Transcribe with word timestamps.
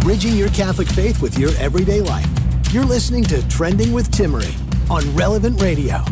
Bridging 0.00 0.34
your 0.34 0.48
Catholic 0.48 0.88
faith 0.88 1.20
with 1.20 1.38
your 1.38 1.50
everyday 1.58 2.00
life. 2.00 2.26
You're 2.72 2.84
listening 2.84 3.22
to 3.24 3.46
Trending 3.48 3.92
with 3.92 4.10
Timmerie 4.10 4.54
on 4.90 5.14
Relevant 5.14 5.60
Radio. 5.60 6.02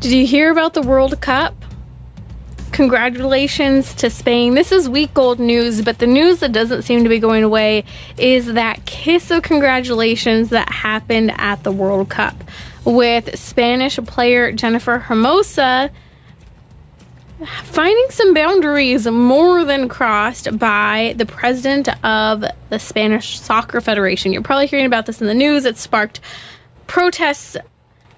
Did 0.00 0.12
you 0.12 0.26
hear 0.26 0.50
about 0.50 0.74
the 0.74 0.82
World 0.82 1.18
Cup? 1.20 1.54
Congratulations 2.72 3.94
to 3.94 4.10
Spain. 4.10 4.54
This 4.54 4.72
is 4.72 4.88
week 4.88 5.16
old 5.16 5.38
news, 5.38 5.80
but 5.80 6.00
the 6.00 6.08
news 6.08 6.40
that 6.40 6.50
doesn't 6.50 6.82
seem 6.82 7.04
to 7.04 7.08
be 7.08 7.20
going 7.20 7.44
away 7.44 7.84
is 8.18 8.52
that 8.54 8.84
kiss 8.84 9.30
of 9.30 9.44
congratulations 9.44 10.50
that 10.50 10.68
happened 10.68 11.32
at 11.36 11.62
the 11.62 11.70
World 11.70 12.10
Cup 12.10 12.34
with 12.84 13.38
Spanish 13.38 13.96
player 14.06 14.52
Jennifer 14.52 14.98
Hermoso 14.98 15.90
finding 17.64 18.06
some 18.10 18.32
boundaries 18.32 19.06
more 19.06 19.64
than 19.64 19.88
crossed 19.88 20.58
by 20.58 21.14
the 21.16 21.26
president 21.26 21.88
of 22.04 22.44
the 22.70 22.78
Spanish 22.78 23.40
Soccer 23.40 23.80
Federation. 23.80 24.32
You're 24.32 24.42
probably 24.42 24.66
hearing 24.66 24.86
about 24.86 25.06
this 25.06 25.20
in 25.20 25.26
the 25.26 25.34
news. 25.34 25.64
It 25.64 25.76
sparked 25.76 26.20
protests 26.86 27.56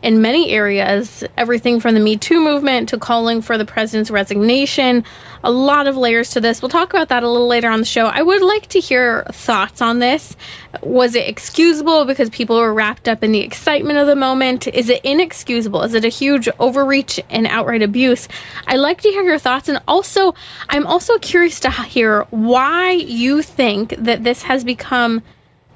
in 0.03 0.21
many 0.21 0.51
areas, 0.51 1.25
everything 1.37 1.81
from 1.81 1.95
the 1.95 2.01
Me 2.01 2.17
Too 2.17 2.41
movement 2.41 2.91
to 2.91 2.99
calling 2.99 3.41
for 3.41 3.57
the 3.59 3.65
president's 3.65 4.11
resignation. 4.11 5.05
A 5.43 5.51
lot 5.51 5.87
of 5.87 5.97
layers 5.97 6.31
to 6.31 6.41
this. 6.41 6.61
We'll 6.61 6.69
talk 6.69 6.93
about 6.93 7.09
that 7.09 7.23
a 7.23 7.29
little 7.29 7.47
later 7.47 7.69
on 7.69 7.81
the 7.81 7.87
show. 7.87 8.07
I 8.07 8.23
would 8.23 8.43
like 8.43 8.67
to 8.69 8.81
hear 8.81 9.25
thoughts 9.33 9.81
on 9.81 9.99
this. 9.99 10.37
Was 10.83 11.15
it 11.15 11.29
excusable 11.29 12.05
because 12.05 12.31
people 12.31 12.57
were 12.57 12.75
wrapped 12.75 13.09
up 13.09 13.25
in 13.25 13.33
the 13.33 13.41
excitement 13.41 13.99
of 13.99 14.07
the 14.07 14.17
moment? 14.17 14.67
Is 14.69 14.89
it 14.89 15.05
inexcusable? 15.05 15.83
Is 15.83 15.95
it 15.95 16.05
a 16.05 16.09
huge 16.09 16.49
overreach 16.59 17.21
and 17.31 17.47
outright 17.47 17.83
abuse? 17.83 18.29
I'd 18.67 18.77
like 18.77 19.01
to 19.03 19.09
hear 19.09 19.23
your 19.23 19.39
thoughts. 19.39 19.69
And 19.69 19.81
also, 19.89 20.35
I'm 20.69 20.87
also 20.87 21.19
curious 21.19 21.59
to 21.61 21.71
hear 21.71 22.23
why 22.31 22.91
you 22.91 23.43
think 23.43 23.95
that 23.99 24.25
this 24.25 24.43
has 24.43 24.63
become 24.63 25.23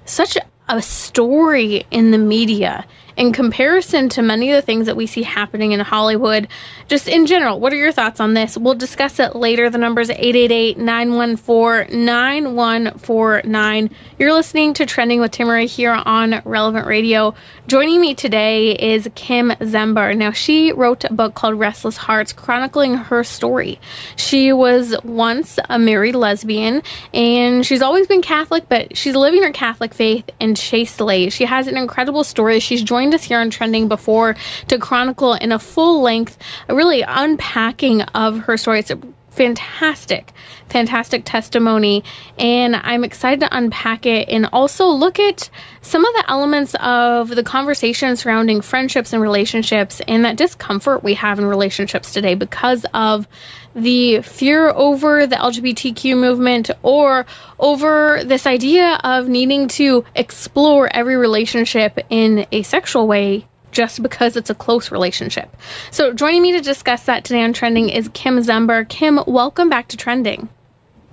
such 0.05 0.37
a 0.69 0.83
story 0.83 1.85
in 1.91 2.13
the 2.13 2.19
media 2.19 2.87
in 3.17 3.33
comparison 3.33 4.09
to 4.11 4.23
many 4.23 4.51
of 4.51 4.57
the 4.57 4.63
things 4.63 4.87
that 4.87 4.97
we 4.97 5.07
see 5.07 5.23
happening 5.23 5.73
in 5.73 5.81
Hollywood. 5.81 6.49
Just 6.89 7.09
in 7.09 7.27
general, 7.27 7.61
what 7.61 7.73
are 7.73 7.77
your 7.77 7.93
thoughts 7.93 8.21
on 8.21 8.35
this? 8.35 8.57
We'll 8.57 8.75
discuss 8.75 9.19
it 9.19 9.37
later. 9.37 9.71
The 9.71 9.79
number 9.79 10.01
is 10.01 10.11
888 10.11 10.79
914 10.79 12.05
9149. 12.05 13.91
You're 14.19 14.33
listening 14.33 14.75
to 14.75 14.87
Trending 14.87 15.21
with 15.21 15.33
Timmerie 15.33 15.67
here 15.67 15.93
on 15.93 16.43
Relevant 16.45 16.87
Radio. 16.87 17.35
Joining 17.67 18.01
me 18.01 18.15
today 18.15 18.73
is 18.73 19.09
Kim 19.15 19.51
Zember. 19.51 20.17
Now, 20.17 20.33
she 20.33 20.73
wrote 20.73 21.05
a 21.05 21.13
book 21.13 21.35
called 21.35 21.59
Restless 21.59 21.97
Hearts, 21.97 22.33
chronicling 22.33 22.95
her 22.95 23.25
story. 23.25 23.81
She 24.17 24.53
was 24.53 24.95
once 25.05 25.59
a 25.69 25.79
married 25.79 26.15
lesbian, 26.15 26.83
and 27.15 27.65
she's 27.65 27.83
always 27.83 28.07
been 28.07 28.23
Catholic, 28.23 28.69
but 28.69 28.97
she's 28.97 29.15
living 29.17 29.43
her 29.43 29.53
Catholic 29.53 29.95
faith 29.95 30.29
in 30.39 30.55
chastely. 30.55 31.31
She 31.31 31.45
has 31.45 31.67
an 31.67 31.77
incredible 31.77 32.25
story. 32.25 32.61
She's 32.61 32.83
joined 32.83 33.00
joined 33.01 33.15
us 33.15 33.25
here 33.25 33.41
on 33.41 33.49
Trending 33.49 33.89
before 33.89 34.37
to 34.69 34.77
chronicle 34.77 35.33
in 35.33 35.53
a 35.53 35.59
full 35.59 36.03
length, 36.03 36.37
a 36.69 36.75
really 36.75 37.01
unpacking 37.01 38.03
of 38.03 38.41
her 38.41 38.59
story. 38.59 38.81
It's 38.81 38.91
a 38.91 38.99
fantastic, 39.31 40.33
fantastic 40.69 41.25
testimony. 41.25 42.05
And 42.39 42.77
I'm 42.77 43.03
excited 43.03 43.41
to 43.41 43.57
unpack 43.57 44.05
it 44.05 44.29
and 44.29 44.51
also 44.53 44.89
look 44.89 45.19
at 45.19 45.49
some 45.81 46.05
of 46.05 46.13
the 46.13 46.25
elements 46.29 46.75
of 46.75 47.31
the 47.31 47.43
conversation 47.43 48.15
surrounding 48.17 48.61
friendships 48.61 49.15
and 49.15 49.23
relationships 49.23 50.03
and 50.07 50.27
that 50.27 50.37
discomfort 50.37 51.03
we 51.03 51.15
have 51.15 51.39
in 51.39 51.47
relationships 51.47 52.13
today 52.13 52.35
because 52.35 52.85
of 52.93 53.27
the 53.75 54.23
fear 54.23 54.69
over 54.71 55.27
the 55.27 55.37
LGBTQ 55.37 56.19
movement 56.19 56.71
or 56.83 57.27
over 57.59 58.23
this 58.25 58.47
idea 58.47 58.99
of 59.05 59.29
needing 59.29 59.69
to 59.69 60.05
explore 60.15 60.89
every 60.93 61.17
relationship 61.17 61.99
in 62.11 62.47
a 62.53 62.63
sexual 62.63 63.07
way 63.07 63.47
just 63.71 64.03
because 64.03 64.37
it's 64.37 64.51
a 64.51 64.55
close 64.55 64.91
relationship. 64.91 65.57
So, 65.91 66.13
joining 66.13 66.43
me 66.43 66.53
to 66.53 66.61
discuss 66.61 67.05
that 67.05 67.25
today 67.25 67.43
on 67.43 67.53
Trending 67.53 67.89
is 67.89 68.11
Kim 68.13 68.39
Zember. 68.39 68.89
Kim, 68.89 69.21
welcome 69.27 69.69
back 69.69 69.89
to 69.89 69.97
Trending. 69.97 70.49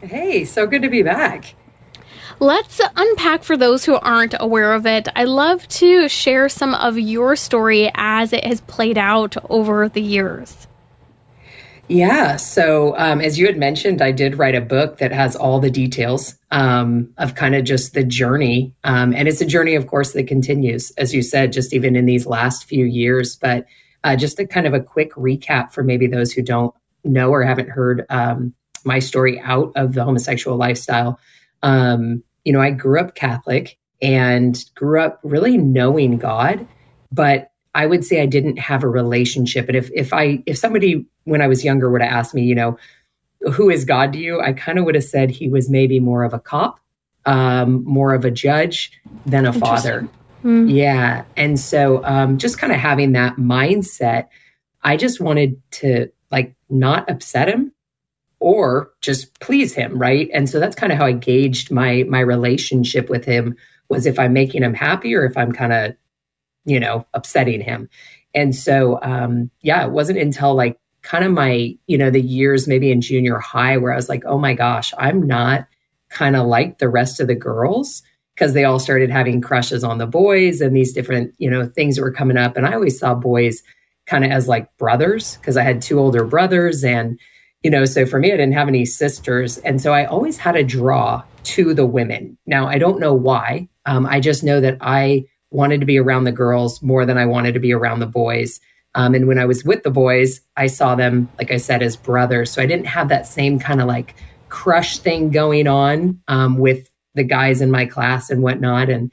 Hey, 0.01 0.45
so 0.45 0.65
good 0.67 0.81
to 0.81 0.89
be 0.89 1.03
back. 1.03 1.55
Let's 2.39 2.79
unpack 2.95 3.43
for 3.43 3.57
those 3.57 3.85
who 3.85 3.95
aren't 3.95 4.35
aware 4.39 4.73
of 4.73 4.85
it. 4.85 5.07
I 5.15 5.23
love 5.23 5.67
to 5.69 6.07
share 6.07 6.49
some 6.49 6.75
of 6.75 6.97
your 6.97 7.35
story 7.35 7.91
as 7.95 8.31
it 8.31 8.43
has 8.43 8.61
played 8.61 8.97
out 8.97 9.35
over 9.49 9.89
the 9.89 10.01
years. 10.01 10.67
Yeah. 11.89 12.35
So, 12.35 12.97
um, 12.97 13.21
as 13.21 13.39
you 13.39 13.45
had 13.45 13.57
mentioned, 13.57 14.01
I 14.01 14.11
did 14.11 14.37
write 14.37 14.55
a 14.55 14.61
book 14.61 14.97
that 14.97 15.13
has 15.13 15.37
all 15.37 15.59
the 15.59 15.71
details 15.71 16.35
um, 16.51 17.13
of 17.17 17.35
kind 17.35 17.55
of 17.55 17.63
just 17.63 17.93
the 17.93 18.03
journey. 18.03 18.73
Um, 18.83 19.13
and 19.13 19.27
it's 19.27 19.39
a 19.39 19.45
journey, 19.45 19.75
of 19.75 19.87
course, 19.87 20.11
that 20.11 20.27
continues, 20.27 20.91
as 20.97 21.13
you 21.13 21.21
said, 21.21 21.53
just 21.53 21.73
even 21.73 21.95
in 21.95 22.05
these 22.05 22.25
last 22.25 22.65
few 22.65 22.85
years. 22.85 23.37
But 23.37 23.65
uh, 24.03 24.17
just 24.17 24.39
a 24.39 24.45
kind 24.45 24.67
of 24.67 24.73
a 24.73 24.81
quick 24.81 25.13
recap 25.13 25.71
for 25.71 25.81
maybe 25.81 26.07
those 26.07 26.33
who 26.33 26.41
don't 26.41 26.73
know 27.05 27.29
or 27.29 27.43
haven't 27.43 27.69
heard 27.69 28.05
um, 28.09 28.53
my 28.83 28.99
story 28.99 29.39
out 29.39 29.71
of 29.75 29.93
the 29.93 30.03
homosexual 30.03 30.57
lifestyle. 30.57 31.19
Um, 31.63 32.21
you 32.43 32.51
know, 32.51 32.61
I 32.61 32.71
grew 32.71 32.99
up 32.99 33.15
Catholic 33.15 33.77
and 34.01 34.63
grew 34.75 35.01
up 35.01 35.19
really 35.23 35.57
knowing 35.57 36.17
God, 36.17 36.67
but 37.11 37.51
I 37.77 37.85
would 37.85 38.03
say 38.03 38.21
I 38.23 38.25
didn't 38.25 38.57
have 38.57 38.83
a 38.83 38.89
relationship. 38.89 39.67
And 39.67 39.77
if 39.77 39.91
if 39.93 40.11
I 40.11 40.41
if 40.47 40.57
somebody 40.57 41.05
when 41.25 41.43
I 41.43 41.47
was 41.47 41.63
younger 41.63 41.91
would 41.91 42.01
have 42.01 42.11
asked 42.11 42.33
me, 42.33 42.43
you 42.43 42.55
know, 42.55 42.75
who 43.53 43.69
is 43.69 43.85
God 43.85 44.13
to 44.13 44.19
you? 44.19 44.41
I 44.41 44.53
kind 44.53 44.79
of 44.79 44.85
would 44.85 44.95
have 44.95 45.03
said 45.03 45.29
he 45.29 45.47
was 45.47 45.69
maybe 45.69 45.99
more 45.99 46.23
of 46.23 46.33
a 46.33 46.39
cop, 46.39 46.79
um, 47.27 47.83
more 47.83 48.15
of 48.15 48.25
a 48.25 48.31
judge 48.31 48.91
than 49.27 49.45
a 49.45 49.53
father. 49.53 50.09
Mm. 50.43 50.73
Yeah. 50.73 51.25
And 51.35 51.59
so 51.59 52.03
um, 52.03 52.39
just 52.39 52.57
kind 52.57 52.73
of 52.73 52.79
having 52.79 53.11
that 53.11 53.35
mindset, 53.35 54.29
I 54.81 54.97
just 54.97 55.21
wanted 55.21 55.61
to 55.73 56.11
like 56.31 56.55
not 56.71 57.07
upset 57.11 57.47
him 57.47 57.73
or 58.39 58.91
just 59.01 59.39
please 59.39 59.75
him, 59.75 59.99
right? 59.99 60.31
And 60.33 60.49
so 60.49 60.59
that's 60.59 60.75
kind 60.75 60.91
of 60.91 60.97
how 60.97 61.05
I 61.05 61.11
gauged 61.11 61.69
my 61.69 62.05
my 62.09 62.21
relationship 62.21 63.07
with 63.07 63.25
him 63.25 63.55
was 63.87 64.07
if 64.07 64.17
I'm 64.17 64.33
making 64.33 64.63
him 64.63 64.73
happy 64.73 65.13
or 65.13 65.25
if 65.25 65.37
I'm 65.37 65.51
kind 65.51 65.73
of, 65.73 65.95
you 66.67 66.79
know, 66.79 67.07
upsetting 67.15 67.61
him. 67.61 67.89
And 68.35 68.55
so 68.55 68.99
um 69.01 69.49
yeah, 69.63 69.83
it 69.85 69.91
wasn't 69.91 70.19
until 70.19 70.53
like 70.53 70.77
kind 71.01 71.23
of 71.23 71.31
my, 71.31 71.75
you 71.87 71.97
know, 71.97 72.09
the 72.09 72.21
years 72.21 72.67
maybe 72.67 72.91
in 72.91 73.01
junior 73.01 73.39
high 73.39 73.77
where 73.77 73.93
I 73.93 73.95
was 73.95 74.09
like, 74.09 74.23
oh 74.25 74.37
my 74.37 74.53
gosh, 74.53 74.93
I'm 74.97 75.25
not 75.25 75.67
kind 76.09 76.35
of 76.35 76.45
like 76.47 76.77
the 76.77 76.89
rest 76.89 77.19
of 77.19 77.27
the 77.27 77.35
girls 77.35 78.03
because 78.35 78.53
they 78.53 78.65
all 78.65 78.79
started 78.79 79.09
having 79.09 79.41
crushes 79.41 79.83
on 79.83 79.97
the 79.97 80.05
boys 80.05 80.61
and 80.61 80.75
these 80.75 80.93
different, 80.93 81.33
you 81.37 81.49
know, 81.49 81.65
things 81.65 81.95
that 81.95 82.03
were 82.03 82.11
coming 82.11 82.37
up. 82.37 82.55
And 82.55 82.67
I 82.67 82.73
always 82.73 82.99
saw 82.99 83.15
boys 83.15 83.63
kind 84.05 84.23
of 84.23 84.31
as 84.31 84.47
like 84.47 84.75
brothers 84.77 85.37
because 85.37 85.57
I 85.57 85.63
had 85.63 85.81
two 85.81 85.99
older 85.99 86.23
brothers. 86.23 86.83
And, 86.83 87.19
you 87.63 87.71
know, 87.71 87.85
so 87.85 88.05
for 88.05 88.19
me, 88.19 88.31
I 88.31 88.37
didn't 88.37 88.53
have 88.53 88.67
any 88.67 88.85
sisters. 88.85 89.57
And 89.59 89.81
so 89.81 89.91
I 89.91 90.05
always 90.05 90.37
had 90.37 90.55
a 90.55 90.63
draw 90.63 91.23
to 91.43 91.73
the 91.73 91.85
women. 91.85 92.37
Now, 92.45 92.67
I 92.67 92.77
don't 92.77 92.99
know 92.99 93.13
why. 93.13 93.69
Um, 93.85 94.05
I 94.05 94.19
just 94.19 94.43
know 94.43 94.61
that 94.61 94.77
I 94.81 95.25
wanted 95.51 95.79
to 95.79 95.85
be 95.85 95.97
around 95.97 96.25
the 96.25 96.31
girls 96.31 96.81
more 96.81 97.05
than 97.05 97.17
I 97.17 97.25
wanted 97.25 97.53
to 97.53 97.59
be 97.59 97.73
around 97.73 97.99
the 97.99 98.05
boys. 98.07 98.59
Um, 98.95 99.13
and 99.13 99.27
when 99.27 99.39
I 99.39 99.45
was 99.45 99.63
with 99.63 99.83
the 99.83 99.91
boys, 99.91 100.41
I 100.55 100.67
saw 100.67 100.95
them, 100.95 101.29
like 101.37 101.51
I 101.51 101.57
said, 101.57 101.83
as 101.83 101.95
brothers. 101.95 102.51
So 102.51 102.61
I 102.61 102.65
didn't 102.65 102.87
have 102.87 103.09
that 103.09 103.27
same 103.27 103.59
kind 103.59 103.79
of 103.79 103.87
like 103.87 104.15
crush 104.49 104.97
thing 104.97 105.29
going 105.29 105.67
on 105.67 106.19
um, 106.27 106.57
with 106.57 106.89
the 107.13 107.23
guys 107.23 107.61
in 107.61 107.69
my 107.69 107.85
class 107.85 108.29
and 108.29 108.41
whatnot. 108.41 108.89
And 108.89 109.11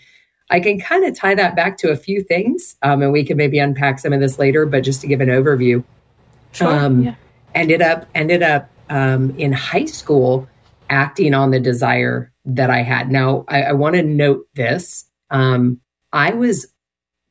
I 0.51 0.61
can 0.61 0.81
kind 0.81 1.05
of 1.05 1.17
tie 1.17 1.35
that 1.35 1.57
back 1.57 1.77
to 1.79 1.91
a 1.91 1.97
few 1.97 2.23
things. 2.23 2.77
Um, 2.83 3.03
and 3.03 3.13
we 3.13 3.25
can 3.25 3.37
maybe 3.37 3.59
unpack 3.59 3.99
some 3.99 4.13
of 4.13 4.21
this 4.21 4.39
later, 4.39 4.67
but 4.67 4.85
just 4.85 5.01
to 5.03 5.07
give 5.07 5.21
an 5.21 5.29
overview. 5.29 5.85
Sure, 6.53 6.69
um, 6.69 7.03
yeah. 7.03 7.15
Ended 7.55 7.83
up, 7.83 8.07
ended 8.15 8.43
up 8.43 8.71
um, 8.91 9.31
in 9.39 9.53
high 9.53 9.85
school 9.85 10.49
acting 10.91 11.35
on 11.35 11.51
the 11.51 11.61
desire 11.61 12.33
that 12.45 12.71
I 12.71 12.83
had. 12.83 13.11
Now, 13.11 13.45
I, 13.49 13.63
I 13.63 13.73
want 13.73 13.97
to 13.97 14.03
note 14.03 14.47
this. 14.55 15.05
Um, 15.31 15.81
I 16.15 16.33
was 16.33 16.69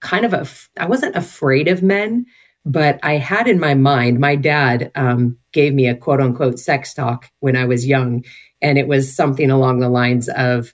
kind 0.01 0.25
of 0.25 0.33
a, 0.33 0.45
I 0.77 0.85
wasn't 0.85 1.15
afraid 1.15 1.67
of 1.67 1.81
men, 1.81 2.25
but 2.65 2.99
I 3.01 3.13
had 3.13 3.47
in 3.47 3.59
my 3.59 3.73
mind, 3.73 4.19
my 4.19 4.35
dad 4.35 4.91
um, 4.93 5.37
gave 5.53 5.73
me 5.73 5.87
a 5.87 5.95
quote 5.95 6.21
unquote 6.21 6.59
sex 6.59 6.93
talk 6.93 7.31
when 7.39 7.55
I 7.55 7.65
was 7.65 7.87
young. 7.87 8.23
And 8.61 8.77
it 8.77 8.87
was 8.87 9.15
something 9.15 9.49
along 9.49 9.79
the 9.79 9.89
lines 9.89 10.29
of 10.29 10.73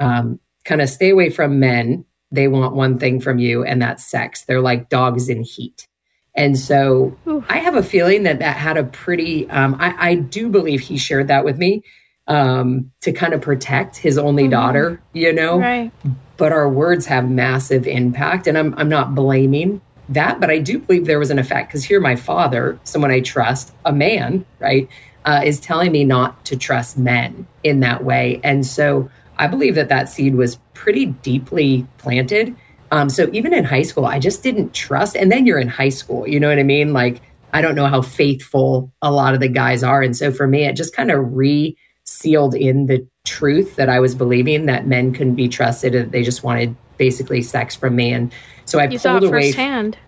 um, 0.00 0.40
kind 0.64 0.80
of 0.80 0.88
stay 0.88 1.10
away 1.10 1.30
from 1.30 1.60
men. 1.60 2.04
They 2.30 2.46
want 2.46 2.74
one 2.74 2.98
thing 2.98 3.20
from 3.20 3.38
you, 3.38 3.64
and 3.64 3.80
that's 3.80 4.04
sex. 4.04 4.44
They're 4.44 4.60
like 4.60 4.88
dogs 4.88 5.28
in 5.28 5.42
heat. 5.42 5.88
And 6.34 6.58
so 6.58 7.16
Ooh. 7.26 7.44
I 7.48 7.58
have 7.58 7.74
a 7.74 7.82
feeling 7.82 8.24
that 8.24 8.38
that 8.40 8.56
had 8.56 8.76
a 8.76 8.84
pretty, 8.84 9.48
um, 9.50 9.76
I, 9.80 10.10
I, 10.10 10.14
do 10.14 10.48
believe 10.50 10.80
he 10.80 10.96
shared 10.96 11.28
that 11.28 11.44
with 11.44 11.58
me 11.58 11.82
um, 12.28 12.92
to 13.00 13.12
kind 13.12 13.32
of 13.32 13.40
protect 13.40 13.96
his 13.96 14.18
only 14.18 14.44
mm-hmm. 14.44 14.50
daughter, 14.50 15.02
you 15.12 15.32
know? 15.32 15.58
Right. 15.58 15.90
But 16.38 16.52
our 16.52 16.68
words 16.68 17.04
have 17.06 17.28
massive 17.28 17.86
impact. 17.86 18.46
And 18.46 18.56
I'm, 18.56 18.74
I'm 18.78 18.88
not 18.88 19.14
blaming 19.14 19.82
that, 20.08 20.40
but 20.40 20.50
I 20.50 20.58
do 20.58 20.78
believe 20.78 21.04
there 21.04 21.18
was 21.18 21.30
an 21.30 21.38
effect 21.38 21.68
because 21.68 21.84
here 21.84 22.00
my 22.00 22.16
father, 22.16 22.80
someone 22.84 23.10
I 23.10 23.20
trust, 23.20 23.74
a 23.84 23.92
man, 23.92 24.46
right, 24.58 24.88
uh, 25.26 25.42
is 25.44 25.60
telling 25.60 25.92
me 25.92 26.04
not 26.04 26.44
to 26.46 26.56
trust 26.56 26.96
men 26.96 27.46
in 27.62 27.80
that 27.80 28.04
way. 28.04 28.40
And 28.42 28.64
so 28.64 29.10
I 29.36 29.46
believe 29.46 29.74
that 29.74 29.90
that 29.90 30.08
seed 30.08 30.34
was 30.34 30.56
pretty 30.72 31.06
deeply 31.06 31.86
planted. 31.98 32.56
Um, 32.90 33.10
so 33.10 33.28
even 33.32 33.52
in 33.52 33.64
high 33.64 33.82
school, 33.82 34.06
I 34.06 34.18
just 34.18 34.42
didn't 34.42 34.72
trust. 34.72 35.16
And 35.16 35.30
then 35.30 35.44
you're 35.44 35.58
in 35.58 35.68
high 35.68 35.90
school, 35.90 36.26
you 36.26 36.40
know 36.40 36.48
what 36.48 36.58
I 36.58 36.62
mean? 36.62 36.92
Like, 36.92 37.20
I 37.52 37.60
don't 37.60 37.74
know 37.74 37.86
how 37.86 38.02
faithful 38.02 38.92
a 39.02 39.10
lot 39.10 39.34
of 39.34 39.40
the 39.40 39.48
guys 39.48 39.82
are. 39.82 40.02
And 40.02 40.16
so 40.16 40.32
for 40.32 40.46
me, 40.46 40.64
it 40.64 40.74
just 40.74 40.94
kind 40.94 41.10
of 41.10 41.34
re 41.34 41.76
sealed 42.04 42.54
in 42.54 42.86
the 42.86 43.06
truth 43.28 43.76
that 43.76 43.88
I 43.88 44.00
was 44.00 44.14
believing 44.14 44.66
that 44.66 44.86
men 44.86 45.12
couldn't 45.12 45.36
be 45.36 45.48
trusted. 45.48 45.94
And 45.94 46.10
they 46.10 46.22
just 46.22 46.42
wanted 46.42 46.74
basically 46.96 47.42
sex 47.42 47.76
from 47.76 47.94
me. 47.94 48.12
And 48.12 48.32
so 48.64 48.78
I 48.78 48.88
you 48.88 48.98
pulled 48.98 49.24
away. 49.24 49.52
Firsthand. 49.52 49.98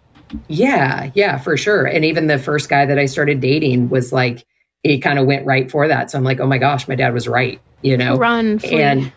Yeah, 0.48 1.10
yeah, 1.14 1.38
for 1.38 1.56
sure. 1.56 1.84
And 1.84 2.04
even 2.04 2.26
the 2.26 2.38
first 2.38 2.68
guy 2.68 2.86
that 2.86 2.98
I 2.98 3.06
started 3.06 3.40
dating 3.40 3.90
was 3.90 4.12
like, 4.12 4.46
he 4.82 4.98
kind 4.98 5.18
of 5.18 5.26
went 5.26 5.44
right 5.44 5.70
for 5.70 5.88
that. 5.88 6.10
So 6.10 6.18
I'm 6.18 6.24
like, 6.24 6.40
oh 6.40 6.46
my 6.46 6.58
gosh, 6.58 6.88
my 6.88 6.94
dad 6.94 7.12
was 7.12 7.28
right, 7.28 7.60
you 7.82 7.96
know? 7.96 8.16
Run. 8.16 8.58
Flee. 8.58 8.80
And 8.80 9.12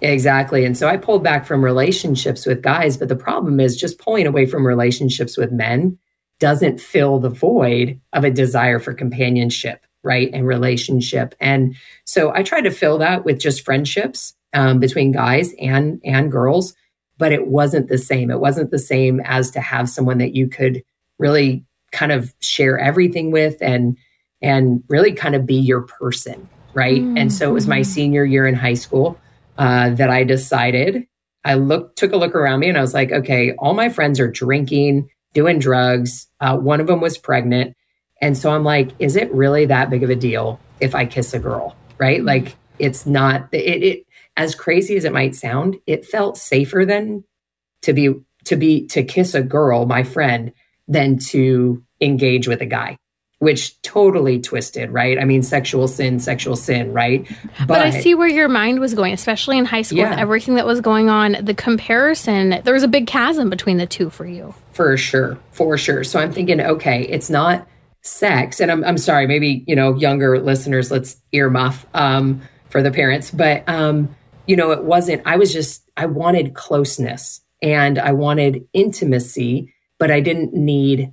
exactly. 0.00 0.64
And 0.64 0.76
so 0.76 0.86
I 0.86 0.96
pulled 0.96 1.24
back 1.24 1.46
from 1.46 1.64
relationships 1.64 2.46
with 2.46 2.62
guys. 2.62 2.96
But 2.96 3.08
the 3.08 3.16
problem 3.16 3.60
is 3.60 3.76
just 3.76 3.98
pulling 3.98 4.26
away 4.26 4.46
from 4.46 4.66
relationships 4.66 5.36
with 5.36 5.50
men 5.50 5.98
doesn't 6.38 6.80
fill 6.80 7.18
the 7.18 7.30
void 7.30 8.00
of 8.12 8.24
a 8.24 8.30
desire 8.30 8.78
for 8.78 8.94
companionship, 8.94 9.84
right? 10.02 10.30
And 10.32 10.46
relationship. 10.46 11.34
And 11.40 11.76
so 12.04 12.32
I 12.34 12.42
tried 12.42 12.62
to 12.62 12.70
fill 12.70 12.98
that 12.98 13.24
with 13.24 13.40
just 13.40 13.64
friendships 13.64 14.34
um, 14.54 14.78
between 14.78 15.12
guys 15.12 15.52
and 15.60 16.00
and 16.04 16.32
girls 16.32 16.74
but 17.18 17.32
it 17.32 17.48
wasn't 17.48 17.88
the 17.88 17.98
same. 17.98 18.30
It 18.30 18.40
wasn't 18.40 18.70
the 18.70 18.78
same 18.78 19.20
as 19.24 19.50
to 19.50 19.60
have 19.60 19.90
someone 19.90 20.18
that 20.18 20.34
you 20.34 20.48
could 20.48 20.82
really 21.18 21.64
kind 21.90 22.12
of 22.12 22.32
share 22.40 22.78
everything 22.78 23.30
with 23.30 23.60
and 23.60 23.98
and 24.40 24.84
really 24.88 25.12
kind 25.12 25.34
of 25.34 25.44
be 25.44 25.56
your 25.56 25.82
person, 25.82 26.48
right? 26.72 27.00
Mm-hmm. 27.00 27.18
And 27.18 27.32
so 27.32 27.50
it 27.50 27.52
was 27.52 27.66
my 27.66 27.80
mm-hmm. 27.80 27.90
senior 27.90 28.24
year 28.24 28.46
in 28.46 28.54
high 28.54 28.74
school 28.74 29.18
uh, 29.58 29.90
that 29.90 30.10
I 30.10 30.22
decided. 30.22 31.06
I 31.44 31.54
looked, 31.54 31.98
took 31.98 32.12
a 32.12 32.16
look 32.16 32.36
around 32.36 32.60
me, 32.60 32.68
and 32.68 32.78
I 32.78 32.80
was 32.80 32.94
like, 32.94 33.10
okay, 33.10 33.54
all 33.58 33.74
my 33.74 33.88
friends 33.88 34.20
are 34.20 34.30
drinking, 34.30 35.08
doing 35.34 35.58
drugs. 35.58 36.28
Uh, 36.40 36.56
one 36.56 36.80
of 36.80 36.86
them 36.86 37.00
was 37.00 37.18
pregnant, 37.18 37.74
and 38.20 38.36
so 38.36 38.50
I'm 38.50 38.64
like, 38.64 38.90
is 38.98 39.16
it 39.16 39.32
really 39.32 39.66
that 39.66 39.90
big 39.90 40.02
of 40.02 40.10
a 40.10 40.16
deal 40.16 40.60
if 40.80 40.94
I 40.94 41.06
kiss 41.06 41.34
a 41.34 41.38
girl, 41.38 41.76
right? 41.98 42.18
Mm-hmm. 42.18 42.26
Like, 42.26 42.56
it's 42.78 43.06
not. 43.06 43.48
It, 43.52 43.82
it 43.82 44.06
as 44.36 44.54
crazy 44.54 44.96
as 44.96 45.04
it 45.04 45.12
might 45.12 45.34
sound, 45.34 45.76
it 45.86 46.06
felt 46.06 46.38
safer 46.38 46.84
than 46.84 47.24
to 47.82 47.92
be 47.92 48.14
to 48.44 48.56
be 48.56 48.86
to 48.88 49.02
kiss 49.02 49.34
a 49.34 49.42
girl, 49.42 49.86
my 49.86 50.02
friend, 50.02 50.52
than 50.86 51.18
to 51.18 51.82
engage 52.00 52.48
with 52.48 52.60
a 52.60 52.66
guy, 52.66 52.96
which 53.40 53.80
totally 53.82 54.40
twisted, 54.40 54.90
right? 54.90 55.18
I 55.18 55.24
mean, 55.24 55.42
sexual 55.42 55.88
sin, 55.88 56.20
sexual 56.20 56.56
sin, 56.56 56.92
right? 56.92 57.28
But, 57.58 57.68
but 57.68 57.78
I 57.78 57.90
see 57.90 58.14
where 58.14 58.28
your 58.28 58.48
mind 58.48 58.78
was 58.78 58.94
going, 58.94 59.12
especially 59.12 59.58
in 59.58 59.64
high 59.64 59.82
school 59.82 59.98
yeah. 59.98 60.10
with 60.10 60.18
everything 60.18 60.54
that 60.54 60.66
was 60.66 60.80
going 60.80 61.08
on. 61.08 61.36
The 61.42 61.54
comparison, 61.54 62.60
there 62.64 62.74
was 62.74 62.84
a 62.84 62.88
big 62.88 63.06
chasm 63.06 63.50
between 63.50 63.76
the 63.78 63.86
two 63.86 64.08
for 64.08 64.26
you. 64.26 64.54
For 64.72 64.96
sure, 64.96 65.38
for 65.50 65.76
sure. 65.76 66.04
So 66.04 66.20
I'm 66.20 66.32
thinking, 66.32 66.60
okay, 66.60 67.02
it's 67.02 67.28
not 67.28 67.66
sex, 68.08 68.60
and 68.60 68.70
I'm 68.70 68.84
I'm 68.84 68.98
sorry, 68.98 69.26
maybe 69.26 69.64
you 69.66 69.76
know 69.76 69.94
younger 69.94 70.40
listeners, 70.40 70.90
let's 70.90 71.16
earmuff 71.32 71.84
um, 71.94 72.42
for 72.70 72.82
the 72.82 72.90
parents, 72.90 73.30
but 73.30 73.68
um, 73.68 74.14
you 74.48 74.56
know, 74.56 74.72
it 74.72 74.82
wasn't, 74.82 75.22
I 75.26 75.36
was 75.36 75.52
just, 75.52 75.88
I 75.96 76.06
wanted 76.06 76.54
closeness 76.54 77.42
and 77.62 77.98
I 77.98 78.12
wanted 78.12 78.66
intimacy, 78.72 79.74
but 79.98 80.10
I 80.10 80.20
didn't 80.20 80.54
need 80.54 81.12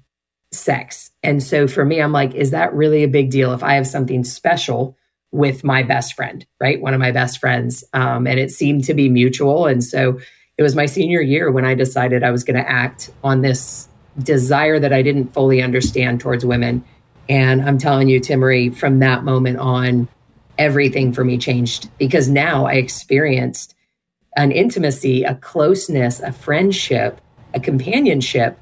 sex. 0.54 1.12
And 1.22 1.44
so 1.44 1.68
for 1.68 1.84
me, 1.84 2.02
I'm 2.02 2.14
like, 2.14 2.34
is 2.34 2.52
that 2.52 2.74
really 2.74 3.04
a 3.04 3.10
big 3.10 3.30
deal 3.30 3.52
if 3.52 3.62
I 3.62 3.74
have 3.74 3.88
something 3.88 4.24
special 4.24 4.98
with 5.32 5.66
my 5.66 5.84
best 5.84 6.14
friend, 6.14 6.46
right? 6.62 6.80
One 6.80 6.94
of 6.94 7.02
my 7.02 7.12
best 7.12 7.40
friends. 7.40 7.84
Um, 7.92 8.26
and 8.26 8.40
it 8.40 8.52
seemed 8.52 8.86
to 8.86 8.94
be 8.94 9.10
mutual. 9.10 9.66
And 9.66 9.84
so 9.84 10.18
it 10.58 10.64
was 10.64 10.74
my 10.74 10.86
senior 10.86 11.20
year 11.20 11.52
when 11.52 11.66
I 11.66 11.74
decided 11.74 12.24
I 12.24 12.32
was 12.32 12.46
going 12.46 12.56
to 12.56 12.70
act 12.70 13.12
on 13.22 13.42
this 13.42 13.90
desire 14.20 14.80
that 14.80 14.94
I 14.94 15.02
didn't 15.02 15.34
fully 15.34 15.62
understand 15.62 16.20
towards 16.20 16.46
women. 16.46 16.84
And 17.28 17.62
I'm 17.62 17.78
telling 17.78 18.08
you, 18.08 18.20
Timmerie, 18.20 18.76
from 18.76 19.00
that 19.00 19.24
moment 19.24 19.60
on, 19.60 20.08
everything 20.58 21.12
for 21.12 21.24
me 21.24 21.38
changed 21.38 21.90
because 21.98 22.30
now 22.30 22.66
I 22.66 22.74
experienced 22.74 23.76
an 24.38 24.52
intimacy, 24.52 25.24
a 25.24 25.36
closeness, 25.36 26.20
a 26.20 26.32
friendship, 26.32 27.20
a 27.54 27.60
companionship 27.60 28.58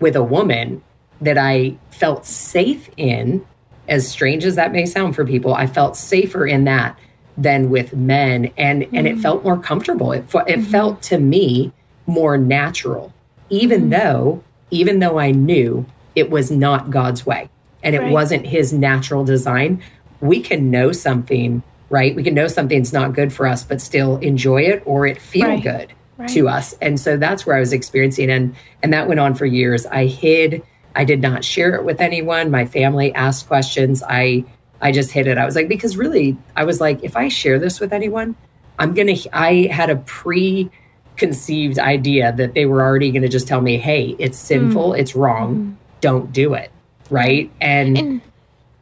with 0.00 0.16
a 0.16 0.22
woman 0.22 0.82
that 1.20 1.38
I 1.38 1.76
felt 1.90 2.26
safe 2.26 2.90
in. 2.96 3.46
As 3.88 4.08
strange 4.08 4.44
as 4.44 4.56
that 4.56 4.72
may 4.72 4.86
sound 4.86 5.14
for 5.14 5.24
people, 5.24 5.54
I 5.54 5.66
felt 5.66 5.96
safer 5.96 6.46
in 6.46 6.64
that 6.64 6.98
than 7.36 7.70
with 7.70 7.94
men, 7.94 8.52
and 8.56 8.82
mm-hmm. 8.82 8.96
and 8.96 9.06
it 9.06 9.12
mm-hmm. 9.14 9.22
felt 9.22 9.44
more 9.44 9.58
comfortable. 9.58 10.12
It 10.12 10.20
it 10.20 10.28
mm-hmm. 10.28 10.62
felt 10.62 11.02
to 11.02 11.18
me 11.18 11.72
more 12.06 12.36
natural, 12.36 13.12
even 13.48 13.82
mm-hmm. 13.82 13.90
though 13.90 14.44
even 14.72 14.98
though 14.98 15.18
I 15.18 15.30
knew 15.30 15.86
it 16.16 16.30
was 16.30 16.50
not 16.50 16.90
God's 16.90 17.24
way 17.24 17.48
and 17.82 17.94
it 17.94 18.00
right. 18.00 18.12
wasn't 18.12 18.46
His 18.46 18.72
natural 18.72 19.24
design 19.24 19.82
we 20.22 20.40
can 20.40 20.70
know 20.70 20.92
something, 20.92 21.62
right? 21.90 22.14
We 22.14 22.22
can 22.22 22.32
know 22.32 22.46
something's 22.46 22.92
not 22.92 23.12
good 23.12 23.32
for 23.32 23.46
us, 23.46 23.64
but 23.64 23.80
still 23.82 24.16
enjoy 24.18 24.62
it 24.62 24.82
or 24.86 25.06
it 25.06 25.20
feel 25.20 25.48
right. 25.48 25.62
good 25.62 25.92
right. 26.16 26.30
to 26.30 26.48
us. 26.48 26.74
And 26.80 26.98
so 26.98 27.16
that's 27.16 27.44
where 27.44 27.56
I 27.56 27.60
was 27.60 27.74
experiencing 27.74 28.30
and 28.30 28.54
and 28.82 28.92
that 28.94 29.08
went 29.08 29.20
on 29.20 29.34
for 29.34 29.44
years. 29.44 29.84
I 29.84 30.06
hid, 30.06 30.62
I 30.94 31.04
did 31.04 31.20
not 31.20 31.44
share 31.44 31.74
it 31.74 31.84
with 31.84 32.00
anyone. 32.00 32.50
My 32.50 32.64
family 32.64 33.12
asked 33.14 33.48
questions. 33.48 34.02
I 34.08 34.44
I 34.80 34.92
just 34.92 35.10
hid 35.10 35.26
it. 35.26 35.36
I 35.36 35.44
was 35.44 35.56
like 35.56 35.68
because 35.68 35.96
really 35.96 36.38
I 36.56 36.64
was 36.64 36.80
like 36.80 37.02
if 37.02 37.16
I 37.16 37.28
share 37.28 37.58
this 37.58 37.80
with 37.80 37.92
anyone, 37.92 38.36
I'm 38.78 38.94
going 38.94 39.14
to 39.14 39.36
I 39.36 39.66
had 39.66 39.90
a 39.90 39.96
pre 39.96 40.70
conceived 41.16 41.78
idea 41.78 42.32
that 42.32 42.54
they 42.54 42.66
were 42.66 42.82
already 42.82 43.10
going 43.10 43.22
to 43.22 43.28
just 43.28 43.46
tell 43.46 43.60
me, 43.60 43.78
"Hey, 43.78 44.16
it's 44.18 44.38
sinful, 44.38 44.92
mm. 44.92 44.98
it's 44.98 45.14
wrong. 45.14 45.56
Mm. 45.56 45.74
Don't 46.00 46.32
do 46.32 46.54
it." 46.54 46.70
Right? 47.10 47.50
And, 47.60 47.98
and 47.98 48.20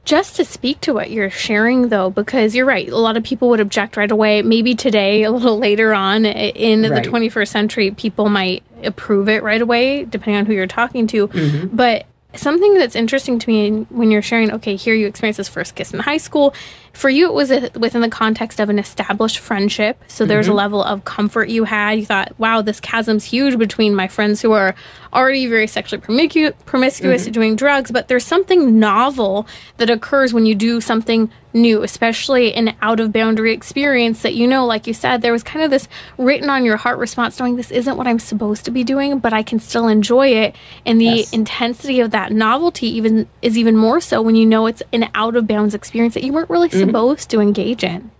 just 0.04 0.37
to 0.37 0.44
speak 0.44 0.80
to 0.82 0.94
what 0.94 1.10
you're 1.10 1.30
sharing, 1.30 1.88
though, 1.88 2.10
because 2.10 2.54
you're 2.54 2.66
right, 2.66 2.88
a 2.88 2.96
lot 2.96 3.16
of 3.16 3.22
people 3.22 3.49
would 3.50 3.60
object 3.60 3.96
right 3.96 4.10
away. 4.10 4.42
Maybe 4.42 4.75
today, 4.75 5.22
a 5.25 5.30
little 5.30 5.58
later 5.58 5.94
on 5.94 6.25
in 6.25 6.82
right. 6.82 7.04
the 7.04 7.08
21st 7.08 7.49
century, 7.49 7.90
people 7.90 8.28
might 8.28 8.62
approve 8.82 9.28
it 9.28 9.42
right 9.42 9.60
away, 9.60 10.04
depending 10.04 10.37
on 10.37 10.46
who 10.46 10.52
you're 10.52 10.66
talking 10.66 11.06
to. 11.08 11.28
Mm-hmm. 11.28 11.76
But 11.76 12.06
something 12.34 12.75
that's 12.75 12.96
interesting 12.96 13.38
to 13.38 13.49
me 13.49 13.87
when 13.90 14.10
you're 14.10 14.22
sharing, 14.22 14.50
okay, 14.52 14.75
here 14.75 14.94
you 14.94 15.06
experienced 15.06 15.38
this 15.38 15.49
first 15.49 15.75
kiss 15.75 15.92
in 15.92 16.00
high 16.00 16.16
school. 16.16 16.54
For 16.92 17.09
you, 17.09 17.26
it 17.28 17.32
was 17.32 17.50
a, 17.50 17.70
within 17.78 18.00
the 18.02 18.09
context 18.09 18.61
of 18.61 18.68
an 18.68 18.78
established 18.78 19.38
friendship. 19.38 20.02
So 20.09 20.26
there's 20.26 20.47
mm-hmm. 20.47 20.52
a 20.52 20.56
level 20.56 20.82
of 20.82 21.04
comfort 21.04 21.49
you 21.49 21.64
had. 21.64 21.99
You 21.99 22.06
thought, 22.06 22.38
wow, 22.38 22.62
this 22.62 22.80
chasm's 22.80 23.25
huge 23.25 23.59
between 23.59 23.94
my 23.94 24.09
friends 24.09 24.42
who 24.42 24.52
are 24.52 24.75
already 25.12 25.47
very 25.47 25.66
sexually 25.66 26.02
promiscu- 26.02 26.54
promiscuous, 26.66 27.23
mm-hmm. 27.23 27.32
doing 27.32 27.56
drugs, 27.56 27.90
but 27.90 28.09
there's 28.09 28.25
something 28.25 28.78
novel 28.78 29.47
that 29.78 29.90
occurs 29.90 30.32
when 30.32 30.47
you 30.47 30.54
do 30.54 30.80
something 30.80 31.30
new, 31.52 31.82
especially 31.82 32.54
an 32.54 32.76
out 32.80 33.00
of 33.00 33.12
boundary 33.12 33.52
experience 33.52 34.23
that 34.23 34.35
you 34.35 34.47
know, 34.47 34.66
like 34.66 34.87
you 34.87 34.94
said, 34.94 35.23
there 35.23 35.32
was 35.32 35.42
kind 35.42 35.64
of 35.64 35.70
this 35.70 35.88
written 36.16 36.49
on 36.49 36.64
your 36.64 36.76
heart 36.76 36.99
response 36.99 37.38
knowing 37.38 37.56
this 37.56 37.70
isn't 37.70 37.97
what 37.97 38.06
I'm 38.06 38.18
supposed 38.18 38.64
to 38.66 38.70
be 38.70 38.85
doing, 38.85 39.18
but 39.18 39.32
I 39.32 39.42
can 39.42 39.59
still 39.59 39.88
enjoy 39.88 40.28
it. 40.28 40.54
And 40.87 41.00
the 41.00 41.06
yes. 41.06 41.32
intensity 41.32 42.00
of 42.00 42.12
that 42.12 42.32
novelty 42.32 42.87
even 42.87 43.28
is 43.42 43.59
even 43.59 43.76
more 43.76 44.00
so 44.00 44.23
when 44.23 44.37
you 44.37 44.47
know 44.47 44.66
it's 44.66 44.82
an 44.92 45.11
out 45.14 45.37
of 45.37 45.47
bounds 45.47 45.75
experience 45.75 46.14
that 46.14 46.23
you 46.23 46.32
weren't 46.32 46.50
really 46.50 46.68
mm-hmm. 46.68 46.89
Supposed 46.90 47.30
to 47.30 47.40
engage 47.40 47.85
in. 47.85 48.11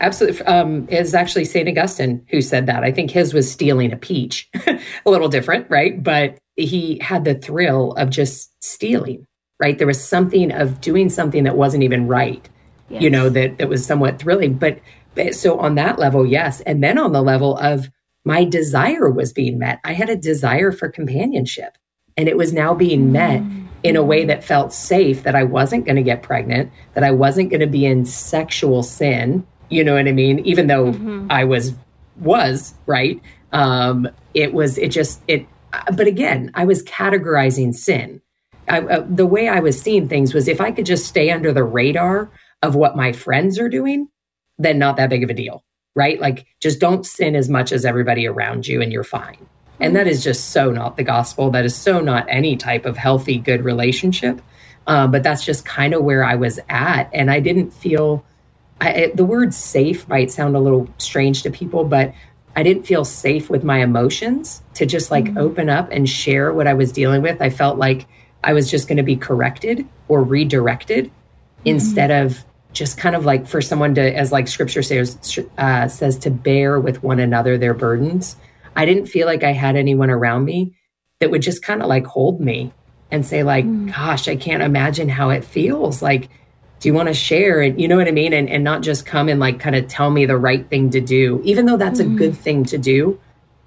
Absolutely. 0.00 0.44
Um, 0.46 0.86
it's 0.90 1.14
actually 1.14 1.46
St. 1.46 1.68
Augustine 1.68 2.24
who 2.28 2.42
said 2.42 2.66
that. 2.66 2.84
I 2.84 2.92
think 2.92 3.10
his 3.10 3.32
was 3.32 3.50
stealing 3.50 3.92
a 3.92 3.96
peach, 3.96 4.48
a 4.66 4.80
little 5.06 5.28
different, 5.28 5.70
right? 5.70 6.02
But 6.02 6.38
he 6.56 6.98
had 7.00 7.24
the 7.24 7.34
thrill 7.34 7.92
of 7.92 8.10
just 8.10 8.52
stealing, 8.62 9.26
right? 9.58 9.78
There 9.78 9.86
was 9.86 10.02
something 10.02 10.52
of 10.52 10.80
doing 10.82 11.08
something 11.08 11.44
that 11.44 11.56
wasn't 11.56 11.82
even 11.82 12.08
right 12.08 12.46
yes. 12.88 13.02
you 13.02 13.10
know, 13.10 13.28
that, 13.28 13.58
that 13.58 13.68
was 13.68 13.84
somewhat 13.84 14.18
thrilling. 14.18 14.54
But, 14.54 14.80
but 15.14 15.34
so 15.34 15.58
on 15.58 15.74
that 15.76 15.98
level, 15.98 16.26
yes. 16.26 16.60
And 16.62 16.82
then 16.82 16.98
on 16.98 17.12
the 17.12 17.22
level 17.22 17.56
of 17.58 17.90
my 18.24 18.44
desire 18.44 19.10
was 19.10 19.32
being 19.32 19.58
met, 19.58 19.80
I 19.84 19.92
had 19.92 20.10
a 20.10 20.16
desire 20.16 20.72
for 20.72 20.88
companionship. 20.88 21.78
And 22.16 22.28
it 22.28 22.36
was 22.36 22.52
now 22.52 22.74
being 22.74 23.12
met 23.12 23.42
in 23.86 23.94
a 23.94 24.02
way 24.02 24.24
that 24.24 24.42
felt 24.42 24.72
safe 24.72 25.22
that 25.22 25.36
I 25.36 25.44
wasn't 25.44 25.84
going 25.84 25.94
to 25.94 26.02
get 26.02 26.20
pregnant, 26.20 26.72
that 26.94 27.04
I 27.04 27.12
wasn't 27.12 27.50
going 27.50 27.60
to 27.60 27.68
be 27.68 27.86
in 27.86 28.04
sexual 28.04 28.82
sin. 28.82 29.46
You 29.68 29.84
know 29.84 29.94
what 29.94 30.08
I 30.08 30.12
mean? 30.12 30.40
Even 30.40 30.66
though 30.66 30.86
mm-hmm. 30.86 31.28
I 31.30 31.44
was, 31.44 31.72
was, 32.16 32.74
right? 32.86 33.22
Um, 33.52 34.08
it 34.34 34.52
was, 34.52 34.76
it 34.76 34.88
just, 34.88 35.22
it, 35.28 35.46
but 35.94 36.08
again, 36.08 36.50
I 36.54 36.64
was 36.64 36.82
categorizing 36.82 37.72
sin. 37.76 38.20
I, 38.68 38.80
uh, 38.80 39.06
the 39.08 39.24
way 39.26 39.46
I 39.48 39.60
was 39.60 39.80
seeing 39.80 40.08
things 40.08 40.34
was 40.34 40.48
if 40.48 40.60
I 40.60 40.72
could 40.72 40.86
just 40.86 41.06
stay 41.06 41.30
under 41.30 41.52
the 41.52 41.62
radar 41.62 42.28
of 42.62 42.74
what 42.74 42.96
my 42.96 43.12
friends 43.12 43.56
are 43.56 43.68
doing, 43.68 44.08
then 44.58 44.80
not 44.80 44.96
that 44.96 45.10
big 45.10 45.22
of 45.22 45.30
a 45.30 45.34
deal, 45.34 45.64
right? 45.94 46.20
Like 46.20 46.44
just 46.60 46.80
don't 46.80 47.06
sin 47.06 47.36
as 47.36 47.48
much 47.48 47.70
as 47.70 47.84
everybody 47.84 48.26
around 48.26 48.66
you 48.66 48.82
and 48.82 48.92
you're 48.92 49.04
fine. 49.04 49.46
And 49.80 49.94
that 49.96 50.06
is 50.06 50.24
just 50.24 50.50
so 50.50 50.70
not 50.70 50.96
the 50.96 51.02
gospel. 51.02 51.50
That 51.50 51.64
is 51.64 51.76
so 51.76 52.00
not 52.00 52.26
any 52.28 52.56
type 52.56 52.86
of 52.86 52.96
healthy, 52.96 53.38
good 53.38 53.64
relationship. 53.64 54.40
Um, 54.86 55.10
but 55.10 55.22
that's 55.22 55.44
just 55.44 55.64
kind 55.64 55.94
of 55.94 56.02
where 56.02 56.24
I 56.24 56.36
was 56.36 56.60
at. 56.68 57.10
And 57.12 57.30
I 57.30 57.40
didn't 57.40 57.72
feel 57.72 58.24
I, 58.80 59.10
the 59.14 59.24
word 59.24 59.54
safe 59.54 60.08
might 60.08 60.30
sound 60.30 60.54
a 60.54 60.60
little 60.60 60.88
strange 60.98 61.42
to 61.42 61.50
people, 61.50 61.84
but 61.84 62.14
I 62.54 62.62
didn't 62.62 62.84
feel 62.84 63.04
safe 63.04 63.48
with 63.50 63.64
my 63.64 63.82
emotions 63.82 64.62
to 64.74 64.86
just 64.86 65.10
like 65.10 65.24
mm-hmm. 65.24 65.38
open 65.38 65.70
up 65.70 65.90
and 65.90 66.08
share 66.08 66.52
what 66.52 66.66
I 66.66 66.74
was 66.74 66.92
dealing 66.92 67.22
with. 67.22 67.40
I 67.40 67.50
felt 67.50 67.78
like 67.78 68.06
I 68.44 68.52
was 68.52 68.70
just 68.70 68.88
going 68.88 68.98
to 68.98 69.02
be 69.02 69.16
corrected 69.16 69.86
or 70.08 70.22
redirected 70.22 71.06
mm-hmm. 71.06 71.68
instead 71.68 72.10
of 72.10 72.44
just 72.72 72.98
kind 72.98 73.16
of 73.16 73.24
like 73.24 73.46
for 73.46 73.62
someone 73.62 73.94
to, 73.94 74.16
as 74.16 74.32
like 74.32 74.48
scripture 74.48 74.82
says, 74.82 75.38
uh, 75.56 75.88
says 75.88 76.18
to 76.18 76.30
bear 76.30 76.78
with 76.78 77.02
one 77.02 77.18
another 77.18 77.56
their 77.56 77.74
burdens. 77.74 78.36
I 78.76 78.84
didn't 78.84 79.06
feel 79.06 79.26
like 79.26 79.42
I 79.42 79.52
had 79.52 79.74
anyone 79.74 80.10
around 80.10 80.44
me 80.44 80.76
that 81.20 81.30
would 81.30 81.42
just 81.42 81.62
kind 81.62 81.82
of 81.82 81.88
like 81.88 82.06
hold 82.06 82.40
me 82.40 82.72
and 83.10 83.24
say 83.24 83.42
like, 83.42 83.64
mm. 83.64 83.92
gosh, 83.92 84.28
I 84.28 84.36
can't 84.36 84.62
imagine 84.62 85.08
how 85.08 85.30
it 85.30 85.44
feels. 85.44 86.02
Like, 86.02 86.28
do 86.80 86.88
you 86.88 86.94
want 86.94 87.08
to 87.08 87.14
share 87.14 87.62
it? 87.62 87.78
You 87.78 87.88
know 87.88 87.96
what 87.96 88.08
I 88.08 88.12
mean? 88.12 88.32
And, 88.32 88.48
and 88.50 88.62
not 88.62 88.82
just 88.82 89.06
come 89.06 89.28
and 89.28 89.40
like 89.40 89.58
kind 89.58 89.74
of 89.74 89.88
tell 89.88 90.10
me 90.10 90.26
the 90.26 90.36
right 90.36 90.68
thing 90.68 90.90
to 90.90 91.00
do, 91.00 91.40
even 91.44 91.66
though 91.66 91.76
that's 91.76 92.00
mm. 92.00 92.14
a 92.14 92.16
good 92.16 92.36
thing 92.36 92.64
to 92.66 92.78
do. 92.78 93.18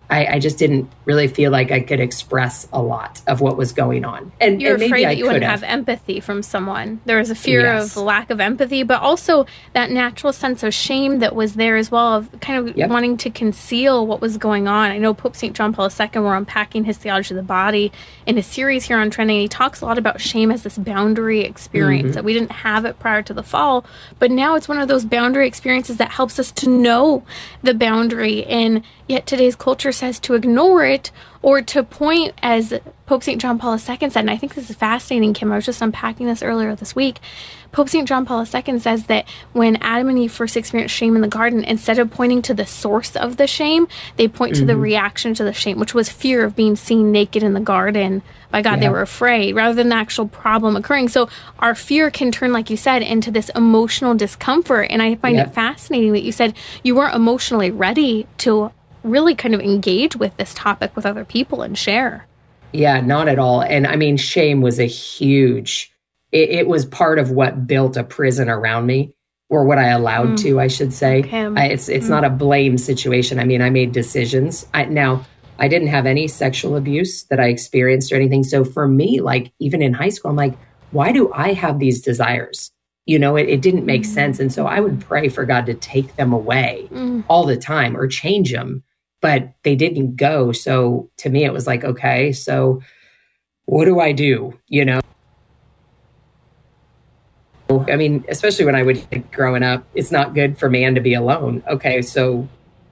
I, 0.09 0.25
I, 0.25 0.39
just 0.39 0.57
didn't 0.57 0.91
really 1.05 1.27
feel 1.27 1.51
like 1.51 1.71
I 1.71 1.81
could 1.81 1.99
express 1.99 2.67
a 2.73 2.81
lot 2.81 3.21
of 3.27 3.41
what 3.41 3.57
was 3.57 3.71
going 3.71 4.05
on. 4.05 4.31
And 4.41 4.59
you're 4.59 4.73
and 4.73 4.83
afraid 4.83 5.03
that 5.05 5.17
you 5.17 5.25
wouldn't 5.25 5.43
have. 5.43 5.61
have. 5.61 5.69
empathy 5.69 6.19
from 6.19 6.41
someone. 6.41 6.99
There 7.05 7.19
was 7.19 7.29
a 7.29 7.35
fear 7.35 7.61
yes. 7.61 7.95
of 7.95 8.03
lack 8.03 8.31
of 8.31 8.39
empathy, 8.39 8.81
but 8.81 9.01
also 9.01 9.45
that 9.73 9.91
natural 9.91 10.33
sense 10.33 10.63
of 10.63 10.73
shame 10.73 11.19
that 11.19 11.35
was 11.35 11.53
there 11.55 11.77
as 11.77 11.91
well, 11.91 12.15
of 12.15 12.39
kind 12.41 12.69
of 12.69 12.75
yep. 12.75 12.89
wanting 12.89 13.17
to 13.17 13.29
conceal 13.29 14.07
what 14.07 14.19
was 14.19 14.37
going 14.37 14.67
on. 14.67 14.89
I 14.89 14.97
know 14.97 15.13
Pope 15.13 15.35
St. 15.35 15.55
John 15.55 15.73
Paul 15.73 15.89
II, 15.89 16.09
we're 16.15 16.35
unpacking 16.35 16.85
his 16.85 16.97
theology 16.97 17.35
of 17.35 17.37
the 17.37 17.43
body 17.43 17.91
in 18.25 18.37
a 18.37 18.43
series 18.43 18.85
here 18.85 18.97
on 18.97 19.11
trending. 19.11 19.39
He 19.39 19.47
talks 19.47 19.81
a 19.81 19.85
lot 19.85 19.99
about 19.99 20.21
shame 20.21 20.51
as 20.51 20.63
this 20.63 20.77
boundary 20.77 21.41
experience 21.41 22.07
mm-hmm. 22.07 22.13
that 22.13 22.23
we 22.23 22.33
didn't 22.33 22.51
have 22.51 22.83
it 22.85 22.97
prior 22.99 23.21
to 23.21 23.33
the 23.33 23.43
fall, 23.43 23.85
but 24.17 24.31
now 24.31 24.55
it's 24.55 24.67
one 24.67 24.79
of 24.79 24.87
those 24.87 25.05
boundary 25.05 25.47
experiences 25.47 25.97
that 25.97 26.11
helps 26.11 26.39
us 26.39 26.51
to 26.53 26.69
know 26.69 27.23
the 27.61 27.75
boundary 27.75 28.43
and 28.45 28.83
Yet 29.09 29.25
today's 29.25 29.55
culture 29.55 29.91
says 29.91 30.19
to 30.19 30.35
ignore 30.35 30.85
it 30.85 31.11
or 31.41 31.63
to 31.63 31.83
point, 31.83 32.35
as 32.43 32.79
Pope 33.07 33.23
St. 33.23 33.41
John 33.41 33.57
Paul 33.57 33.73
II 33.73 33.79
said, 33.79 34.17
and 34.17 34.29
I 34.29 34.37
think 34.37 34.53
this 34.53 34.69
is 34.69 34.75
fascinating, 34.75 35.33
Kim. 35.33 35.51
I 35.51 35.55
was 35.55 35.65
just 35.65 35.81
unpacking 35.81 36.27
this 36.27 36.43
earlier 36.43 36.75
this 36.75 36.95
week. 36.95 37.19
Pope 37.71 37.89
St. 37.89 38.07
John 38.07 38.23
Paul 38.23 38.41
II 38.41 38.77
says 38.77 39.07
that 39.07 39.27
when 39.51 39.77
Adam 39.77 40.09
and 40.09 40.19
Eve 40.19 40.31
first 40.31 40.55
experienced 40.55 40.93
shame 40.93 41.15
in 41.15 41.23
the 41.23 41.27
garden, 41.27 41.63
instead 41.63 41.97
of 41.97 42.11
pointing 42.11 42.43
to 42.43 42.53
the 42.53 42.67
source 42.67 43.15
of 43.15 43.37
the 43.37 43.47
shame, 43.47 43.87
they 44.17 44.27
point 44.27 44.53
mm-hmm. 44.53 44.61
to 44.61 44.65
the 44.67 44.73
mm-hmm. 44.73 44.81
reaction 44.83 45.33
to 45.33 45.43
the 45.43 45.53
shame, 45.53 45.79
which 45.79 45.95
was 45.95 46.07
fear 46.07 46.45
of 46.45 46.55
being 46.55 46.75
seen 46.75 47.11
naked 47.11 47.41
in 47.41 47.53
the 47.53 47.59
garden 47.59 48.21
by 48.51 48.61
God. 48.61 48.75
Yeah. 48.75 48.81
They 48.81 48.89
were 48.89 49.01
afraid 49.01 49.55
rather 49.55 49.73
than 49.73 49.89
the 49.89 49.95
actual 49.95 50.27
problem 50.27 50.75
occurring. 50.75 51.09
So 51.09 51.29
our 51.57 51.73
fear 51.73 52.11
can 52.11 52.31
turn, 52.31 52.53
like 52.53 52.69
you 52.69 52.77
said, 52.77 53.01
into 53.01 53.31
this 53.31 53.49
emotional 53.55 54.13
discomfort. 54.13 54.85
And 54.91 55.01
I 55.01 55.15
find 55.15 55.35
yeah. 55.35 55.47
it 55.47 55.53
fascinating 55.55 56.13
that 56.13 56.21
you 56.21 56.31
said 56.31 56.53
you 56.83 56.93
weren't 56.93 57.15
emotionally 57.15 57.71
ready 57.71 58.27
to 58.39 58.71
really 59.03 59.35
kind 59.35 59.53
of 59.53 59.61
engage 59.61 60.15
with 60.15 60.35
this 60.37 60.53
topic 60.53 60.95
with 60.95 61.05
other 61.05 61.25
people 61.25 61.61
and 61.61 61.77
share. 61.77 62.27
Yeah, 62.71 63.01
not 63.01 63.27
at 63.27 63.39
all. 63.39 63.61
And 63.61 63.87
I 63.87 63.95
mean, 63.95 64.17
shame 64.17 64.61
was 64.61 64.79
a 64.79 64.85
huge, 64.85 65.91
it, 66.31 66.49
it 66.49 66.67
was 66.67 66.85
part 66.85 67.19
of 67.19 67.31
what 67.31 67.65
built 67.65 67.97
a 67.97 68.03
prison 68.03 68.49
around 68.49 68.85
me 68.85 69.13
or 69.49 69.65
what 69.65 69.79
I 69.79 69.87
allowed 69.87 70.29
mm. 70.29 70.41
to, 70.43 70.59
I 70.59 70.67
should 70.67 70.93
say. 70.93 71.19
Okay. 71.19 71.45
I, 71.45 71.65
it's 71.67 71.89
it's 71.89 72.05
mm. 72.05 72.09
not 72.09 72.23
a 72.23 72.29
blame 72.29 72.77
situation. 72.77 73.39
I 73.39 73.45
mean, 73.45 73.61
I 73.61 73.69
made 73.71 73.91
decisions. 73.91 74.67
I, 74.73 74.85
now, 74.85 75.25
I 75.57 75.67
didn't 75.67 75.87
have 75.87 76.05
any 76.05 76.27
sexual 76.27 76.75
abuse 76.75 77.23
that 77.25 77.39
I 77.39 77.47
experienced 77.47 78.11
or 78.11 78.15
anything. 78.15 78.43
So 78.43 78.63
for 78.63 78.87
me, 78.87 79.21
like 79.21 79.51
even 79.59 79.81
in 79.81 79.93
high 79.93 80.09
school, 80.09 80.31
I'm 80.31 80.37
like, 80.37 80.57
why 80.91 81.11
do 81.11 81.31
I 81.33 81.53
have 81.53 81.79
these 81.79 82.01
desires? 82.01 82.71
You 83.05 83.17
know, 83.17 83.35
it, 83.35 83.49
it 83.49 83.61
didn't 83.61 83.85
make 83.85 84.03
mm. 84.03 84.07
sense. 84.07 84.39
And 84.39 84.53
so 84.53 84.67
I 84.67 84.79
would 84.79 85.01
pray 85.01 85.29
for 85.29 85.45
God 85.45 85.65
to 85.65 85.73
take 85.73 86.15
them 86.15 86.31
away 86.31 86.87
mm. 86.91 87.23
all 87.27 87.45
the 87.45 87.57
time 87.57 87.97
or 87.97 88.07
change 88.07 88.51
them 88.51 88.83
but 89.21 89.53
they 89.63 89.75
didn't 89.75 90.15
go. 90.15 90.51
So 90.51 91.09
to 91.17 91.29
me, 91.29 91.45
it 91.45 91.53
was 91.53 91.67
like, 91.67 91.83
okay, 91.83 92.31
so 92.31 92.81
what 93.65 93.85
do 93.85 93.99
I 93.99 94.11
do? 94.11 94.57
You 94.67 94.85
know? 94.85 95.01
I 97.69 97.95
mean, 97.95 98.25
especially 98.29 98.65
when 98.65 98.75
I 98.75 98.83
would 98.83 99.31
growing 99.31 99.63
up, 99.63 99.85
it's 99.93 100.11
not 100.11 100.33
good 100.33 100.57
for 100.57 100.69
man 100.69 100.95
to 100.95 101.01
be 101.01 101.13
alone. 101.13 101.63
Okay, 101.67 102.01
so 102.01 102.47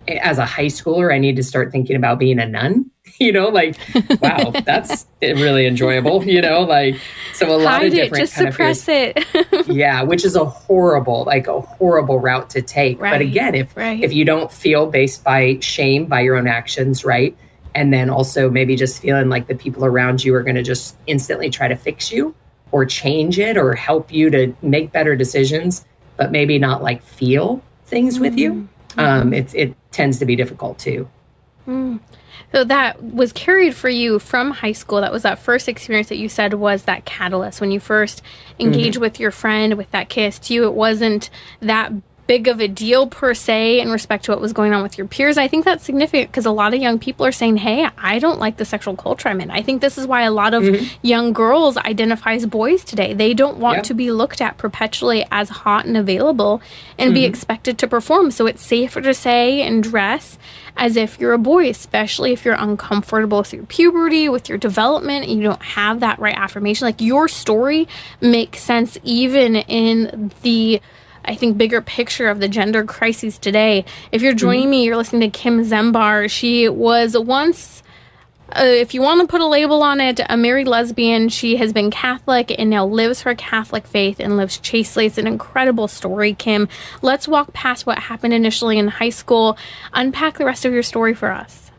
as 0.08 0.38
a 0.38 0.46
high 0.46 0.68
schooler, 0.68 1.14
I 1.14 1.18
need 1.18 1.36
to 1.38 1.44
start 1.44 1.72
thinking 1.72 1.96
about 1.96 2.20
being 2.20 2.40
a 2.40 2.48
nun. 2.48 2.87
You 3.20 3.32
know, 3.32 3.48
like 3.48 3.78
wow, 4.22 4.52
that's 4.66 5.08
really 5.22 5.66
enjoyable. 5.66 6.24
You 6.24 6.40
know, 6.40 6.62
like 6.62 7.00
so 7.34 7.50
a 7.50 7.58
lot 7.58 7.80
Hide 7.82 7.88
of 7.88 7.94
different 7.94 8.16
it, 8.16 8.26
just 8.26 8.36
kind 8.36 8.54
suppress 8.54 8.84
of 8.84 8.94
it. 8.94 9.68
yeah, 9.68 10.04
which 10.04 10.24
is 10.24 10.36
a 10.36 10.46
horrible, 10.46 11.24
like 11.24 11.48
a 11.48 11.60
horrible 11.60 12.20
route 12.20 12.50
to 12.52 12.62
take. 12.62 13.02
Right, 13.02 13.12
but 13.12 13.22
again, 13.22 13.56
if 13.56 13.76
right. 13.76 14.04
if 14.04 14.14
you 14.14 14.24
don't 14.24 14.52
feel 14.52 14.86
based 14.86 15.24
by 15.24 15.58
shame 15.62 16.06
by 16.06 16.22
your 16.22 16.36
own 16.36 16.46
actions, 16.48 17.04
right, 17.04 17.36
and 17.74 17.92
then 17.92 18.12
also 18.12 18.50
maybe 18.52 18.76
just 18.76 19.02
feeling 19.02 19.30
like 19.30 19.48
the 19.48 19.56
people 19.56 19.84
around 19.84 20.24
you 20.24 20.36
are 20.36 20.44
going 20.44 20.56
to 20.56 20.64
just 20.64 20.96
instantly 21.08 21.50
try 21.50 21.68
to 21.68 21.76
fix 21.76 22.12
you 22.12 22.36
or 22.72 22.86
change 22.86 23.40
it 23.40 23.58
or 23.58 23.74
help 23.74 24.12
you 24.12 24.30
to 24.30 24.54
make 24.62 24.92
better 24.92 25.16
decisions, 25.16 25.86
but 26.18 26.32
maybe 26.32 26.60
not 26.60 26.84
like 26.84 27.02
feel 27.02 27.64
things 27.86 28.16
mm-hmm. 28.16 28.24
with 28.24 28.38
you. 28.38 28.54
Mm-hmm. 28.90 29.00
Um, 29.00 29.34
it's 29.34 29.54
it 29.54 29.76
tends 29.92 30.20
to 30.20 30.26
be 30.26 30.36
difficult 30.36 30.80
too. 30.80 31.08
Mm. 31.68 32.00
So 32.54 32.64
that 32.64 33.04
was 33.04 33.34
carried 33.34 33.76
for 33.76 33.90
you 33.90 34.20
from 34.20 34.52
high 34.52 34.72
school. 34.72 35.02
That 35.02 35.12
was 35.12 35.24
that 35.24 35.40
first 35.40 35.68
experience 35.68 36.10
that 36.10 36.18
you 36.18 36.30
said 36.30 36.54
was 36.54 36.84
that 36.84 37.06
catalyst 37.06 37.60
when 37.60 37.72
you 37.72 37.80
first 37.80 38.22
engaged 38.58 38.96
mm-hmm. 38.96 39.02
with 39.02 39.20
your 39.20 39.32
friend 39.32 39.76
with 39.76 39.92
that 39.92 40.10
kiss. 40.10 40.40
To 40.40 40.54
you, 40.54 40.66
it 40.66 40.74
wasn't 40.74 41.30
that 41.60 41.92
big 42.28 42.48
of 42.48 42.60
a 42.60 42.68
deal 42.68 43.08
per 43.08 43.34
se 43.34 43.80
in 43.80 43.90
respect 43.90 44.26
to 44.26 44.32
what 44.32 44.42
was 44.42 44.54
going 44.54 44.74
on 44.74 44.84
with 44.84 44.98
your 44.98 45.08
peers. 45.08 45.38
I 45.38 45.48
think 45.48 45.66
that's 45.66 45.84
significant 45.84 46.30
because 46.30 46.46
a 46.46 46.52
lot 46.52 46.74
of 46.74 46.82
young 46.82 47.00
people 47.00 47.26
are 47.26 47.32
saying, 47.32 47.58
"Hey, 47.58 47.88
I 47.98 48.20
don't 48.20 48.40
like 48.40 48.58
the 48.58 48.66
sexual 48.66 48.96
culture 48.96 49.30
I'm 49.30 49.42
in." 49.42 49.50
I 49.50 49.62
think 49.62 49.82
this 49.82 49.98
is 49.98 50.06
why 50.06 50.24
a 50.24 50.32
lot 50.32 50.54
of 50.54 50.64
mm-hmm. 50.64 50.86
young 51.02 51.34
girls 51.34 51.78
identify 51.78 52.34
as 52.34 52.46
boys 52.46 52.84
today. 52.84 53.14
They 53.14 53.34
don't 53.34 53.58
want 53.58 53.86
to 53.86 53.94
be 53.94 54.12
looked 54.12 54.42
at 54.42 54.58
perpetually 54.58 55.26
as 55.32 55.50
hot 55.50 55.86
and 55.86 55.98
available 55.98 56.62
and 56.98 57.10
mm-hmm. 57.10 57.16
be 57.16 57.26
expected 57.26 57.78
to 57.80 57.88
perform. 57.88 58.32
So 58.32 58.46
it's 58.46 58.64
safer 58.64 59.02
to 59.02 59.14
say 59.14 59.62
and 59.62 59.82
dress 59.82 60.38
as 60.78 60.96
if 60.96 61.20
you're 61.20 61.34
a 61.34 61.40
boy, 61.40 61.70
especially 61.70 62.32
if 62.32 62.46
you're 62.46 62.54
uncomfortable 62.54 63.40
with 63.40 63.54
your 63.54 63.66
puberty, 63.66 64.30
with 64.30 64.48
your 64.48 64.58
development, 64.58 65.26
and 65.26 65.38
you 65.38 65.44
don't 65.44 65.62
have 65.62 66.00
that 66.02 66.20
right 66.20 66.36
affirmation. 66.38 66.86
Like 66.86 67.02
your 67.02 67.28
story 67.28 67.88
makes 68.22 68.60
sense 68.60 68.98
even 69.04 69.56
in 69.56 70.32
the 70.44 70.82
I 71.28 71.36
think, 71.36 71.58
bigger 71.58 71.82
picture 71.82 72.30
of 72.30 72.40
the 72.40 72.48
gender 72.48 72.84
crises 72.86 73.38
today. 73.38 73.86
If 74.12 74.22
you're 74.22 74.34
joining 74.34 74.64
mm-hmm. 74.64 74.72
me, 74.72 74.86
you're 74.86 74.98
listening 74.98 75.30
to 75.30 75.38
Kim 75.38 75.64
Zember. 75.64 76.30
She 76.30 76.70
was 76.70 77.18
once. 77.18 77.84
Uh, 78.50 78.64
if 78.64 78.94
you 78.94 79.02
want 79.02 79.20
to 79.20 79.28
put 79.28 79.42
a 79.42 79.46
label 79.46 79.84
on 79.84 80.00
it, 80.00 80.22
a 80.30 80.38
married 80.38 80.68
lesbian. 80.68 81.28
She 81.28 81.58
has 81.58 81.74
been 81.74 81.92
Catholic 81.92 82.58
and 82.58 82.70
now 82.70 82.86
lives 82.86 83.24
her 83.24 83.36
Catholic 83.36 83.86
faith 83.86 84.22
and 84.22 84.38
lives 84.38 84.58
chastely. 84.58 85.06
It's 85.06 85.18
an 85.18 85.28
incredible 85.28 85.90
story, 85.90 86.34
Kim. 86.34 86.70
Let's 87.02 87.28
walk 87.28 87.52
past 87.52 87.86
what 87.86 88.00
happened 88.00 88.34
initially 88.34 88.78
in 88.78 88.88
high 88.88 89.10
school. 89.10 89.58
Unpack 89.94 90.38
the 90.38 90.46
rest 90.46 90.64
of 90.64 90.72
your 90.72 90.84
story 90.84 91.14
for 91.14 91.30
us. 91.30 91.72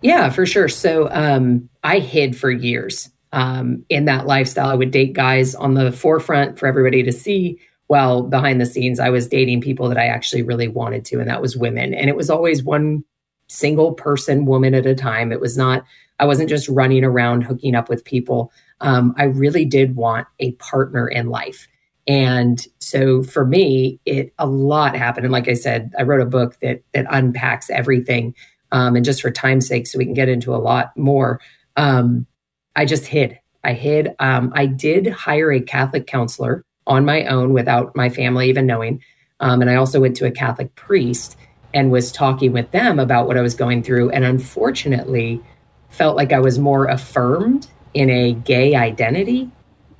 Yeah, 0.00 0.30
for 0.30 0.46
sure. 0.46 0.68
So 0.68 1.08
um, 1.10 1.68
I 1.84 1.98
hid 1.98 2.36
for 2.36 2.50
years 2.50 3.10
um, 3.32 3.84
in 3.90 4.06
that 4.06 4.26
lifestyle. 4.26 4.68
I 4.68 4.74
would 4.74 4.90
date 4.90 5.12
guys 5.12 5.54
on 5.54 5.74
the 5.74 5.92
forefront 5.92 6.58
for 6.58 6.66
everybody 6.66 7.02
to 7.02 7.12
see 7.12 7.58
well 7.88 8.22
behind 8.22 8.60
the 8.60 8.66
scenes 8.66 8.98
i 9.00 9.10
was 9.10 9.28
dating 9.28 9.60
people 9.60 9.88
that 9.88 9.98
i 9.98 10.06
actually 10.06 10.42
really 10.42 10.68
wanted 10.68 11.04
to 11.04 11.18
and 11.20 11.28
that 11.28 11.42
was 11.42 11.56
women. 11.56 11.94
And 11.94 12.08
it 12.08 12.16
was 12.16 12.30
always 12.30 12.62
one 12.62 13.04
single 13.48 13.92
person 13.94 14.44
woman 14.44 14.74
at 14.74 14.86
a 14.86 14.94
time. 14.94 15.32
It 15.32 15.40
was 15.40 15.56
not 15.56 15.84
i 16.18 16.24
wasn't 16.24 16.48
just 16.48 16.68
running 16.68 17.04
around 17.04 17.42
hooking 17.42 17.74
up 17.74 17.88
with 17.88 18.04
people. 18.04 18.52
Um, 18.80 19.14
i 19.16 19.24
really 19.24 19.64
did 19.64 19.96
want 19.96 20.26
a 20.40 20.52
partner 20.52 21.08
in 21.08 21.28
life. 21.28 21.68
And 22.08 22.64
so 22.78 23.22
for 23.22 23.44
me 23.44 24.00
it 24.04 24.32
a 24.38 24.46
lot 24.46 24.96
happened. 24.96 25.26
And 25.26 25.32
like 25.32 25.48
i 25.48 25.54
said 25.54 25.92
i 25.98 26.02
wrote 26.02 26.20
a 26.20 26.26
book 26.26 26.58
that 26.60 26.82
that 26.92 27.06
unpacks 27.10 27.70
everything 27.70 28.34
um, 28.72 28.96
and 28.96 29.04
just 29.04 29.22
for 29.22 29.30
time's 29.30 29.66
sake 29.66 29.86
so 29.86 29.98
we 29.98 30.04
can 30.04 30.14
get 30.14 30.28
into 30.28 30.54
a 30.54 30.58
lot 30.58 30.96
more. 30.96 31.40
Um, 31.76 32.26
I 32.74 32.84
just 32.84 33.06
hid. 33.06 33.38
I 33.64 33.72
hid. 33.72 34.14
Um, 34.18 34.52
I 34.54 34.66
did 34.66 35.06
hire 35.06 35.52
a 35.52 35.60
Catholic 35.60 36.06
counselor 36.06 36.64
on 36.86 37.04
my 37.04 37.24
own 37.26 37.52
without 37.52 37.94
my 37.96 38.08
family 38.08 38.48
even 38.48 38.66
knowing. 38.66 39.02
Um, 39.40 39.60
and 39.60 39.70
I 39.70 39.74
also 39.76 40.00
went 40.00 40.16
to 40.16 40.26
a 40.26 40.30
Catholic 40.30 40.74
priest 40.74 41.36
and 41.74 41.90
was 41.90 42.10
talking 42.10 42.52
with 42.52 42.70
them 42.70 42.98
about 42.98 43.26
what 43.26 43.36
I 43.36 43.42
was 43.42 43.54
going 43.54 43.82
through. 43.82 44.10
And 44.10 44.24
unfortunately, 44.24 45.42
felt 45.88 46.16
like 46.16 46.32
I 46.32 46.40
was 46.40 46.58
more 46.58 46.86
affirmed 46.86 47.68
in 47.94 48.10
a 48.10 48.32
gay 48.32 48.74
identity 48.74 49.50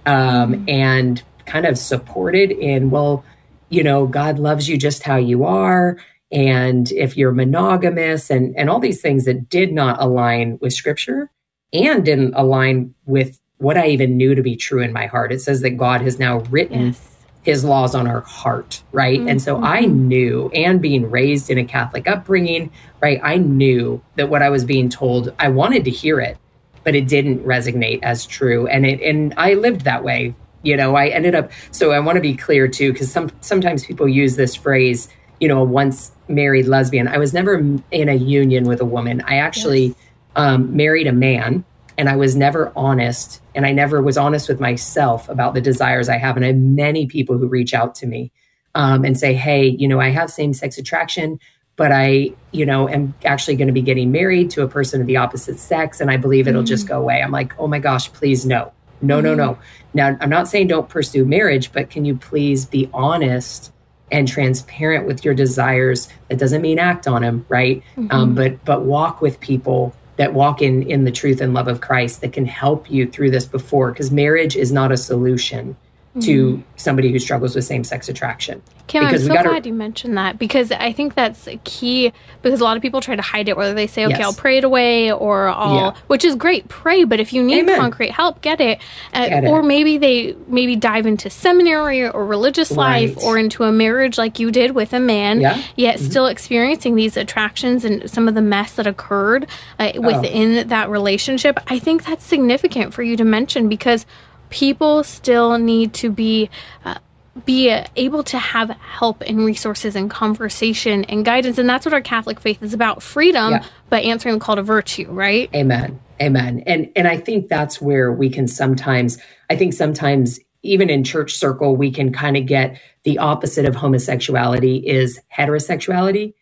um, 0.05 0.55
mm-hmm. 0.55 0.69
and 0.69 1.23
kind 1.45 1.67
of 1.67 1.79
supported 1.79 2.51
in, 2.51 2.91
well, 2.91 3.25
you 3.69 3.83
know, 3.83 4.07
God 4.07 4.39
loves 4.39 4.69
you 4.69 4.77
just 4.77 5.03
how 5.03 5.17
you 5.17 5.45
are. 5.45 5.99
And 6.31 6.91
if 6.93 7.17
you're 7.17 7.33
monogamous 7.33 8.31
and, 8.31 8.57
and 8.57 8.69
all 8.69 8.81
these 8.81 9.01
things 9.01 9.25
that 9.25 9.49
did 9.49 9.73
not 9.73 10.01
align 10.01 10.59
with 10.61 10.73
scripture 10.73 11.31
and 11.73 12.05
didn't 12.05 12.35
align 12.35 12.95
with 13.05 13.41
what 13.59 13.79
I 13.79 13.89
even 13.89 14.17
knew 14.17 14.35
to 14.35 14.43
be 14.43 14.57
true 14.57 14.83
in 14.83 14.93
my 14.93 15.07
heart. 15.07 15.33
It 15.33 15.41
says 15.41 15.63
that 15.63 15.71
God 15.71 16.03
has 16.03 16.19
now 16.19 16.39
written 16.51 16.87
yes. 16.87 17.17
his 17.43 17.65
laws 17.65 17.95
on 17.95 18.07
our 18.07 18.21
heart, 18.21 18.83
right? 18.93 19.19
Mm-hmm. 19.19 19.29
And 19.29 19.43
so 19.43 19.63
I 19.63 19.83
mm-hmm. 19.83 20.09
knew, 20.09 20.51
and 20.51 20.83
being 20.83 21.11
raised 21.11 21.51
in 21.51 21.59
a 21.59 21.65
Catholic 21.65 22.07
upbringing, 22.07 22.71
right, 23.01 23.21
I 23.23 23.37
knew 23.37 24.03
that 24.17 24.29
what 24.29 24.43
I 24.43 24.51
was 24.51 24.65
being 24.65 24.89
told, 24.89 25.33
I 25.39 25.49
wanted 25.49 25.85
to 25.85 25.91
hear 25.91 26.21
it, 26.21 26.37
but 26.85 26.95
it 26.95 27.09
didn't 27.09 27.45
resonate 27.45 28.01
as 28.03 28.27
true. 28.27 28.67
And 28.67 28.85
it 28.85 29.01
and 29.01 29.35
I 29.37 29.55
lived 29.55 29.83
that 29.83 30.05
way. 30.05 30.35
You 30.63 30.77
know, 30.77 30.97
I 30.97 31.09
ended 31.09 31.35
up 31.35 31.51
so 31.71 31.93
I 31.93 32.01
want 32.01 32.17
to 32.17 32.23
be 32.23 32.35
clear 32.35 32.69
too, 32.69 32.93
because 32.93 33.11
some 33.11 33.31
sometimes 33.41 33.85
people 33.85 34.09
use 34.09 34.37
this 34.37 34.55
phrase, 34.55 35.09
you 35.41 35.49
know, 35.49 35.61
a 35.61 35.65
once 35.65 36.13
married 36.29 36.67
lesbian. 36.67 37.09
I 37.09 37.19
was 37.19 37.33
never 37.33 37.55
in 37.91 38.09
a 38.09 38.15
union 38.15 38.65
with 38.65 38.81
a 38.81 38.85
woman. 38.85 39.23
I 39.23 39.39
actually 39.39 39.87
yes. 39.87 39.97
um, 40.37 40.77
married 40.77 41.07
a 41.07 41.13
man 41.13 41.65
and 41.99 42.09
I 42.09 42.17
was 42.17 42.37
never 42.37 42.73
honest 42.77 43.41
and 43.55 43.65
I 43.65 43.73
never 43.73 44.03
was 44.03 44.19
honest 44.19 44.49
with 44.49 44.61
myself 44.61 45.29
about 45.29 45.55
the 45.55 45.61
desires 45.61 46.09
I 46.09 46.19
have. 46.19 46.37
And 46.37 46.45
I 46.45 46.49
have 46.49 46.57
many 46.57 47.07
people 47.07 47.39
who 47.39 47.49
reach 47.49 47.73
out 47.75 47.95
to 47.97 48.07
me 48.07 48.33
um, 48.75 49.05
and 49.05 49.19
say, 49.19 49.35
Hey, 49.35 49.67
you 49.67 49.89
know, 49.89 50.01
I 50.01 50.11
have 50.11 50.31
same 50.31 50.53
sex 50.53 50.77
attraction, 50.79 51.41
but 51.77 51.93
I, 51.93 52.33
you 52.53 52.67
know, 52.67 52.89
am 52.89 53.15
actually 53.25 53.57
going 53.57 53.69
to 53.69 53.73
be 53.73 53.83
getting 53.83 54.13
married 54.13 54.51
to 54.51 54.63
a 54.63 54.69
person 54.69 55.01
of 55.01 55.07
the 55.07 55.17
opposite 55.17 55.59
sex. 55.59 56.01
And 56.01 56.11
I 56.11 56.17
believe 56.17 56.47
it'll 56.47 56.63
mm 56.63 56.67
just 56.67 56.87
go 56.87 56.99
away. 56.99 57.23
I'm 57.23 57.33
like, 57.33 57.59
Oh 57.59 57.67
my 57.67 57.79
gosh, 57.79 58.13
please 58.13 58.45
no, 58.45 58.73
no, 59.01 59.21
mm 59.21 59.25
no, 59.25 59.35
no. 59.35 59.59
Now, 59.95 60.17
I'm 60.21 60.31
not 60.31 60.49
saying 60.49 60.67
don't 60.67 60.89
pursue 60.89 61.25
marriage, 61.25 61.73
but 61.73 61.89
can 61.89 62.05
you 62.05 62.17
please 62.17 62.67
be 62.67 62.91
honest 62.93 63.73
and 64.13 64.29
transparent 64.29 65.07
with 65.07 65.25
your 65.25 65.33
desires? 65.33 66.09
That 66.29 66.39
doesn't 66.39 66.61
mean 66.61 66.79
act 66.79 67.09
on 67.09 67.23
them, 67.23 67.47
right? 67.49 67.83
Mm-hmm. 67.97 68.09
Um, 68.11 68.35
but 68.35 68.63
but 68.67 68.83
walk 68.83 69.23
with 69.23 69.41
people 69.41 69.95
that 70.17 70.35
walk 70.35 70.63
in 70.63 70.83
in 70.83 71.05
the 71.05 71.13
truth 71.13 71.41
and 71.41 71.55
love 71.55 71.69
of 71.69 71.81
Christ 71.81 72.21
that 72.21 72.33
can 72.33 72.47
help 72.47 72.91
you 72.91 73.07
through 73.07 73.31
this 73.31 73.47
before 73.47 73.93
because 73.93 74.11
marriage 74.11 74.57
is 74.57 74.73
not 74.73 74.93
a 74.93 74.97
solution 74.97 75.77
to 76.21 76.53
mm-hmm. 76.53 76.63
somebody 76.77 77.13
who 77.13 77.19
struggles 77.19 77.55
with 77.55 77.65
same-sex 77.65 78.09
attraction. 78.09 78.63
Kim, 78.87 79.05
because 79.05 79.23
I'm 79.23 79.29
so 79.29 79.35
gotta, 79.35 79.49
glad 79.49 79.67
you 79.67 79.73
mentioned 79.73 80.17
that 80.17 80.39
because 80.39 80.71
I 80.71 80.93
think 80.93 81.15
that's 81.15 81.49
key 81.65 82.13
because 82.43 82.61
a 82.61 82.65
lot 82.65 82.77
of 82.77 82.83
people 82.83 83.01
try 83.01 83.17
to 83.17 83.23
hide 83.23 83.49
it, 83.49 83.57
whether 83.57 83.75
they 83.75 83.89
say, 83.89 84.05
okay, 84.07 84.19
yes. 84.19 84.25
I'll 84.25 84.33
pray 84.33 84.59
it 84.59 84.65
away 84.65 85.11
or 85.11 85.49
I'll, 85.49 85.75
yeah. 85.75 85.97
which 86.07 86.25
is 86.25 86.37
great, 86.37 86.69
pray, 86.69 87.03
but 87.03 87.19
if 87.19 87.33
you 87.33 87.43
need 87.43 87.61
Amen. 87.61 87.81
concrete 87.81 88.13
help, 88.13 88.43
get 88.43 88.61
it. 88.61 88.81
Uh, 89.13 89.27
get 89.27 89.45
or 89.45 89.63
maybe 89.63 89.99
they 89.99 90.37
maybe 90.47 90.77
dive 90.77 91.05
into 91.05 91.29
seminary 91.29 92.09
or 92.09 92.25
religious 92.25 92.71
right. 92.71 93.09
life 93.09 93.25
or 93.25 93.37
into 93.37 93.65
a 93.65 93.73
marriage 93.73 94.19
like 94.19 94.39
you 94.39 94.53
did 94.53 94.71
with 94.71 94.93
a 94.93 95.01
man, 95.01 95.41
yeah. 95.41 95.61
yet 95.75 95.97
mm-hmm. 95.97 96.07
still 96.07 96.27
experiencing 96.27 96.95
these 96.95 97.17
attractions 97.17 97.85
and 97.85 98.09
some 98.09 98.29
of 98.29 98.35
the 98.35 98.43
mess 98.43 98.75
that 98.75 98.87
occurred 98.87 99.49
uh, 99.81 99.91
oh. 99.97 100.01
within 100.01 100.59
oh. 100.59 100.63
that 100.65 100.89
relationship. 100.89 101.59
I 101.67 101.81
think 101.81 102.05
that's 102.05 102.25
significant 102.25 102.95
for 102.95 103.03
you 103.03 103.17
to 103.17 103.25
mention 103.25 103.69
because 103.69 104.07
people 104.51 105.05
still 105.05 105.59
need 105.59 105.95
to 105.95 106.11
be 106.11 106.51
uh, 106.85 106.99
be 107.45 107.69
able 107.97 108.23
to 108.25 108.39
have 108.39 108.71
help 108.71 109.23
and 109.27 109.45
resources 109.45 109.95
and 109.95 110.11
conversation 110.11 111.05
and 111.05 111.25
guidance. 111.25 111.59
And 111.59 111.69
that's 111.69 111.85
what 111.85 111.93
our 111.93 112.01
catholic 112.01 112.41
faith 112.41 112.63
is 112.63 112.73
about 112.73 113.03
freedom 113.03 113.53
yeah. 113.53 113.65
but 113.91 114.05
answering 114.05 114.37
the 114.37 114.41
call 114.41 114.57
to 114.57 114.63
virtue 114.63 115.09
right? 115.11 115.51
Amen. 115.55 116.01
Amen. 116.21 116.63
And 116.67 116.91
and 116.97 117.07
i 117.07 117.19
think 117.19 117.49
that's 117.49 117.81
where 117.81 118.11
we 118.11 118.31
can 118.31 118.49
sometimes 118.49 119.19
i 119.51 119.57
think 119.57 119.75
sometimes 119.75 120.41
even 120.63 120.89
in 120.89 121.05
church 121.05 121.35
circle 121.35 121.77
we 121.77 121.91
can 121.91 122.13
kind 122.13 122.37
of 122.37 122.47
get 122.47 122.81
the 123.03 123.19
opposite 123.19 123.67
of 123.67 123.77
homosexuality 123.77 124.79
is 124.79 125.21
heterosexuality. 125.37 126.35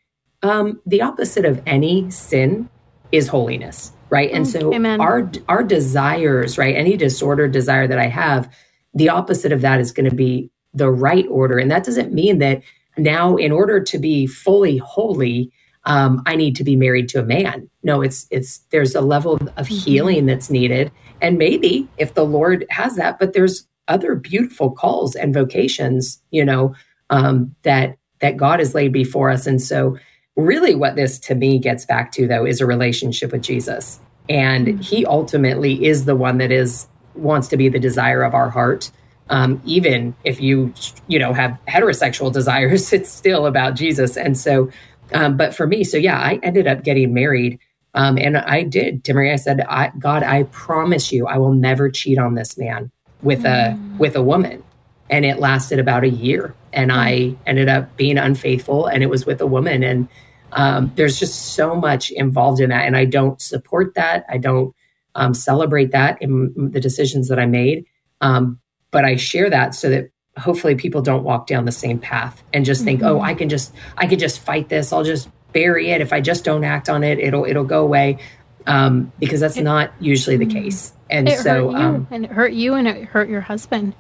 Um, 0.42 0.80
the 0.86 1.02
opposite 1.02 1.44
of 1.44 1.62
any 1.66 2.10
sin 2.10 2.68
is 3.10 3.28
holiness 3.28 3.93
right? 4.14 4.30
And 4.30 4.46
mm, 4.46 4.52
so 4.52 4.72
Amen. 4.72 5.00
our 5.00 5.28
our 5.48 5.64
desires 5.64 6.56
right 6.56 6.76
any 6.76 6.96
disordered 6.96 7.50
desire 7.50 7.88
that 7.88 7.98
i 7.98 8.06
have 8.06 8.48
the 8.94 9.08
opposite 9.08 9.50
of 9.50 9.60
that 9.62 9.80
is 9.80 9.90
going 9.90 10.08
to 10.08 10.14
be 10.14 10.50
the 10.72 10.88
right 10.88 11.26
order. 11.28 11.58
And 11.58 11.68
that 11.72 11.82
doesn't 11.82 12.12
mean 12.12 12.38
that 12.38 12.62
now 12.96 13.34
in 13.34 13.50
order 13.50 13.82
to 13.82 13.98
be 13.98 14.28
fully 14.28 14.78
holy 14.78 15.50
um, 15.86 16.22
i 16.26 16.36
need 16.36 16.54
to 16.56 16.64
be 16.64 16.76
married 16.76 17.08
to 17.08 17.18
a 17.18 17.24
man. 17.24 17.68
No 17.82 18.02
it's 18.02 18.26
it's 18.30 18.60
there's 18.70 18.94
a 18.94 19.00
level 19.00 19.34
of 19.34 19.66
mm-hmm. 19.66 19.74
healing 19.74 20.26
that's 20.26 20.48
needed. 20.48 20.92
And 21.20 21.36
maybe 21.36 21.88
if 21.98 22.14
the 22.14 22.24
lord 22.24 22.64
has 22.70 22.94
that 22.94 23.18
but 23.18 23.32
there's 23.32 23.66
other 23.88 24.14
beautiful 24.14 24.70
calls 24.70 25.16
and 25.16 25.34
vocations 25.34 26.22
you 26.30 26.44
know 26.44 26.74
um, 27.10 27.54
that 27.64 27.98
that 28.20 28.36
god 28.36 28.60
has 28.60 28.74
laid 28.76 28.92
before 28.92 29.28
us. 29.28 29.44
And 29.44 29.60
so 29.60 29.98
really 30.36 30.74
what 30.74 30.96
this 30.96 31.18
to 31.18 31.34
me 31.34 31.58
gets 31.58 31.84
back 31.84 32.12
to 32.12 32.26
though 32.26 32.44
is 32.44 32.60
a 32.60 32.66
relationship 32.66 33.32
with 33.32 33.42
jesus. 33.42 34.00
And 34.28 34.66
mm-hmm. 34.66 34.80
he 34.80 35.06
ultimately 35.06 35.84
is 35.84 36.06
the 36.06 36.16
one 36.16 36.38
that 36.38 36.50
is 36.50 36.88
wants 37.14 37.48
to 37.48 37.56
be 37.56 37.68
the 37.68 37.78
desire 37.78 38.22
of 38.22 38.34
our 38.34 38.50
heart. 38.50 38.90
Um, 39.30 39.62
even 39.64 40.14
if 40.24 40.40
you 40.40 40.74
you 41.06 41.18
know 41.18 41.32
have 41.32 41.58
heterosexual 41.68 42.32
desires 42.32 42.92
it's 42.92 43.10
still 43.10 43.46
about 43.46 43.74
jesus. 43.74 44.16
And 44.16 44.36
so 44.36 44.70
um, 45.12 45.36
but 45.36 45.54
for 45.54 45.66
me 45.66 45.84
so 45.84 45.96
yeah 45.96 46.18
i 46.18 46.40
ended 46.42 46.66
up 46.66 46.82
getting 46.82 47.14
married. 47.14 47.58
Um, 47.96 48.18
and 48.18 48.36
i 48.38 48.64
did. 48.64 49.04
Timmy 49.04 49.30
i 49.30 49.36
said 49.36 49.60
I, 49.68 49.92
god 49.98 50.24
i 50.24 50.42
promise 50.44 51.12
you 51.12 51.28
i 51.28 51.38
will 51.38 51.54
never 51.54 51.88
cheat 51.90 52.18
on 52.18 52.34
this 52.34 52.58
man 52.58 52.90
with 53.22 53.44
mm. 53.44 53.72
a 53.72 53.96
with 53.98 54.16
a 54.16 54.22
woman 54.22 54.64
and 55.10 55.24
it 55.24 55.38
lasted 55.38 55.78
about 55.78 56.04
a 56.04 56.08
year 56.08 56.54
and 56.72 56.92
i 56.92 57.34
ended 57.46 57.68
up 57.68 57.96
being 57.96 58.18
unfaithful 58.18 58.86
and 58.86 59.02
it 59.02 59.10
was 59.10 59.26
with 59.26 59.40
a 59.40 59.46
woman 59.46 59.82
and 59.82 60.08
um, 60.54 60.92
there's 60.94 61.18
just 61.18 61.54
so 61.54 61.74
much 61.74 62.10
involved 62.10 62.60
in 62.60 62.70
that. 62.70 62.86
And 62.86 62.96
I 62.96 63.04
don't 63.04 63.40
support 63.40 63.94
that. 63.94 64.24
I 64.28 64.38
don't 64.38 64.74
um, 65.14 65.34
celebrate 65.34 65.92
that 65.92 66.20
in 66.22 66.70
the 66.72 66.80
decisions 66.80 67.28
that 67.28 67.38
I 67.38 67.46
made. 67.46 67.86
Um, 68.20 68.60
but 68.90 69.04
I 69.04 69.16
share 69.16 69.50
that 69.50 69.74
so 69.74 69.90
that 69.90 70.10
hopefully 70.38 70.74
people 70.76 71.02
don't 71.02 71.24
walk 71.24 71.46
down 71.46 71.64
the 71.64 71.72
same 71.72 71.98
path 71.98 72.42
and 72.52 72.64
just 72.64 72.84
think, 72.84 73.02
oh, 73.02 73.06
mm-hmm. 73.06 73.16
oh, 73.18 73.20
I 73.20 73.34
can 73.34 73.48
just, 73.48 73.72
I 73.96 74.06
can 74.06 74.18
just 74.18 74.40
fight 74.40 74.68
this. 74.68 74.92
I'll 74.92 75.04
just 75.04 75.28
bury 75.52 75.90
it. 75.90 76.00
If 76.00 76.12
I 76.12 76.20
just 76.20 76.44
don't 76.44 76.64
act 76.64 76.88
on 76.88 77.04
it, 77.04 77.18
it'll, 77.18 77.44
it'll 77.44 77.64
go 77.64 77.82
away. 77.82 78.18
Um, 78.66 79.12
because 79.18 79.40
that's 79.40 79.58
it, 79.58 79.62
not 79.62 79.92
usually 80.00 80.36
the 80.36 80.46
mm-hmm. 80.46 80.64
case. 80.64 80.92
And 81.10 81.30
so, 81.30 81.70
you, 81.70 81.76
um, 81.76 82.08
and 82.10 82.24
it 82.24 82.30
hurt 82.30 82.54
you 82.54 82.74
and 82.74 82.88
it 82.88 83.04
hurt 83.04 83.28
your 83.28 83.42
husband. 83.42 83.94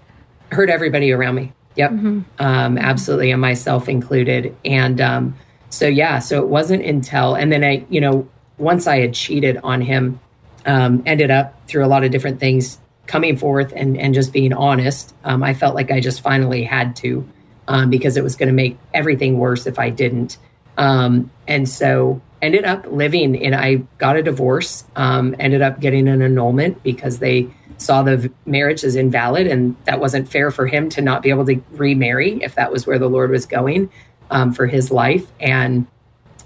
Hurt 0.54 0.70
everybody 0.70 1.12
around 1.12 1.34
me. 1.34 1.52
Yep. 1.76 1.90
Mm-hmm. 1.90 2.20
Um, 2.38 2.78
absolutely. 2.78 3.32
And 3.32 3.40
myself 3.40 3.88
included. 3.88 4.54
And, 4.64 5.00
um, 5.00 5.36
so 5.70 5.86
yeah, 5.88 6.20
so 6.20 6.40
it 6.40 6.48
wasn't 6.48 6.84
until, 6.84 7.34
and 7.34 7.50
then 7.50 7.64
I, 7.64 7.84
you 7.88 8.00
know, 8.00 8.28
once 8.58 8.86
I 8.86 9.00
had 9.00 9.12
cheated 9.12 9.58
on 9.64 9.80
him, 9.80 10.20
um, 10.66 11.02
ended 11.04 11.30
up 11.32 11.66
through 11.66 11.84
a 11.84 11.88
lot 11.88 12.04
of 12.04 12.12
different 12.12 12.38
things 12.38 12.78
coming 13.06 13.36
forth 13.36 13.72
and, 13.74 13.98
and 13.98 14.14
just 14.14 14.32
being 14.32 14.52
honest. 14.52 15.14
Um, 15.24 15.42
I 15.42 15.52
felt 15.52 15.74
like 15.74 15.90
I 15.90 16.00
just 16.00 16.20
finally 16.20 16.62
had 16.62 16.94
to 16.96 17.28
um, 17.66 17.90
because 17.90 18.16
it 18.16 18.22
was 18.22 18.36
going 18.36 18.48
to 18.48 18.54
make 18.54 18.78
everything 18.92 19.38
worse 19.38 19.66
if 19.66 19.78
I 19.78 19.90
didn't. 19.90 20.38
Um, 20.76 21.30
and 21.48 21.68
so 21.68 22.20
ended 22.40 22.64
up 22.64 22.86
living 22.86 23.42
and 23.42 23.54
I 23.54 23.76
got 23.98 24.16
a 24.16 24.22
divorce, 24.22 24.84
um, 24.96 25.34
ended 25.38 25.62
up 25.62 25.80
getting 25.80 26.08
an 26.08 26.22
annulment 26.22 26.82
because 26.82 27.18
they 27.18 27.48
saw 27.84 28.02
the 28.02 28.32
marriage 28.46 28.84
as 28.84 28.96
invalid 28.96 29.46
and 29.46 29.76
that 29.84 30.00
wasn't 30.00 30.28
fair 30.28 30.50
for 30.50 30.66
him 30.66 30.88
to 30.90 31.02
not 31.02 31.22
be 31.22 31.30
able 31.30 31.46
to 31.46 31.62
remarry 31.72 32.42
if 32.42 32.54
that 32.54 32.72
was 32.72 32.86
where 32.86 32.98
the 32.98 33.08
Lord 33.08 33.30
was 33.30 33.46
going 33.46 33.90
um, 34.30 34.52
for 34.52 34.66
his 34.66 34.90
life. 34.90 35.26
And 35.40 35.86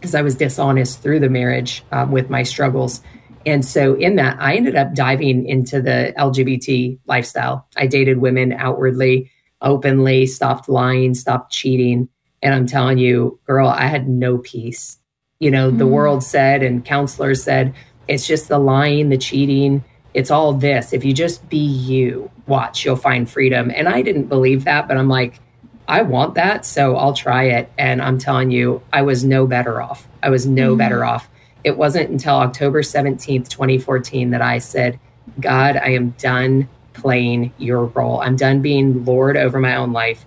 as 0.02 0.14
I 0.14 0.22
was 0.22 0.34
dishonest 0.34 1.02
through 1.02 1.20
the 1.20 1.28
marriage 1.28 1.84
um, 1.92 2.12
with 2.12 2.30
my 2.30 2.42
struggles. 2.42 3.02
And 3.46 3.64
so, 3.64 3.94
in 3.94 4.16
that, 4.16 4.38
I 4.40 4.56
ended 4.56 4.76
up 4.76 4.94
diving 4.94 5.46
into 5.46 5.80
the 5.80 6.12
LGBT 6.18 6.98
lifestyle. 7.06 7.66
I 7.76 7.86
dated 7.86 8.18
women 8.18 8.52
outwardly, 8.52 9.30
openly, 9.62 10.26
stopped 10.26 10.68
lying, 10.68 11.14
stopped 11.14 11.52
cheating. 11.52 12.08
And 12.42 12.54
I'm 12.54 12.66
telling 12.66 12.98
you, 12.98 13.38
girl, 13.46 13.68
I 13.68 13.86
had 13.86 14.08
no 14.08 14.38
peace. 14.38 14.98
You 15.40 15.50
know, 15.50 15.70
mm. 15.70 15.78
the 15.78 15.86
world 15.86 16.22
said, 16.22 16.62
and 16.62 16.84
counselors 16.84 17.42
said, 17.42 17.74
it's 18.08 18.26
just 18.26 18.48
the 18.48 18.58
lying, 18.58 19.08
the 19.08 19.18
cheating. 19.18 19.84
It's 20.14 20.30
all 20.30 20.52
this. 20.52 20.92
If 20.92 21.04
you 21.04 21.12
just 21.12 21.48
be 21.48 21.58
you, 21.58 22.30
watch, 22.46 22.84
you'll 22.84 22.96
find 22.96 23.28
freedom. 23.28 23.70
And 23.74 23.88
I 23.88 24.02
didn't 24.02 24.24
believe 24.24 24.64
that, 24.64 24.88
but 24.88 24.96
I'm 24.96 25.08
like, 25.08 25.40
I 25.86 26.02
want 26.02 26.34
that, 26.34 26.66
so 26.66 26.96
I'll 26.96 27.14
try 27.14 27.44
it. 27.44 27.70
And 27.78 28.02
I'm 28.02 28.18
telling 28.18 28.50
you, 28.50 28.82
I 28.92 29.02
was 29.02 29.24
no 29.24 29.46
better 29.46 29.80
off. 29.80 30.06
I 30.22 30.28
was 30.28 30.46
no 30.46 30.70
mm-hmm. 30.70 30.78
better 30.78 31.04
off. 31.04 31.28
It 31.64 31.76
wasn't 31.76 32.10
until 32.10 32.34
October 32.34 32.82
17th, 32.82 33.48
2014, 33.48 34.30
that 34.30 34.42
I 34.42 34.58
said, 34.58 35.00
God, 35.40 35.76
I 35.76 35.90
am 35.90 36.10
done 36.10 36.68
playing 36.92 37.52
your 37.58 37.86
role. 37.86 38.20
I'm 38.20 38.36
done 38.36 38.60
being 38.60 39.04
Lord 39.04 39.36
over 39.36 39.58
my 39.58 39.76
own 39.76 39.92
life. 39.92 40.24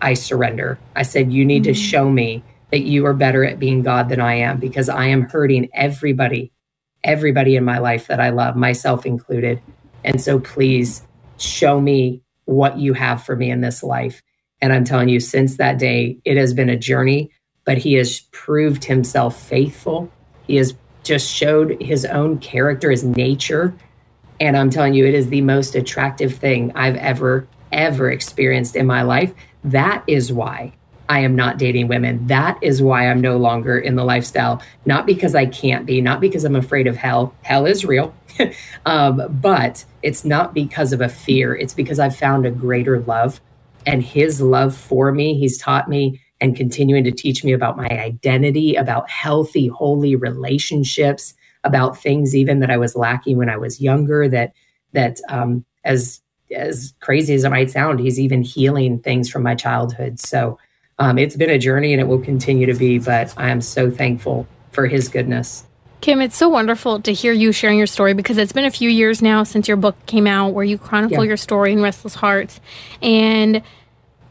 I 0.00 0.14
surrender. 0.14 0.78
I 0.96 1.02
said, 1.02 1.32
You 1.32 1.44
need 1.44 1.64
mm-hmm. 1.64 1.72
to 1.72 1.74
show 1.74 2.10
me 2.10 2.42
that 2.70 2.82
you 2.82 3.04
are 3.06 3.14
better 3.14 3.44
at 3.44 3.58
being 3.58 3.82
God 3.82 4.08
than 4.08 4.20
I 4.20 4.34
am 4.34 4.58
because 4.58 4.88
I 4.88 5.06
am 5.06 5.22
hurting 5.22 5.68
everybody, 5.74 6.51
everybody 7.04 7.56
in 7.56 7.64
my 7.64 7.78
life 7.78 8.06
that 8.06 8.20
I 8.20 8.30
love, 8.30 8.56
myself 8.56 9.06
included. 9.06 9.60
And 10.04 10.20
so 10.20 10.38
please 10.40 11.02
show 11.38 11.80
me 11.80 12.22
what 12.44 12.78
you 12.78 12.92
have 12.92 13.24
for 13.24 13.36
me 13.36 13.50
in 13.50 13.60
this 13.60 13.82
life. 13.82 14.22
And 14.60 14.72
I'm 14.72 14.84
telling 14.84 15.08
you, 15.08 15.20
since 15.20 15.56
that 15.56 15.78
day, 15.78 16.18
it 16.24 16.36
has 16.36 16.54
been 16.54 16.68
a 16.68 16.76
journey, 16.76 17.30
but 17.64 17.78
he 17.78 17.94
has 17.94 18.20
proved 18.30 18.84
himself 18.84 19.40
faithful. 19.40 20.10
He 20.46 20.56
has 20.56 20.74
just 21.02 21.28
showed 21.28 21.80
his 21.82 22.04
own 22.04 22.38
character, 22.38 22.90
his 22.90 23.04
nature. 23.04 23.74
And 24.40 24.56
I'm 24.56 24.70
telling 24.70 24.94
you, 24.94 25.06
it 25.06 25.14
is 25.14 25.28
the 25.28 25.40
most 25.40 25.74
attractive 25.74 26.34
thing 26.34 26.72
I've 26.74 26.96
ever, 26.96 27.46
ever 27.72 28.10
experienced 28.10 28.76
in 28.76 28.86
my 28.86 29.02
life. 29.02 29.32
That 29.64 30.04
is 30.06 30.32
why 30.32 30.74
I 31.12 31.18
am 31.18 31.36
not 31.36 31.58
dating 31.58 31.88
women. 31.88 32.26
That 32.28 32.56
is 32.62 32.80
why 32.80 33.10
I'm 33.10 33.20
no 33.20 33.36
longer 33.36 33.78
in 33.78 33.96
the 33.96 34.02
lifestyle. 34.04 34.62
Not 34.86 35.04
because 35.04 35.34
I 35.34 35.44
can't 35.44 35.84
be, 35.84 36.00
not 36.00 36.22
because 36.22 36.42
I'm 36.42 36.56
afraid 36.56 36.86
of 36.86 36.96
hell. 36.96 37.34
Hell 37.42 37.66
is 37.66 37.84
real. 37.84 38.14
um, 38.86 39.22
but 39.28 39.84
it's 40.02 40.24
not 40.24 40.54
because 40.54 40.90
of 40.94 41.02
a 41.02 41.10
fear. 41.10 41.54
It's 41.54 41.74
because 41.74 41.98
I've 41.98 42.16
found 42.16 42.46
a 42.46 42.50
greater 42.50 42.98
love. 43.00 43.42
And 43.84 44.02
his 44.02 44.40
love 44.40 44.74
for 44.74 45.12
me, 45.12 45.38
he's 45.38 45.58
taught 45.58 45.86
me 45.86 46.18
and 46.40 46.56
continuing 46.56 47.04
to 47.04 47.12
teach 47.12 47.44
me 47.44 47.52
about 47.52 47.76
my 47.76 47.88
identity, 47.88 48.74
about 48.76 49.10
healthy, 49.10 49.66
holy 49.66 50.16
relationships, 50.16 51.34
about 51.62 51.98
things 51.98 52.34
even 52.34 52.60
that 52.60 52.70
I 52.70 52.78
was 52.78 52.96
lacking 52.96 53.36
when 53.36 53.50
I 53.50 53.58
was 53.58 53.82
younger. 53.82 54.30
That 54.30 54.54
that 54.94 55.20
um, 55.28 55.66
as 55.84 56.22
as 56.50 56.94
crazy 57.00 57.34
as 57.34 57.44
it 57.44 57.50
might 57.50 57.70
sound, 57.70 58.00
he's 58.00 58.18
even 58.18 58.40
healing 58.40 58.98
things 58.98 59.28
from 59.28 59.42
my 59.42 59.54
childhood. 59.54 60.18
So 60.18 60.58
um, 60.98 61.18
it's 61.18 61.36
been 61.36 61.50
a 61.50 61.58
journey, 61.58 61.92
and 61.92 62.00
it 62.00 62.04
will 62.04 62.20
continue 62.20 62.66
to 62.66 62.74
be. 62.74 62.98
But 62.98 63.34
I 63.36 63.50
am 63.50 63.60
so 63.60 63.90
thankful 63.90 64.46
for 64.70 64.86
his 64.86 65.08
goodness. 65.08 65.64
Kim, 66.00 66.20
it's 66.20 66.36
so 66.36 66.48
wonderful 66.48 67.00
to 67.00 67.12
hear 67.12 67.32
you 67.32 67.52
sharing 67.52 67.78
your 67.78 67.86
story 67.86 68.12
because 68.12 68.36
it's 68.36 68.52
been 68.52 68.64
a 68.64 68.72
few 68.72 68.90
years 68.90 69.22
now 69.22 69.44
since 69.44 69.68
your 69.68 69.76
book 69.76 69.94
came 70.06 70.26
out 70.26 70.48
where 70.52 70.64
you 70.64 70.76
chronicle 70.76 71.18
yeah. 71.18 71.28
your 71.28 71.36
story 71.36 71.72
in 71.72 71.80
Restless 71.80 72.16
Hearts. 72.16 72.60
And 73.00 73.62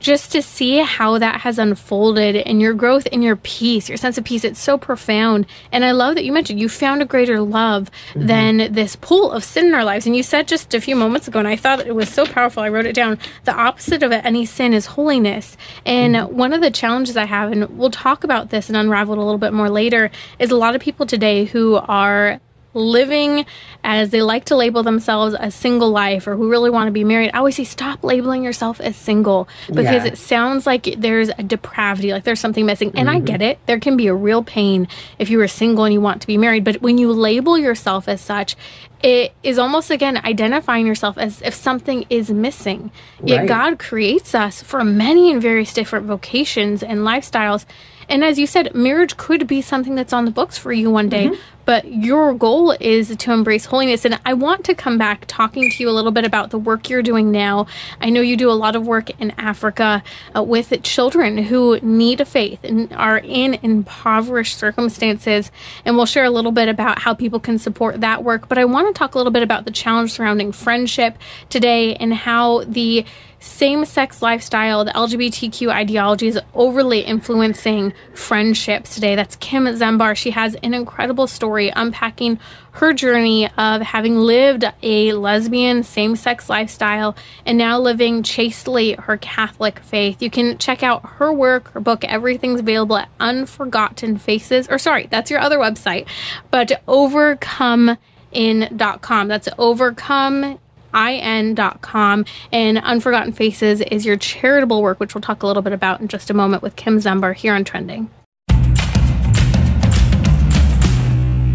just 0.02 0.32
to 0.32 0.42
see 0.42 0.80
how 0.80 1.20
that 1.20 1.42
has 1.42 1.60
unfolded 1.60 2.36
and 2.36 2.60
your 2.60 2.74
growth 2.74 3.08
and 3.12 3.24
your 3.24 3.36
peace, 3.38 3.88
your 3.88 3.98
sense 3.98 4.18
of 4.18 4.24
peace. 4.24 4.44
It's 4.44 4.60
so 4.60 4.78
profound. 4.78 5.46
And 5.72 5.86
I 5.86 5.92
love 5.92 6.16
that 6.16 6.26
you 6.26 6.34
mentioned 6.34 6.60
you 6.60 6.68
found 6.68 7.02
a 7.02 7.06
greater 7.06 7.40
love 7.40 7.92
mm-hmm. 8.10 8.26
than 8.26 8.74
this 8.74 8.96
pool 8.96 9.32
of 9.32 9.44
sin 9.44 9.68
in 9.68 9.76
our 9.76 9.86
lives. 9.86 10.06
And 10.06 10.16
you 10.16 10.24
said 10.24 10.48
just 10.48 10.74
a 10.74 10.82
few 10.82 10.96
moments 10.96 11.28
ago, 11.28 11.40
and 11.40 11.48
I 11.48 11.56
thought 11.56 11.86
it 11.86 11.96
was 11.96 12.10
so 12.10 12.26
powerful. 12.26 12.64
I 12.64 12.70
wrote 12.70 12.88
it 12.88 12.96
down. 12.96 13.20
The 13.46 13.54
opposite 13.56 14.04
of 14.04 14.12
any 14.12 14.46
sin 14.46 14.74
is 14.74 14.88
holiness. 14.88 15.56
And 15.86 16.16
mm-hmm. 16.16 16.36
one 16.36 16.54
of 16.54 16.62
the 16.62 16.72
challenges 16.72 17.16
I 17.16 17.26
have, 17.26 17.52
and 17.52 17.78
we'll 17.78 17.92
talk 17.92 18.24
about 18.24 18.50
this 18.50 18.68
and 18.70 18.78
unravel 18.78 19.14
it 19.14 19.20
a 19.20 19.24
little 19.24 19.38
bit 19.38 19.54
more 19.54 19.70
later, 19.70 20.10
is 20.40 20.50
a 20.50 20.58
lot 20.58 20.76
of 20.76 20.82
people 20.82 21.06
today 21.06 21.46
who 21.46 21.76
are 21.76 22.40
living 22.74 23.46
as 23.84 24.12
they 24.12 24.22
like 24.22 24.46
to 24.46 24.56
label 24.56 24.84
themselves 24.84 25.36
a 25.38 25.52
single 25.52 25.90
life 25.90 26.28
or 26.28 26.36
who 26.36 26.50
really 26.50 26.70
want 26.70 26.88
to 26.88 26.92
be 26.92 27.04
married, 27.04 27.32
I 27.34 27.40
always 27.40 27.56
say 27.56 27.64
stop 27.64 28.04
labeling 28.04 28.44
yourself 28.44 28.80
as 28.80 28.96
single 28.96 29.48
because 29.68 29.86
yeah. 29.86 30.06
it 30.06 30.18
sounds 30.18 30.66
like 30.66 30.96
there's 30.98 31.30
a 31.30 31.44
depravity, 31.44 32.12
like 32.12 32.24
there's 32.24 32.40
something 32.40 32.66
missing. 32.66 32.90
Mm-hmm. 32.90 32.98
And 32.98 33.10
I 33.10 33.16
mm-hmm. 33.16 33.26
get 33.26 33.42
it. 33.42 33.60
There 33.66 33.80
can 33.80 33.98
be 33.98 34.08
a 34.08 34.14
real 34.14 34.44
pain 34.44 34.88
if 35.20 35.30
you 35.30 35.42
are 35.42 35.48
single 35.48 35.84
and 35.84 35.94
you 35.94 36.02
want 36.02 36.22
to 36.22 36.28
be 36.28 36.38
married. 36.38 36.64
But 36.64 36.82
when 36.82 36.98
you 36.98 37.12
label 37.12 37.58
yourself 37.58 38.08
as 38.08 38.22
such, 38.22 38.56
it 39.04 39.34
is 39.42 39.58
almost 39.58 39.90
again 39.90 40.18
identifying 40.18 40.86
yourself 40.86 41.18
as 41.18 41.42
if 41.42 41.54
something 41.54 42.06
is 42.10 42.30
missing. 42.30 42.92
Yet. 43.24 43.48
God 43.48 43.80
creates 43.80 44.36
us 44.36 44.62
for 44.62 44.84
many 44.84 45.32
and 45.32 45.42
various 45.42 45.74
different 45.74 46.06
vocations 46.06 46.84
and 46.84 47.00
lifestyles. 47.00 47.66
And 48.12 48.24
as 48.24 48.38
you 48.38 48.46
said, 48.46 48.76
marriage 48.76 49.18
could 49.18 49.48
be 49.48 49.62
something 49.62 49.96
that's 49.96 50.14
on 50.14 50.26
the 50.26 50.32
books 50.32 50.58
for 50.58 50.72
you 50.74 50.92
one 50.92 51.10
day. 51.10 51.28
Mm-hmm 51.28 51.42
but 51.66 51.86
your 51.86 52.34
goal 52.34 52.76
is 52.80 53.16
to 53.16 53.32
embrace 53.32 53.66
holiness. 53.66 54.06
And 54.06 54.20
I 54.26 54.34
want 54.34 54.66
to 54.66 54.76
come 54.76 54.98
back 54.98 55.26
talking 55.28 55.70
to 55.70 55.84
you 55.84 55.90
a 55.90 55.92
little 55.92 56.12
bit 56.12 56.26
about 56.26 56.50
the 56.50 56.58
work 56.58 56.90
you're 56.90 57.02
doing 57.02 57.32
now. 57.32 57.68
I 58.00 58.10
know 58.10 58.22
you 58.22 58.36
do 58.36 58.50
a 58.50 58.54
lot 58.54 58.76
of 58.76 58.86
work 58.86 59.10
in 59.22 59.32
Africa 59.38 60.04
uh, 60.36 60.44
with 60.44 60.82
children 60.84 61.38
who 61.38 61.80
need 61.82 62.22
a 62.22 62.26
faith 62.26 62.60
and 62.64 62.92
are 62.94 63.20
in 63.20 63.54
impoverished 63.62 64.58
circumstances. 64.58 65.52
And 65.86 65.96
we'll 65.96 66.06
share 66.06 66.26
a 66.26 66.30
little 66.30 66.52
bit 66.52 66.68
about 66.68 67.00
how 67.00 67.14
people 67.14 67.40
can 67.40 67.58
support 67.58 68.02
that 68.02 68.24
work. 68.24 68.50
But 68.50 68.58
I 68.58 68.66
want 68.66 68.94
to 68.94 68.98
talk 68.98 69.16
a 69.16 69.18
little 69.18 69.32
bit 69.32 69.44
about 69.44 69.66
the 69.66 69.72
challenge 69.72 70.12
surrounding 70.12 70.52
friendship 70.52 71.18
today 71.50 71.96
and 71.96 72.14
how 72.14 72.64
the 72.66 73.06
same 73.42 73.84
sex 73.86 74.22
lifestyle, 74.22 74.86
the 74.86 74.92
LGBTQ 74.92 75.70
ideology 75.70 76.28
is 76.28 76.40
overly 76.54 77.00
influencing 77.00 77.92
friendships 78.14 78.94
today. 78.94 79.16
That's 79.16 79.36
Kim 79.38 79.66
Zember. 79.66 80.16
She 80.16 80.30
has 80.30 80.54
an 80.62 80.76
incredible 80.76 81.26
story 81.26 81.72
unpacking 81.76 82.38
her 82.74 82.94
journey 82.94 83.50
of 83.58 83.82
having 83.82 84.18
lived 84.18 84.64
a 84.84 85.14
lesbian 85.14 85.82
same 85.82 86.16
sex 86.16 86.50
lifestyle 86.50 87.16
and 87.44 87.58
now 87.58 87.80
living 87.80 88.22
chastely 88.22 88.94
her 88.94 89.18
Catholic 89.18 89.80
faith. 89.80 90.22
You 90.22 90.30
can 90.30 90.60
check 90.60 90.84
out 90.84 91.04
her 91.18 91.34
work, 91.34 91.72
her 91.72 91.80
book, 91.80 92.06
everything's 92.06 92.60
available 92.60 92.98
at 92.98 93.10
Unforgotten 93.20 94.20
Faces, 94.20 94.70
or 94.70 94.78
sorry, 94.78 95.08
that's 95.10 95.32
your 95.32 95.40
other 95.40 95.58
website, 95.58 96.06
but 96.52 96.80
overcomemin.com. 96.88 99.28
That's 99.28 99.50
overcome 99.58 100.60
in.com. 100.94 102.26
And 102.52 102.78
Unforgotten 102.80 103.34
Faces 103.34 103.82
is 103.82 104.06
your 104.06 104.18
charitable 104.18 104.82
work, 104.82 105.00
which 105.00 105.16
we'll 105.16 105.22
talk 105.22 105.44
a 105.44 105.48
little 105.48 105.62
bit 105.62 105.74
about 105.74 106.02
in 106.02 106.08
just 106.08 106.30
a 106.30 106.34
moment 106.34 106.64
with 106.64 106.76
Kim 106.76 106.98
Zember 106.98 107.34
here 107.36 107.54
on 107.54 107.64
Trending. 107.64 108.10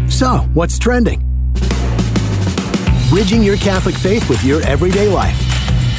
So, 0.09 0.37
what's 0.53 0.79
trending? 0.79 1.19
Bridging 3.09 3.43
your 3.43 3.57
Catholic 3.57 3.95
faith 3.95 4.27
with 4.29 4.43
your 4.43 4.61
everyday 4.63 5.07
life. 5.07 5.39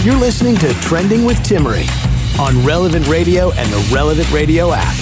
You're 0.04 0.16
listening 0.16 0.56
to 0.56 0.72
Trending 0.80 1.24
with 1.24 1.38
Timmerie 1.38 1.88
on 2.38 2.64
Relevant 2.64 3.06
Radio 3.08 3.52
and 3.52 3.72
the 3.72 3.94
Relevant 3.94 4.30
Radio 4.32 4.72
app. 4.72 4.94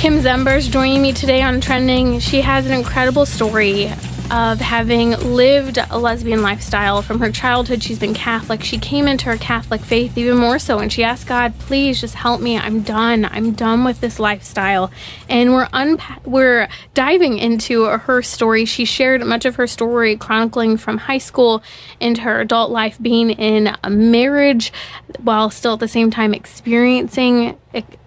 Kim 0.00 0.20
Zember's 0.20 0.66
joining 0.66 1.02
me 1.02 1.12
today 1.12 1.42
on 1.42 1.60
Trending. 1.60 2.20
She 2.20 2.40
has 2.40 2.64
an 2.64 2.72
incredible 2.72 3.26
story 3.26 3.92
of 4.30 4.58
having 4.58 5.10
lived 5.10 5.78
a 5.90 5.98
lesbian 5.98 6.40
lifestyle 6.40 7.02
from 7.02 7.20
her 7.20 7.30
childhood. 7.30 7.82
She's 7.82 7.98
been 7.98 8.14
Catholic. 8.14 8.64
She 8.64 8.78
came 8.78 9.06
into 9.06 9.26
her 9.26 9.36
Catholic 9.36 9.82
faith 9.82 10.16
even 10.16 10.38
more 10.38 10.58
so, 10.58 10.78
and 10.78 10.90
she 10.90 11.04
asked 11.04 11.26
God, 11.26 11.52
"Please, 11.58 12.00
just 12.00 12.14
help 12.14 12.40
me. 12.40 12.56
I'm 12.56 12.80
done. 12.80 13.28
I'm 13.30 13.52
done 13.52 13.84
with 13.84 14.00
this 14.00 14.18
lifestyle." 14.18 14.90
And 15.30 15.54
we're 15.54 15.68
unpa- 15.68 16.26
we're 16.26 16.68
diving 16.92 17.38
into 17.38 17.84
her 17.84 18.20
story. 18.20 18.64
She 18.64 18.84
shared 18.84 19.24
much 19.24 19.44
of 19.44 19.54
her 19.54 19.66
story 19.66 20.16
chronicling 20.16 20.76
from 20.76 20.98
high 20.98 21.18
school 21.18 21.62
into 22.00 22.22
her 22.22 22.40
adult 22.40 22.70
life, 22.70 22.98
being 23.00 23.30
in 23.30 23.74
a 23.82 23.88
marriage 23.90 24.72
while 25.20 25.48
still 25.50 25.74
at 25.74 25.80
the 25.80 25.88
same 25.88 26.10
time 26.10 26.34
experiencing 26.34 27.56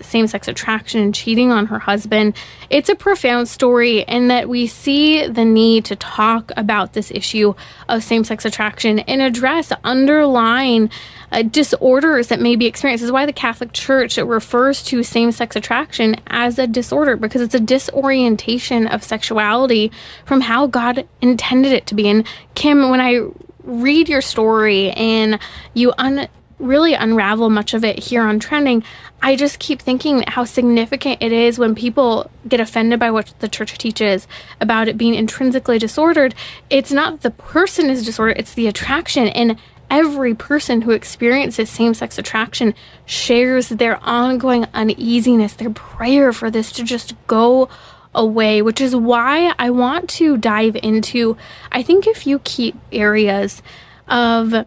same 0.02 0.28
sex 0.28 0.48
attraction 0.50 1.00
and 1.00 1.16
cheating 1.16 1.52
on 1.52 1.68
her 1.68 1.80
husband. 1.80 2.36
It's 2.70 2.90
a 2.90 2.96
profound 2.96 3.48
story 3.48 4.02
in 4.02 4.28
that 4.28 4.50
we 4.50 4.68
see 4.68 5.26
the 5.26 5.46
need 5.46 5.86
to 5.86 5.96
talk 5.96 6.52
about 6.58 6.94
this 6.94 7.12
issue 7.12 7.54
of 7.88 8.04
same 8.04 8.26
sex 8.26 8.44
attraction 8.44 9.00
and 9.00 9.22
address 9.22 9.72
underlying 9.84 10.90
uh, 11.34 11.42
disorders 11.42 12.28
that 12.28 12.40
may 12.40 12.56
be 12.56 12.66
experienced. 12.66 13.02
This 13.02 13.08
is 13.08 13.12
why 13.12 13.26
the 13.26 13.34
Catholic 13.34 13.74
Church 13.74 14.18
refers 14.18 14.84
to 14.84 15.04
same 15.04 15.32
sex 15.32 15.56
attraction 15.56 16.16
as 16.28 16.60
a 16.60 16.68
disorder 16.68 17.18
because 17.18 17.42
it's 17.42 17.56
a 17.56 17.60
disorientation 17.60 18.88
of 18.88 19.04
sexuality 19.04 19.92
from 20.26 20.42
how 20.42 20.68
God 20.68 21.08
intended 21.22 21.74
it 21.74 21.88
to 21.88 21.96
be. 21.96 22.08
And 22.08 22.28
Kim, 22.56 22.90
when 22.90 23.02
I 23.02 23.28
read 23.64 24.10
your 24.10 24.22
story 24.22 24.92
and 24.92 25.40
you 25.74 25.94
un- 25.98 26.28
really 26.60 26.94
unravel 26.94 27.50
much 27.50 27.74
of 27.74 27.84
it 27.84 28.00
here 28.00 28.24
on 28.24 28.40
trending, 28.40 28.84
I 29.22 29.36
just 29.36 29.60
keep 29.60 29.82
thinking 29.82 30.24
how 30.28 30.44
significant 30.44 31.22
it 31.22 31.32
is 31.32 31.58
when 31.58 31.76
people 31.76 32.30
get 32.48 32.60
offended 32.60 33.00
by 33.00 33.12
what 33.12 33.34
the 33.40 33.48
church 33.48 33.78
teaches 33.78 34.28
about 34.60 34.88
it 34.88 34.98
being 34.98 35.16
intrinsically 35.16 35.80
disordered. 35.80 36.36
It's 36.70 36.92
not 36.92 37.22
the 37.22 37.32
person 37.32 37.90
is 37.90 38.06
disordered, 38.06 38.38
it's 38.38 38.54
the 38.54 38.68
attraction. 38.68 39.28
And 39.30 39.58
every 39.94 40.34
person 40.34 40.82
who 40.82 40.90
experiences 40.90 41.70
same 41.70 41.94
sex 41.94 42.18
attraction 42.18 42.74
shares 43.06 43.70
their 43.70 44.04
ongoing 44.04 44.66
uneasiness, 44.74 45.54
their 45.54 45.70
prayer 45.70 46.34
for 46.34 46.50
this 46.50 46.72
to 46.72 46.84
just 46.84 47.14
go 47.28 47.70
away, 48.16 48.60
which 48.60 48.82
is 48.82 48.96
why 48.96 49.54
I 49.60 49.70
want 49.70 50.10
to 50.12 50.36
dive 50.36 50.76
into, 50.82 51.38
I 51.72 51.84
think, 51.84 52.08
a 52.08 52.16
few 52.16 52.40
key 52.40 52.74
areas 52.92 53.62
of 54.08 54.66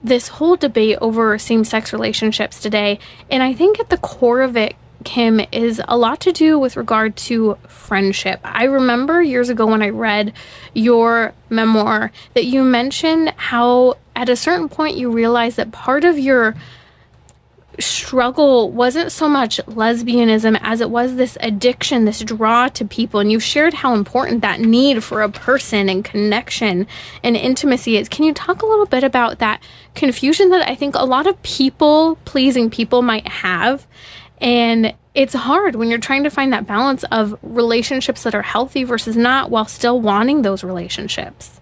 this 0.00 0.28
whole 0.28 0.54
debate 0.54 0.98
over 1.00 1.36
same 1.38 1.64
sex 1.64 1.92
relationships 1.92 2.60
today. 2.60 3.00
And 3.28 3.42
I 3.42 3.54
think 3.54 3.80
at 3.80 3.90
the 3.90 3.98
core 3.98 4.42
of 4.42 4.56
it 4.56 4.76
Kim, 5.04 5.40
is 5.52 5.80
a 5.86 5.96
lot 5.96 6.20
to 6.20 6.32
do 6.32 6.58
with 6.58 6.76
regard 6.76 7.16
to 7.16 7.56
friendship. 7.68 8.40
I 8.42 8.64
remember 8.64 9.22
years 9.22 9.48
ago 9.48 9.66
when 9.66 9.82
I 9.82 9.90
read 9.90 10.32
your 10.74 11.32
memoir 11.48 12.10
that 12.34 12.46
you 12.46 12.62
mentioned 12.62 13.32
how 13.36 13.96
at 14.16 14.28
a 14.28 14.36
certain 14.36 14.68
point 14.68 14.96
you 14.96 15.10
realized 15.10 15.56
that 15.56 15.70
part 15.70 16.04
of 16.04 16.18
your 16.18 16.56
struggle 17.80 18.70
wasn't 18.70 19.12
so 19.12 19.28
much 19.28 19.58
lesbianism 19.66 20.58
as 20.62 20.80
it 20.80 20.90
was 20.90 21.14
this 21.14 21.38
addiction, 21.40 22.04
this 22.04 22.20
draw 22.20 22.68
to 22.68 22.84
people. 22.84 23.20
And 23.20 23.30
you 23.30 23.38
shared 23.38 23.74
how 23.74 23.94
important 23.94 24.42
that 24.42 24.60
need 24.60 25.04
for 25.04 25.22
a 25.22 25.28
person 25.28 25.88
and 25.88 26.04
connection 26.04 26.86
and 27.22 27.36
intimacy 27.36 27.96
is. 27.96 28.08
Can 28.08 28.24
you 28.24 28.34
talk 28.34 28.62
a 28.62 28.66
little 28.66 28.86
bit 28.86 29.04
about 29.04 29.38
that 29.38 29.62
confusion 29.94 30.50
that 30.50 30.68
I 30.68 30.74
think 30.74 30.94
a 30.94 31.04
lot 31.04 31.26
of 31.26 31.40
people 31.42 32.16
pleasing 32.24 32.70
people 32.70 33.02
might 33.02 33.28
have? 33.28 33.86
And 34.40 34.94
it's 35.14 35.34
hard 35.34 35.74
when 35.74 35.88
you're 35.88 35.98
trying 35.98 36.24
to 36.24 36.30
find 36.30 36.52
that 36.52 36.66
balance 36.66 37.04
of 37.10 37.38
relationships 37.42 38.22
that 38.22 38.34
are 38.34 38.42
healthy 38.42 38.84
versus 38.84 39.16
not 39.16 39.50
while 39.50 39.64
still 39.64 40.00
wanting 40.00 40.42
those 40.42 40.62
relationships. 40.62 41.60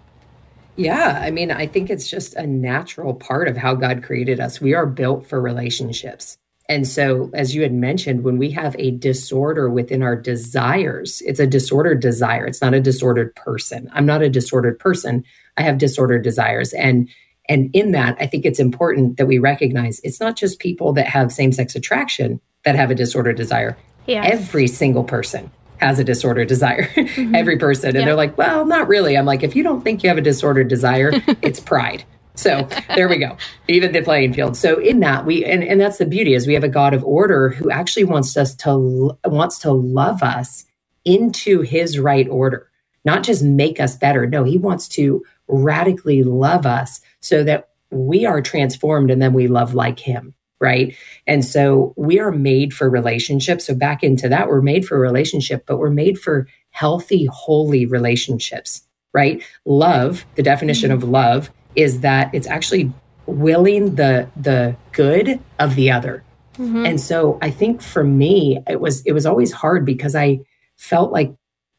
Yeah, 0.77 1.21
I 1.23 1.31
mean, 1.31 1.51
I 1.51 1.67
think 1.67 1.89
it's 1.89 2.09
just 2.09 2.35
a 2.35 2.47
natural 2.47 3.15
part 3.15 3.49
of 3.49 3.57
how 3.57 3.75
God 3.75 4.03
created 4.03 4.41
us. 4.41 4.61
We 4.61 4.75
are 4.75 4.85
built 4.85 5.27
for 5.27 5.41
relationships. 5.41 6.37
And 6.69 6.87
so, 6.87 7.31
as 7.33 7.55
you 7.55 7.63
had 7.63 7.73
mentioned, 7.73 8.25
when 8.25 8.39
we 8.39 8.51
have 8.51 8.77
a 8.79 8.91
disorder 8.91 9.71
within 9.71 10.03
our 10.03 10.17
desires, 10.17 11.23
it's 11.25 11.41
a 11.41 11.47
disordered 11.47 12.01
desire. 12.01 12.45
It's 12.45 12.61
not 12.61 12.75
a 12.75 12.81
disordered 12.81 13.35
person. 13.37 13.89
I'm 13.93 14.05
not 14.05 14.21
a 14.21 14.29
disordered 14.29 14.79
person. 14.79 15.25
I 15.57 15.63
have 15.63 15.79
disordered 15.79 16.23
desires. 16.23 16.73
And 16.73 17.09
and 17.49 17.71
in 17.73 17.93
that, 17.93 18.17
I 18.19 18.27
think 18.27 18.45
it's 18.45 18.59
important 18.59 19.19
that 19.19 19.27
we 19.27 19.39
recognize 19.39 20.01
it's 20.01 20.19
not 20.19 20.37
just 20.37 20.59
people 20.59 20.93
that 20.95 21.07
have 21.07 21.31
same-sex 21.31 21.77
attraction 21.77 22.41
that 22.67 22.75
have 22.75 22.91
a 22.91 22.95
disordered 22.95 23.37
desire. 23.37 23.79
Yes. 24.07 24.29
Every 24.31 24.67
single 24.67 25.05
person 25.05 25.51
has 25.79 25.99
a 25.99 26.05
disordered 26.05 26.49
desire. 26.49 26.91
Mm-hmm. 27.07 27.35
Every 27.35 27.57
person. 27.57 27.97
And 27.97 28.07
they're 28.07 28.17
like, 28.17 28.37
well, 28.37 28.67
not 28.67 28.89
really. 28.89 29.17
I'm 29.17 29.25
like, 29.25 29.43
if 29.43 29.57
you 29.57 29.63
don't 29.63 29.83
think 29.83 30.03
you 30.03 30.09
have 30.11 30.19
a 30.19 30.23
disordered 30.23 30.69
desire, 30.69 31.13
it's 31.41 31.61
pride. 31.61 32.05
So 32.35 32.69
there 32.95 33.09
we 33.09 33.17
go. 33.17 33.39
Even 33.69 33.93
the 33.93 34.03
playing 34.03 34.35
field. 34.35 34.57
So 34.57 34.79
in 34.79 35.01
that 35.01 35.25
we 35.25 35.45
and, 35.45 35.63
and 35.65 35.81
that's 35.81 35.97
the 35.97 36.05
beauty 36.05 36.35
is 36.35 36.47
we 36.47 36.53
have 36.55 36.65
a 36.65 36.69
God 36.69 36.93
of 36.93 37.05
order 37.05 37.51
who 37.51 37.71
actually 37.71 38.05
wants 38.05 38.37
us 38.37 38.55
to 38.57 39.17
wants 39.25 39.59
to 39.61 39.73
love 39.73 40.23
us 40.23 40.67
into 41.07 41.63
his 41.63 41.99
right 41.99 42.29
order, 42.29 42.69
not 43.05 43.23
just 43.23 43.43
make 43.43 43.81
us 43.81 43.97
better. 43.97 44.27
No, 44.27 44.45
he 44.45 44.59
wants 44.59 44.89
to 44.89 45.25
radically 45.49 46.23
love 46.23 46.67
us 46.67 47.01
so 47.21 47.45
that 47.45 47.71
we 47.91 48.27
are 48.27 48.43
transformed 48.43 49.11
and 49.11 49.23
then 49.23 49.33
we 49.33 49.47
love 49.47 49.73
like 49.73 50.01
him 50.01 50.35
right? 50.61 50.95
And 51.27 51.45
so 51.45 51.93
we 51.97 52.19
are 52.19 52.33
made 52.33 52.73
for 52.73 52.89
relationships. 52.89 53.67
So 53.67 53.75
back 53.75 54.03
into 54.03 54.29
that, 54.29 54.49
we're 54.49 54.63
made 54.63 54.87
for 54.87 54.99
relationship, 54.99 55.65
but 55.67 55.79
we're 55.79 55.91
made 55.91 56.19
for 56.19 56.47
healthy, 56.71 57.27
holy 57.27 57.87
relationships, 57.87 58.87
right? 59.13 59.43
Love, 59.65 60.25
the 60.35 60.43
definition 60.43 60.91
mm-hmm. 60.91 61.03
of 61.03 61.09
love 61.09 61.51
is 61.75 62.01
that 62.01 62.35
it's 62.35 62.47
actually 62.47 62.93
willing 63.27 63.97
the 63.97 64.29
the 64.37 64.77
good 64.93 65.41
of 65.59 65.75
the 65.75 65.91
other. 65.91 66.23
Mm-hmm. 66.59 66.87
And 66.87 67.01
so 67.01 67.39
I 67.43 67.51
think 67.51 67.83
for 67.83 68.05
me 68.05 68.63
it 68.69 68.81
was 68.81 69.05
it 69.05 69.13
was 69.13 69.27
always 69.27 69.53
hard 69.53 69.85
because 69.85 70.15
I 70.15 70.41
felt 70.77 71.13
like 71.13 71.35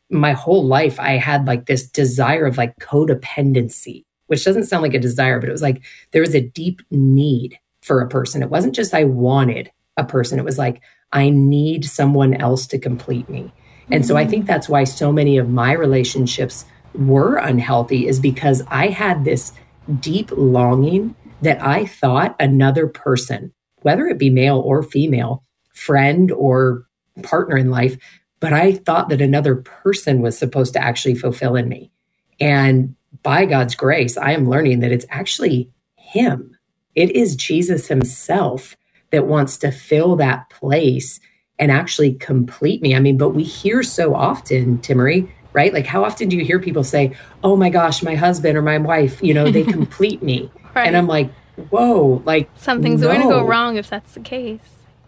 my 0.10 0.34
whole 0.34 0.66
life 0.66 1.00
I 1.00 1.13
had 1.13 1.48
like 1.48 1.66
this 1.66 1.90
desire 1.90 2.46
of 2.46 2.58
like 2.58 2.78
codependency, 2.80 4.06
which 4.28 4.44
doesn't 4.46 4.66
sound 4.66 4.84
like 4.84 4.94
a 4.94 5.00
desire, 5.00 5.40
but 5.40 5.50
it 5.50 5.54
was 5.54 5.62
like 5.62 5.82
there 6.12 6.22
was 6.22 6.36
a 6.36 6.42
deep 6.42 6.82
need 6.92 7.60
for 7.88 8.02
a 8.02 8.10
person. 8.10 8.43
It 8.43 8.52
wasn't 8.52 8.76
just 8.76 8.93
I 8.93 9.06
wanted 9.06 9.71
a 9.95 10.04
person, 10.04 10.38
it 10.38 10.45
was 10.45 10.60
like 10.60 10.82
I 11.12 11.30
need 11.30 11.86
someone 11.86 12.34
else 12.36 12.67
to 12.67 12.78
complete 12.78 13.30
me. 13.30 13.52
And 13.89 14.04
mm-hmm. 14.04 14.08
so 14.08 14.17
I 14.17 14.28
think 14.28 14.43
mm. 14.43 14.47
that's 14.47 14.69
why 14.69 14.84
so 14.84 15.12
many 15.12 15.38
of 15.38 15.50
my 15.50 15.71
relationships 15.71 16.65
were 16.93 17.38
unhealthy, 17.38 18.08
is 18.08 18.19
because 18.19 18.63
I 18.67 18.88
had 18.88 19.23
this 19.23 19.54
deep 20.00 20.32
longing 20.36 21.15
that 21.41 21.62
I 21.62 21.86
thought 21.86 22.36
another 22.39 22.88
person, 22.88 23.54
whether 23.82 24.08
it 24.08 24.17
be 24.17 24.30
male 24.30 24.60
or 24.60 24.84
female, 24.84 25.43
friend 25.73 26.32
or 26.32 26.86
partner 27.23 27.58
in 27.58 27.71
life, 27.71 27.97
but 28.39 28.54
I 28.54 28.73
thought 28.73 29.10
that 29.10 29.21
another 29.21 29.56
person 29.56 30.21
was 30.21 30.38
supposed 30.38 30.73
to 30.73 30.84
actually 30.84 31.15
fulfill 31.15 31.56
in 31.56 31.69
me. 31.69 31.91
And 32.39 32.95
by 33.23 33.45
God's 33.45 33.76
grace, 33.76 34.17
I 34.17 34.32
am 34.32 34.50
learning 34.50 34.80
that 34.82 34.91
it's 34.91 35.06
actually 35.10 35.71
Him 35.95 36.57
it 36.98 37.16
is 37.16 37.36
Jesus 37.36 37.88
himself 37.88 38.76
that 39.12 39.28
wants 39.28 39.56
to 39.58 39.72
fill 39.72 40.16
that 40.16 40.50
place 40.50 41.20
and 41.60 41.72
actually 41.72 42.16
complete 42.16 42.82
me. 42.82 42.96
I 42.96 43.00
mean, 43.00 43.18
but 43.18 43.30
we 43.30 43.44
hear 43.44 43.84
so 43.84 44.16
often, 44.16 44.80
Timmerie, 44.80 45.30
right? 45.54 45.72
Like, 45.72 45.86
how 45.86 46.04
often 46.04 46.28
do 46.28 46.36
you 46.36 46.44
hear 46.44 46.60
people 46.60 46.84
say, 46.84 47.16
Oh 47.44 47.56
my 47.56 47.70
gosh, 47.70 48.02
my 48.02 48.16
husband 48.16 48.58
or 48.58 48.64
my 48.64 48.80
wife, 48.80 49.22
you 49.22 49.36
know, 49.36 49.50
they 49.50 49.64
complete 49.80 50.24
me? 50.24 50.52
right. 50.76 50.88
And 50.88 50.98
I'm 50.98 51.06
like, 51.06 51.32
Whoa, 51.70 52.24
like 52.26 52.50
something's 52.58 53.02
no. 53.02 53.10
going 53.10 53.22
to 53.22 53.28
go 53.28 53.46
wrong 53.46 53.78
if 53.78 53.90
that's 53.90 54.16
the 54.16 54.20
case. 54.20 54.60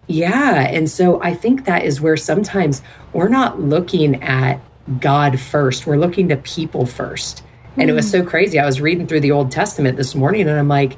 Yeah. 0.05 0.61
And 0.61 0.89
so 0.89 1.21
I 1.23 1.33
think 1.33 1.65
that 1.65 1.85
is 1.85 1.99
where 1.99 2.17
sometimes 2.17 2.83
we're 3.13 3.29
not 3.29 3.59
looking 3.59 4.21
at 4.23 4.59
God 4.99 5.39
first, 5.39 5.87
we're 5.87 5.97
looking 5.97 6.29
to 6.29 6.37
people 6.37 6.85
first. 6.85 7.43
And 7.77 7.87
mm. 7.87 7.89
it 7.89 7.93
was 7.93 8.05
hmm. 8.05 8.11
so 8.11 8.25
crazy. 8.25 8.59
I 8.59 8.65
was 8.65 8.79
reading 8.79 9.07
through 9.07 9.21
the 9.21 9.31
Old 9.31 9.51
Testament 9.51 9.97
this 9.97 10.13
morning 10.13 10.47
and 10.47 10.59
I'm 10.59 10.67
like, 10.67 10.97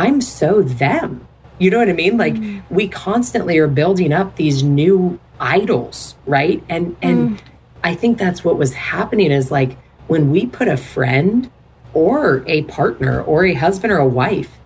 I'm 0.00 0.22
so 0.22 0.62
them. 0.62 1.28
You 1.58 1.70
know 1.70 1.78
what 1.78 1.90
I 1.90 1.92
mean? 1.92 2.16
Like 2.16 2.32
mm. 2.32 2.62
we 2.70 2.88
constantly 2.88 3.58
are 3.58 3.68
building 3.68 4.14
up 4.14 4.36
these 4.36 4.62
new 4.62 5.20
idols, 5.38 6.14
right? 6.24 6.64
And 6.70 6.96
and 7.02 7.38
mm. 7.38 7.40
I 7.84 7.94
think 7.94 8.16
that's 8.16 8.42
what 8.42 8.56
was 8.56 8.72
happening 8.72 9.30
is 9.30 9.50
like 9.50 9.76
when 10.06 10.30
we 10.30 10.46
put 10.46 10.68
a 10.68 10.78
friend 10.78 11.50
or 11.92 12.42
a 12.46 12.62
partner 12.62 13.22
or 13.22 13.44
a 13.44 13.52
husband 13.52 13.92
or 13.92 13.98
a 13.98 14.08
wife 14.08 14.58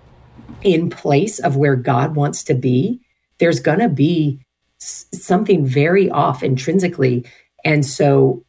in 0.62 0.88
place 0.88 1.40
of 1.40 1.56
where 1.56 1.74
God 1.74 2.14
wants 2.14 2.44
to 2.44 2.54
be, 2.54 3.00
there's 3.38 3.58
going 3.58 3.80
to 3.80 3.88
be 3.88 4.38
something 4.78 5.66
very 5.66 6.08
off 6.10 6.44
intrinsically. 6.44 7.24
And 7.64 7.84
so 7.84 8.44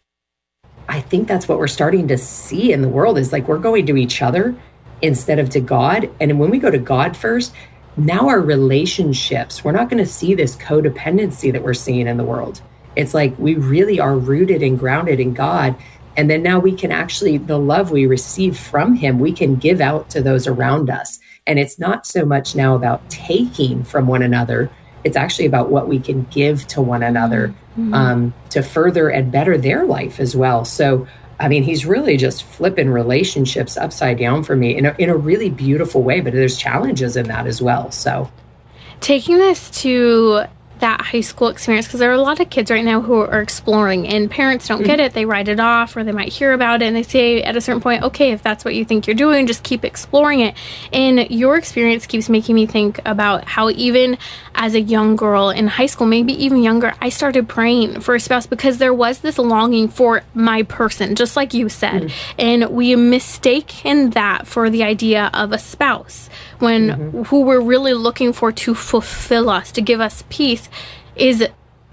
I 0.88 1.02
think 1.02 1.28
that's 1.28 1.48
what 1.48 1.58
we're 1.58 1.68
starting 1.68 2.08
to 2.10 2.18
see 2.20 2.72
in 2.72 2.84
the 2.84 2.90
world 2.90 3.18
is 3.18 3.34
like 3.34 3.48
we're 3.48 3.58
going 3.58 3.88
to 3.88 3.98
each 3.98 4.22
other 4.22 4.56
instead 5.02 5.40
of 5.40 5.50
to 5.52 5.60
God. 5.60 6.10
And 6.20 6.40
when 6.40 6.50
we 6.50 6.60
go 6.60 6.72
to 6.72 6.78
God 6.78 7.16
first, 7.16 7.54
now 7.98 8.28
our 8.28 8.42
relationships, 8.42 9.64
we're 9.64 9.72
not 9.72 9.90
going 9.90 10.04
to 10.04 10.10
see 10.10 10.34
this 10.34 10.56
codependency 10.56 11.52
that 11.52 11.64
we're 11.64 11.74
seeing 11.74 12.08
in 12.08 12.18
the 12.18 12.24
world. 12.24 12.62
It's 12.96 13.14
like 13.14 13.38
we 13.38 13.56
really 13.56 14.00
are 14.00 14.18
rooted 14.18 14.62
and 14.62 14.78
grounded 14.78 15.20
in 15.20 15.34
God. 15.34 15.76
And 16.18 16.30
then 16.30 16.44
now 16.44 16.60
we 16.60 16.74
can 16.74 16.92
actually, 16.92 17.38
the 17.38 17.60
love 17.60 17.92
we 17.92 18.06
receive 18.06 18.58
from 18.58 18.96
Him, 18.96 19.20
we 19.20 19.32
can 19.32 19.56
give 19.56 19.82
out 19.82 20.10
to 20.12 20.22
those 20.22 20.48
around 20.48 20.90
us. 20.90 21.20
And 21.46 21.60
it's 21.60 21.78
not 21.78 22.06
so 22.06 22.26
much 22.26 22.56
now 22.56 22.76
about 22.76 23.08
taking 23.10 23.84
from 23.84 24.08
one 24.08 24.22
another, 24.22 24.72
it's 25.04 25.16
actually 25.16 25.46
about 25.46 25.70
what 25.70 25.88
we 25.88 26.00
can 26.00 26.24
give 26.32 26.66
to 26.68 26.82
one 26.82 27.04
another 27.04 27.50
mm-hmm. 27.78 27.94
um, 27.94 28.34
to 28.50 28.64
further 28.64 29.08
and 29.10 29.32
better 29.32 29.56
their 29.56 29.86
life 29.86 30.20
as 30.20 30.36
well. 30.36 30.66
So 30.66 31.08
I 31.40 31.48
mean, 31.48 31.64
he's 31.64 31.86
really 31.86 32.18
just 32.18 32.44
flipping 32.44 32.90
relationships 32.90 33.78
upside 33.78 34.18
down 34.18 34.44
for 34.44 34.56
me 34.56 34.78
in 34.78 34.86
a, 34.86 34.96
in 34.98 35.10
a 35.10 35.16
really 35.16 35.50
beautiful 35.50 36.02
way, 36.02 36.22
but 36.22 36.34
there's 36.34 36.58
challenges 36.58 37.18
in 37.18 37.28
that 37.28 37.46
as 37.46 37.62
well. 37.62 37.92
So, 37.92 38.32
taking 39.02 39.38
this 39.38 39.70
to 39.82 40.46
that 40.86 41.02
high 41.02 41.22
school 41.22 41.48
experience 41.48 41.88
because 41.88 42.00
there 42.00 42.12
are 42.12 42.14
a 42.14 42.22
lot 42.22 42.40
of 42.40 42.48
kids 42.52 42.70
right 42.70 42.86
now 42.86 43.02
who 43.02 43.16
are 43.16 43.42
exploring 43.42 44.08
and 44.08 44.30
parents 44.30 44.68
don't 44.68 44.84
get 44.84 45.00
mm-hmm. 45.00 45.08
it 45.08 45.14
they 45.14 45.26
write 45.26 45.48
it 45.48 45.60
off 45.60 45.98
or 45.98 46.04
they 46.04 46.12
might 46.12 46.32
hear 46.32 46.54
about 46.54 46.84
it 46.84 46.86
and 46.86 46.96
they 46.96 47.02
say 47.02 47.42
at 47.42 47.56
a 47.56 47.62
certain 47.62 47.82
point 47.82 48.04
okay 48.04 48.32
if 48.34 48.44
that's 48.44 48.64
what 48.64 48.76
you 48.76 48.86
think 48.86 49.08
you're 49.08 49.16
doing 49.16 49.48
just 49.48 49.64
keep 49.64 49.84
exploring 49.84 50.42
it 50.42 50.54
and 50.94 51.32
your 51.32 51.58
experience 51.58 52.06
keeps 52.06 52.30
making 52.30 52.54
me 52.54 52.68
think 52.68 53.00
about 53.04 53.46
how 53.46 53.68
even 53.72 54.16
as 54.54 54.76
a 54.76 54.80
young 54.80 55.16
girl 55.16 55.50
in 55.50 55.66
high 55.66 55.88
school 55.88 56.06
maybe 56.06 56.34
even 56.34 56.62
younger 56.62 56.94
i 57.02 57.10
started 57.10 57.50
praying 57.50 58.00
for 58.00 58.14
a 58.14 58.20
spouse 58.20 58.46
because 58.46 58.78
there 58.78 58.94
was 58.94 59.22
this 59.22 59.40
longing 59.40 59.88
for 59.88 60.22
my 60.36 60.62
person 60.62 61.16
just 61.16 61.36
like 61.36 61.52
you 61.52 61.68
said 61.68 62.04
mm-hmm. 62.04 62.36
and 62.38 62.70
we 62.70 62.96
mistake 62.96 63.84
in 63.84 64.12
that 64.12 64.46
for 64.46 64.70
the 64.70 64.84
idea 64.84 65.32
of 65.34 65.52
a 65.52 65.58
spouse 65.58 66.30
when 66.60 66.90
mm-hmm. 66.90 67.24
who 67.24 67.42
we're 67.42 67.62
really 67.62 67.94
looking 67.94 68.34
for 68.34 68.52
to 68.52 68.76
fulfill 68.76 69.50
us, 69.50 69.72
to 69.74 69.82
give 69.82 70.00
us 70.00 70.24
peace, 70.30 70.70
is 71.16 71.48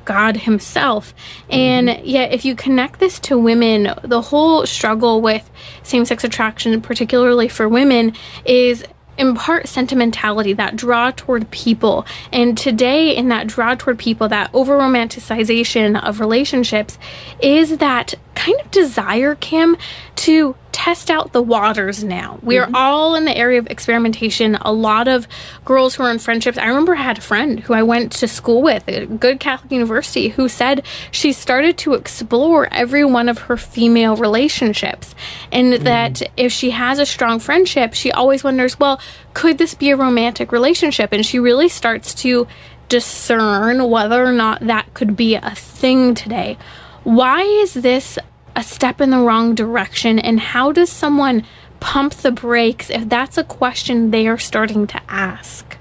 God 0.04 0.36
Himself. 0.38 1.14
And 1.50 1.88
mm-hmm. 1.88 2.04
yet, 2.04 2.32
if 2.32 2.44
you 2.44 2.54
connect 2.54 3.00
this 3.00 3.18
to 3.20 3.38
women, 3.38 3.94
the 4.02 4.22
whole 4.22 4.66
struggle 4.66 5.20
with 5.20 5.50
same 5.82 6.04
sex 6.04 6.24
attraction, 6.24 6.80
particularly 6.80 7.48
for 7.48 7.68
women, 7.68 8.14
is 8.44 8.84
in 9.18 9.34
part 9.34 9.68
sentimentality, 9.68 10.54
that 10.54 10.74
draw 10.74 11.10
toward 11.10 11.50
people. 11.50 12.06
And 12.32 12.56
today, 12.56 13.14
in 13.14 13.28
that 13.28 13.46
draw 13.46 13.74
toward 13.74 13.98
people, 13.98 14.28
that 14.28 14.50
over 14.54 14.78
romanticization 14.78 16.02
of 16.02 16.18
relationships, 16.18 16.98
is 17.40 17.78
that 17.78 18.14
kind 18.34 18.58
of 18.60 18.70
desire, 18.70 19.34
Kim, 19.34 19.76
to 20.16 20.56
test 20.72 21.10
out 21.10 21.32
the 21.32 21.42
waters 21.42 22.02
now. 22.02 22.38
We 22.42 22.58
are 22.58 22.64
mm-hmm. 22.64 22.74
all 22.74 23.14
in 23.14 23.24
the 23.24 23.36
area 23.36 23.58
of 23.58 23.66
experimentation. 23.68 24.56
A 24.56 24.72
lot 24.72 25.06
of 25.06 25.28
girls 25.64 25.94
who 25.94 26.02
are 26.02 26.10
in 26.10 26.18
friendships. 26.18 26.58
I 26.58 26.66
remember 26.66 26.94
I 26.94 27.02
had 27.02 27.18
a 27.18 27.22
friend 27.22 27.60
who 27.60 27.74
I 27.74 27.82
went 27.82 28.12
to 28.12 28.26
school 28.26 28.62
with, 28.62 28.88
a 28.88 29.06
good 29.06 29.38
Catholic 29.38 29.70
university, 29.70 30.28
who 30.28 30.48
said 30.48 30.84
she 31.10 31.32
started 31.32 31.78
to 31.78 31.94
explore 31.94 32.72
every 32.72 33.04
one 33.04 33.28
of 33.28 33.38
her 33.38 33.56
female 33.56 34.16
relationships. 34.16 35.14
And 35.52 35.74
mm-hmm. 35.74 35.84
that 35.84 36.22
if 36.36 36.50
she 36.50 36.70
has 36.70 36.98
a 36.98 37.06
strong 37.06 37.38
friendship, 37.38 37.94
she 37.94 38.10
always 38.10 38.42
wonders, 38.42 38.78
well, 38.80 39.00
could 39.34 39.58
this 39.58 39.74
be 39.74 39.90
a 39.90 39.96
romantic 39.96 40.52
relationship? 40.52 41.12
And 41.12 41.24
she 41.24 41.38
really 41.38 41.68
starts 41.68 42.14
to 42.14 42.48
discern 42.88 43.88
whether 43.88 44.24
or 44.24 44.32
not 44.32 44.60
that 44.66 44.92
could 44.94 45.16
be 45.16 45.34
a 45.34 45.54
thing 45.54 46.14
today. 46.14 46.58
Why 47.04 47.42
is 47.42 47.74
this 47.74 48.18
a 48.56 48.62
step 48.62 49.00
in 49.00 49.10
the 49.10 49.18
wrong 49.18 49.54
direction? 49.54 50.18
And 50.18 50.38
how 50.40 50.72
does 50.72 50.90
someone 50.90 51.44
pump 51.80 52.14
the 52.14 52.30
brakes 52.30 52.90
if 52.90 53.08
that's 53.08 53.36
a 53.36 53.44
question 53.44 54.10
they 54.10 54.28
are 54.28 54.38
starting 54.38 54.86
to 54.86 55.00
ask? 55.08 55.76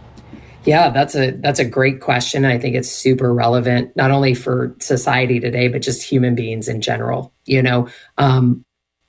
Yeah, 0.64 0.90
that's 0.90 1.16
a 1.16 1.32
that's 1.32 1.60
a 1.60 1.66
great 1.66 2.02
question. 2.02 2.46
I 2.46 2.60
think 2.60 2.76
it's 2.76 2.92
super 2.92 3.34
relevant 3.34 3.96
not 3.96 4.12
only 4.12 4.36
for 4.36 4.76
society 4.80 5.40
today, 5.40 5.68
but 5.68 5.82
just 5.82 6.04
human 6.04 6.36
beings 6.36 6.68
in 6.68 6.82
general. 6.82 7.34
You 7.46 7.64
know, 7.64 7.88
um, 8.18 8.64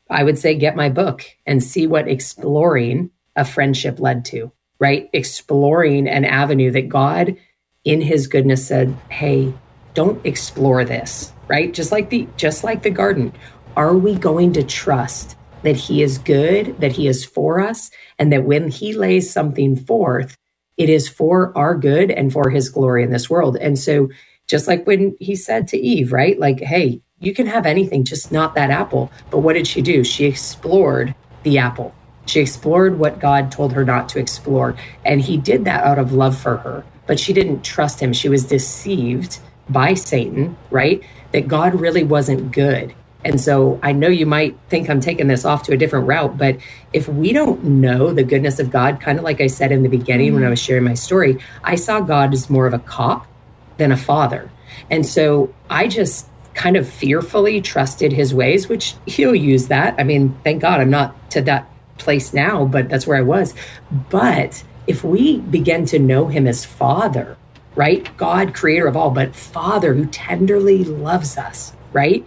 I 0.09 0.25
would 0.25 0.39
say 0.39 0.55
get 0.55 0.77
my 0.77 0.89
book 0.89 1.25
and 1.47 1.63
see 1.63 1.87
what 1.87 2.09
exploring 2.09 3.11
a 3.37 3.45
friendship 3.45 4.01
led 4.01 4.25
to. 4.27 4.51
Right, 4.79 5.09
exploring 5.13 6.09
an 6.09 6.25
avenue 6.25 6.73
that 6.73 6.89
God, 6.89 7.37
in 7.85 8.01
His 8.01 8.27
goodness, 8.27 8.67
said, 8.67 8.97
"Hey, 9.11 9.53
don't 9.95 10.25
explore 10.25 10.85
this." 10.85 11.33
Right, 11.49 11.73
just 11.73 11.93
like 11.93 12.11
the 12.11 12.27
just 12.37 12.65
like 12.65 12.83
the 12.83 12.91
garden. 12.91 13.33
Are 13.77 13.97
we 13.97 14.15
going 14.15 14.53
to 14.55 14.63
trust 14.63 15.37
that 15.63 15.77
He 15.77 16.03
is 16.03 16.19
good, 16.19 16.79
that 16.81 16.93
He 16.93 17.09
is 17.09 17.25
for 17.25 17.61
us, 17.61 17.91
and 18.19 18.33
that 18.33 18.45
when 18.45 18.69
He 18.69 18.93
lays 18.93 19.31
something 19.31 19.77
forth, 19.77 20.37
it 20.77 20.89
is 20.89 21.09
for 21.09 21.57
our 21.57 21.75
good 21.75 22.11
and 22.11 22.33
for 22.33 22.51
His 22.51 22.69
glory 22.69 23.03
in 23.03 23.11
this 23.11 23.31
world? 23.31 23.57
And 23.57 23.79
so, 23.79 24.09
just 24.47 24.69
like 24.69 24.87
when 24.87 25.17
He 25.21 25.37
said 25.37 25.69
to 25.69 25.79
Eve, 25.79 26.13
right, 26.13 26.39
like, 26.39 26.61
hey, 26.61 27.01
you 27.23 27.33
can 27.35 27.47
have 27.47 27.67
anything, 27.67 28.05
just 28.05 28.33
not 28.33 28.55
that 28.57 28.71
apple. 28.71 29.11
But 29.31 29.39
what 29.39 29.55
did 29.55 29.67
she 29.67 29.81
do? 29.81 30.05
She 30.05 30.25
explored 30.25 31.15
the 31.45 31.59
apple. 31.59 31.95
She 32.27 32.41
explored 32.41 32.99
what 32.99 33.21
God 33.21 33.51
told 33.53 33.73
her 33.73 33.85
not 33.85 34.09
to 34.11 34.19
explore. 34.19 34.77
And 35.05 35.21
he 35.21 35.37
did 35.37 35.65
that 35.65 35.85
out 35.85 35.99
of 35.99 36.13
love 36.13 36.37
for 36.37 36.57
her. 36.59 36.85
But 37.07 37.21
she 37.21 37.33
didn't 37.33 37.63
trust 37.63 38.01
him. 38.01 38.13
She 38.13 38.29
was 38.29 38.45
deceived 38.45 39.39
by 39.69 39.95
Satan, 39.95 40.57
right? 40.71 41.03
That 41.33 41.49
God 41.49 41.75
really 41.75 42.05
wasn't 42.05 42.53
good. 42.53 42.95
And 43.25 43.41
so 43.41 43.79
I 43.83 43.93
know 43.93 44.09
you 44.09 44.27
might 44.27 44.59
think 44.69 44.91
I'm 44.91 45.01
taking 45.01 45.29
this 45.29 45.45
off 45.45 45.63
to 45.65 45.73
a 45.73 45.77
different 45.77 46.09
route, 46.09 46.37
but 46.37 46.57
if 46.93 47.09
we 47.09 47.33
don't 47.33 47.63
know 47.63 48.13
the 48.13 48.25
goodness 48.25 48.59
of 48.59 48.71
God, 48.71 49.01
kind 49.01 49.19
of 49.19 49.25
like 49.25 49.41
I 49.41 49.47
said 49.47 49.71
in 49.71 49.83
the 49.83 49.89
beginning 49.89 50.35
when 50.35 50.43
I 50.43 50.47
mm-hmm. 50.47 50.51
was 50.51 50.61
sharing 50.61 50.85
my 50.85 50.95
story, 50.95 51.39
I 51.63 51.77
saw 51.77 52.01
God 52.01 52.33
as 52.33 52.51
more 52.51 52.67
of 52.67 52.75
a 52.75 52.81
cop 52.81 53.27
than 53.77 53.93
a 53.93 53.97
father. 53.97 54.51
And 54.91 55.07
so 55.07 55.55
I 55.71 55.87
just 55.87 56.27
kind 56.55 56.77
of 56.77 56.89
fearfully 56.89 57.61
trusted 57.61 58.13
his 58.13 58.35
ways, 58.35 58.69
which 58.69 58.95
he'll 59.07 59.35
use 59.35 59.69
that. 59.69 59.95
I 59.99 60.03
mean, 60.03 60.37
thank 60.45 60.61
God 60.61 60.81
I'm 60.81 60.91
not 60.91 61.31
to 61.31 61.43
that 61.43 61.69
place 61.99 62.35
now, 62.35 62.65
but 62.65 62.89
that's 62.89 63.07
where 63.07 63.17
I 63.17 63.23
was. 63.23 63.55
But 64.11 64.63
if 64.87 65.05
we 65.05 65.39
begin 65.39 65.87
to 65.87 65.99
know 65.99 66.27
him 66.27 66.47
as 66.47 66.65
father, 66.65 67.37
right? 67.75 68.15
God, 68.17 68.55
creator 68.55 68.87
of 68.87 68.97
all, 68.97 69.11
but 69.11 69.35
father 69.35 69.95
who 69.95 70.07
tenderly 70.07 70.85
loves 70.85 71.39
us, 71.39 71.73
right? 71.93 72.27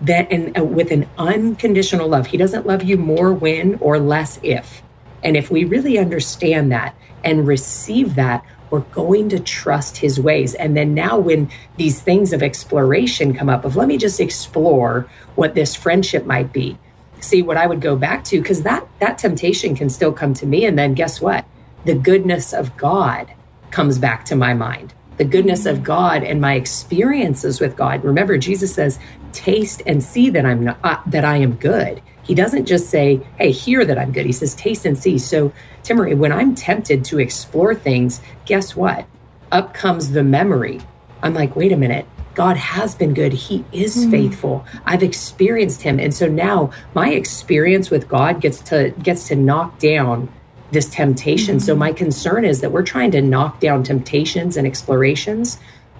That 0.00 0.30
and 0.30 0.56
uh, 0.58 0.64
with 0.64 0.90
an 0.90 1.08
unconditional 1.16 2.08
love, 2.08 2.26
he 2.26 2.36
doesn't 2.36 2.66
love 2.66 2.82
you 2.82 2.96
more 2.96 3.32
when 3.32 3.76
or 3.76 3.98
less 3.98 4.38
if. 4.42 4.82
And 5.22 5.36
if 5.36 5.50
we 5.50 5.64
really 5.64 5.98
understand 5.98 6.70
that 6.72 6.94
and 7.22 7.46
receive 7.46 8.14
that, 8.16 8.44
we're 8.70 8.80
going 8.80 9.28
to 9.30 9.38
trust 9.38 9.98
his 9.98 10.20
ways. 10.20 10.54
And 10.54 10.76
then 10.76 10.94
now, 10.94 11.18
when 11.18 11.50
these 11.76 12.00
things 12.00 12.32
of 12.32 12.42
exploration 12.42 13.32
come 13.32 13.48
up, 13.48 13.64
of 13.64 13.76
let 13.76 13.88
me 13.88 13.96
just 13.96 14.20
explore 14.20 15.08
what 15.34 15.54
this 15.54 15.74
friendship 15.74 16.26
might 16.26 16.52
be, 16.52 16.76
see 17.20 17.40
what 17.40 17.56
I 17.56 17.66
would 17.66 17.80
go 17.80 17.96
back 17.96 18.24
to, 18.24 18.38
because 18.38 18.62
that 18.62 18.86
that 18.98 19.16
temptation 19.16 19.74
can 19.74 19.88
still 19.88 20.12
come 20.12 20.34
to 20.34 20.46
me. 20.46 20.66
And 20.66 20.78
then 20.78 20.92
guess 20.92 21.20
what? 21.20 21.46
The 21.84 21.94
goodness 21.94 22.52
of 22.52 22.76
God 22.76 23.32
comes 23.74 23.98
back 23.98 24.24
to 24.26 24.36
my 24.36 24.54
mind. 24.54 24.94
The 25.16 25.24
goodness 25.24 25.66
of 25.66 25.82
God 25.82 26.22
and 26.22 26.40
my 26.40 26.54
experiences 26.54 27.60
with 27.60 27.76
God. 27.76 28.04
Remember, 28.04 28.38
Jesus 28.38 28.72
says, 28.72 29.00
"Taste 29.32 29.82
and 29.84 30.02
see 30.02 30.30
that 30.30 30.46
I'm 30.46 30.62
not, 30.64 30.78
uh, 30.84 30.98
that 31.06 31.24
I 31.24 31.38
am 31.38 31.54
good." 31.54 32.00
He 32.22 32.34
doesn't 32.34 32.66
just 32.66 32.88
say, 32.88 33.20
"Hey, 33.36 33.50
hear 33.50 33.84
that 33.84 33.98
I'm 33.98 34.12
good." 34.12 34.26
He 34.26 34.32
says, 34.32 34.54
"Taste 34.54 34.86
and 34.86 34.96
see." 34.96 35.18
So 35.18 35.52
Timmerie, 35.82 36.16
when 36.16 36.32
I'm 36.32 36.54
tempted 36.54 37.04
to 37.06 37.18
explore 37.18 37.74
things, 37.74 38.20
guess 38.46 38.74
what? 38.76 39.06
Up 39.52 39.74
comes 39.74 40.12
the 40.12 40.22
memory. 40.22 40.80
I'm 41.22 41.34
like, 41.34 41.56
wait 41.56 41.72
a 41.72 41.76
minute. 41.76 42.06
God 42.34 42.56
has 42.56 42.94
been 42.94 43.14
good. 43.14 43.32
He 43.32 43.64
is 43.72 44.06
mm. 44.06 44.10
faithful. 44.10 44.64
I've 44.86 45.02
experienced 45.02 45.82
him. 45.82 46.00
And 46.00 46.12
so 46.12 46.26
now 46.26 46.70
my 46.94 47.10
experience 47.10 47.90
with 47.90 48.08
God 48.08 48.40
gets 48.40 48.60
to 48.70 48.90
gets 49.02 49.28
to 49.28 49.36
knock 49.36 49.78
down 49.78 50.28
this 50.74 50.88
temptation. 50.90 51.58
So 51.58 51.74
my 51.74 51.92
concern 51.92 52.44
is 52.44 52.60
that 52.60 52.70
we're 52.70 52.82
trying 52.82 53.10
to 53.12 53.22
knock 53.22 53.60
down 53.60 53.82
temptations 53.82 54.56
and 54.56 54.66
explorations 54.66 55.58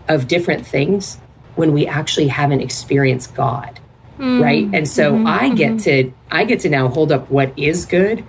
of 0.09 0.29
different 0.29 0.67
things 0.67 1.19
when 1.57 1.73
we 1.73 1.87
actually 1.87 2.29
haven't 2.29 2.61
experienced 2.61 3.35
God. 3.35 3.81
Mm. 4.19 4.43
Right? 4.43 4.69
And 4.73 4.89
so 4.89 5.15
mm-hmm, 5.15 5.27
I 5.27 5.55
get 5.55 5.73
mm-hmm. 5.73 6.11
to 6.11 6.13
I 6.31 6.45
get 6.45 6.61
to 6.61 6.69
now 6.69 6.89
hold 6.89 7.11
up 7.11 7.31
what 7.31 7.53
is 7.59 7.87
good 7.87 8.25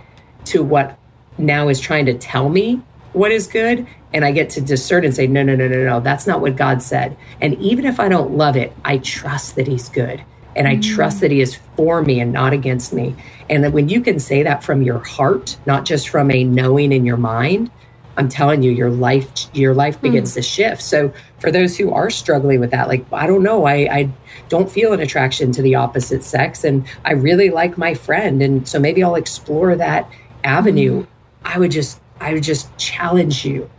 to 0.46 0.64
what 0.64 0.98
now 1.38 1.68
is 1.68 1.80
trying 1.80 2.06
to 2.06 2.14
tell 2.14 2.50
me 2.50 2.82
what 3.14 3.32
is 3.32 3.48
good 3.48 3.86
and 4.14 4.24
I 4.24 4.32
get 4.32 4.50
to 4.52 4.62
discern 4.62 5.04
and 5.04 5.14
say, 5.14 5.28
no, 5.28 5.44
no, 5.44 5.56
no, 5.56 5.68
no, 5.68 5.84
no, 5.84 6.00
that's 6.00 6.26
not 6.26 6.40
what 6.40 6.56
God 6.56 6.82
said. 6.82 7.18
And 7.42 7.54
even 7.56 7.86
if 7.86 8.00
I 8.00 8.08
don't 8.08 8.38
love 8.38 8.56
it, 8.56 8.74
I 8.86 8.98
trust 8.98 9.56
that 9.58 9.68
He's 9.68 9.90
good. 9.90 10.24
And 10.56 10.68
I 10.68 10.78
trust 10.78 11.22
that 11.22 11.32
He 11.32 11.42
is 11.42 11.56
for 11.76 12.02
me 12.02 12.20
and 12.20 12.32
not 12.32 12.54
against 12.54 12.94
me. 12.94 13.16
And 13.50 13.64
that 13.64 13.74
when 13.74 13.90
you 13.90 14.02
can 14.02 14.20
say 14.20 14.44
that 14.44 14.64
from 14.64 14.82
your 14.82 15.00
heart, 15.00 15.58
not 15.66 15.86
just 15.86 16.10
from 16.10 16.32
a 16.32 16.44
knowing 16.44 16.92
in 16.92 17.06
your 17.06 17.18
mind, 17.18 17.72
I'm 18.18 18.30
telling 18.30 18.64
you, 18.64 18.72
your 18.72 18.90
life, 18.90 19.54
your 19.54 19.74
life 19.74 20.00
begins 20.00 20.32
mm. 20.32 20.36
to 20.36 20.42
shift. 20.42 20.82
So 20.82 21.14
for 21.40 21.52
those 21.52 21.76
who 21.76 21.92
are 21.92 22.10
struggling 22.10 22.62
with 22.62 22.72
that, 22.72 22.88
like, 22.88 23.06
I 23.12 23.28
don't 23.28 23.44
know, 23.44 23.66
I, 23.66 23.74
I 23.92 24.10
don't 24.48 24.72
feel 24.72 24.94
an 24.94 25.02
attraction 25.02 25.52
to 25.52 25.62
the 25.62 25.76
opposite 25.76 26.24
sex 26.24 26.64
and 26.64 26.88
I 27.04 27.12
really 27.12 27.50
like 27.50 27.78
my 27.78 27.94
friend. 27.94 28.42
And 28.42 28.66
so 28.66 28.80
maybe 28.80 29.04
I'll 29.04 29.16
explore 29.16 29.76
that 29.76 30.10
avenue. 30.46 31.04
Mm 31.04 31.08
I 31.46 31.60
would 31.60 31.72
just 31.72 32.02
I 32.20 32.34
would 32.34 32.44
just 32.44 32.76
challenge 32.78 33.46
you 33.46 33.70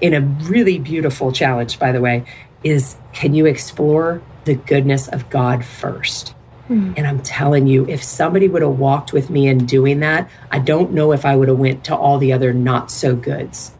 in 0.00 0.14
a 0.14 0.20
really 0.20 0.78
beautiful 0.78 1.32
challenge 1.32 1.78
by 1.78 1.92
the 1.92 2.00
way 2.00 2.24
is 2.62 2.96
can 3.12 3.34
you 3.34 3.46
explore 3.46 4.22
the 4.46 4.54
goodness 4.54 5.08
of 5.08 5.28
God 5.28 5.64
first? 5.64 6.34
Mm. 6.68 6.94
And 6.96 7.06
I'm 7.06 7.22
telling 7.22 7.66
you 7.66 7.86
if 7.88 8.02
somebody 8.02 8.48
would 8.48 8.62
have 8.62 8.78
walked 8.78 9.12
with 9.12 9.30
me 9.30 9.46
in 9.46 9.66
doing 9.66 10.00
that, 10.00 10.28
I 10.50 10.58
don't 10.58 10.92
know 10.92 11.12
if 11.12 11.24
I 11.24 11.36
would 11.36 11.48
have 11.48 11.58
went 11.58 11.84
to 11.84 11.96
all 11.96 12.18
the 12.18 12.32
other 12.32 12.52
not 12.52 12.90
so 12.90 13.14
goods. 13.14 13.72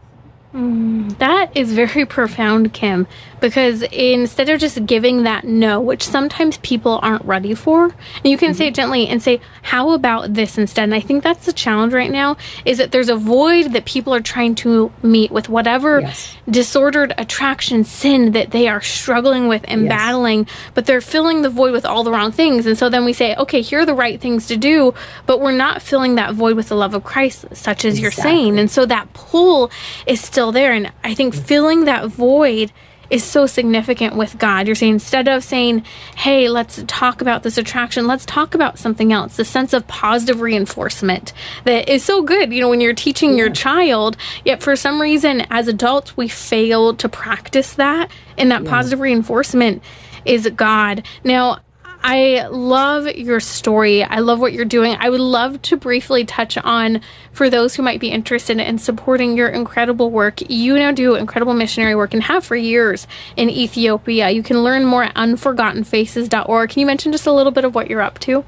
Mm, 0.53 1.17
that 1.19 1.55
is 1.55 1.73
very 1.73 2.05
profound, 2.05 2.73
Kim, 2.73 3.07
because 3.39 3.83
instead 3.83 4.49
of 4.49 4.59
just 4.59 4.85
giving 4.85 5.23
that 5.23 5.43
no, 5.43 5.79
which 5.79 6.03
sometimes 6.03 6.57
people 6.59 6.99
aren't 7.01 7.23
ready 7.25 7.53
for, 7.53 7.85
and 7.85 8.25
you 8.25 8.37
can 8.37 8.49
mm-hmm. 8.49 8.57
say 8.57 8.67
it 8.67 8.75
gently 8.75 9.07
and 9.07 9.21
say, 9.21 9.39
How 9.63 9.91
about 9.91 10.33
this 10.33 10.57
instead? 10.57 10.83
And 10.83 10.95
I 10.95 10.99
think 10.99 11.23
that's 11.23 11.45
the 11.45 11.53
challenge 11.53 11.93
right 11.93 12.11
now 12.11 12.37
is 12.65 12.77
that 12.77 12.91
there's 12.91 13.09
a 13.09 13.15
void 13.15 13.73
that 13.73 13.85
people 13.85 14.13
are 14.13 14.21
trying 14.21 14.55
to 14.55 14.91
meet 15.03 15.31
with 15.31 15.49
whatever 15.49 16.01
yes. 16.01 16.35
disordered 16.49 17.13
attraction 17.17 17.83
sin 17.83 18.31
that 18.31 18.51
they 18.51 18.67
are 18.67 18.81
struggling 18.81 19.47
with 19.47 19.63
and 19.67 19.83
yes. 19.83 19.89
battling, 19.89 20.47
but 20.73 20.85
they're 20.85 21.01
filling 21.01 21.41
the 21.41 21.49
void 21.49 21.73
with 21.73 21.85
all 21.85 22.03
the 22.03 22.11
wrong 22.11 22.31
things. 22.31 22.65
And 22.65 22.77
so 22.77 22.89
then 22.89 23.05
we 23.05 23.13
say, 23.13 23.35
Okay, 23.35 23.61
here 23.61 23.81
are 23.81 23.85
the 23.85 23.93
right 23.93 24.19
things 24.19 24.47
to 24.47 24.57
do, 24.57 24.93
but 25.25 25.39
we're 25.39 25.51
not 25.51 25.81
filling 25.81 26.15
that 26.15 26.33
void 26.33 26.55
with 26.55 26.69
the 26.69 26.75
love 26.75 26.93
of 26.93 27.03
Christ, 27.03 27.45
such 27.53 27.85
as 27.85 27.97
exactly. 27.97 28.01
you're 28.01 28.11
saying. 28.11 28.59
And 28.59 28.71
so 28.71 28.85
that 28.85 29.13
pull 29.13 29.71
is 30.05 30.21
still 30.21 30.51
there. 30.51 30.71
And 30.71 30.91
I 31.03 31.13
think 31.13 31.35
filling 31.35 31.85
that 31.85 32.07
void 32.07 32.71
is 33.09 33.23
so 33.23 33.45
significant 33.45 34.15
with 34.15 34.37
God. 34.37 34.67
You're 34.67 34.75
saying 34.75 34.93
instead 34.93 35.27
of 35.27 35.43
saying, 35.43 35.83
hey, 36.15 36.49
let's 36.49 36.83
talk 36.87 37.21
about 37.21 37.43
this 37.43 37.57
attraction, 37.57 38.07
let's 38.07 38.25
talk 38.25 38.53
about 38.53 38.77
something 38.77 39.13
else. 39.13 39.37
The 39.37 39.45
sense 39.45 39.73
of 39.73 39.87
positive 39.87 40.41
reinforcement 40.41 41.33
that 41.63 41.89
is 41.89 42.03
so 42.03 42.21
good, 42.21 42.53
you 42.53 42.61
know, 42.61 42.69
when 42.69 42.81
you're 42.81 42.93
teaching 42.93 43.31
yeah. 43.31 43.37
your 43.37 43.49
child, 43.49 44.17
yet 44.45 44.61
for 44.61 44.75
some 44.75 45.01
reason 45.01 45.41
as 45.49 45.67
adults, 45.67 46.17
we 46.17 46.27
fail 46.27 46.93
to 46.95 47.09
practice 47.09 47.73
that. 47.73 48.11
And 48.37 48.51
that 48.51 48.63
yeah. 48.63 48.69
positive 48.69 48.99
reinforcement 48.99 49.81
is 50.25 50.47
God. 50.55 51.05
Now, 51.23 51.59
I 52.03 52.47
love 52.47 53.07
your 53.07 53.39
story. 53.39 54.03
I 54.03 54.19
love 54.19 54.39
what 54.39 54.53
you're 54.53 54.65
doing. 54.65 54.95
I 54.99 55.09
would 55.09 55.19
love 55.19 55.61
to 55.63 55.77
briefly 55.77 56.25
touch 56.25 56.57
on, 56.57 57.01
for 57.31 57.49
those 57.49 57.75
who 57.75 57.83
might 57.83 57.99
be 57.99 58.09
interested 58.09 58.59
in 58.59 58.77
supporting 58.77 59.37
your 59.37 59.49
incredible 59.49 60.09
work, 60.09 60.41
you 60.49 60.75
now 60.75 60.91
do 60.91 61.15
incredible 61.15 61.53
missionary 61.53 61.95
work 61.95 62.13
and 62.13 62.23
have 62.23 62.45
for 62.45 62.55
years 62.55 63.07
in 63.35 63.49
Ethiopia. 63.49 64.29
You 64.29 64.43
can 64.43 64.63
learn 64.63 64.85
more 64.85 65.03
at 65.03 65.15
unforgottenfaces.org. 65.15 66.69
Can 66.69 66.79
you 66.79 66.85
mention 66.85 67.11
just 67.11 67.27
a 67.27 67.31
little 67.31 67.51
bit 67.51 67.65
of 67.65 67.75
what 67.75 67.89
you're 67.89 68.01
up 68.01 68.19
to? 68.19 68.43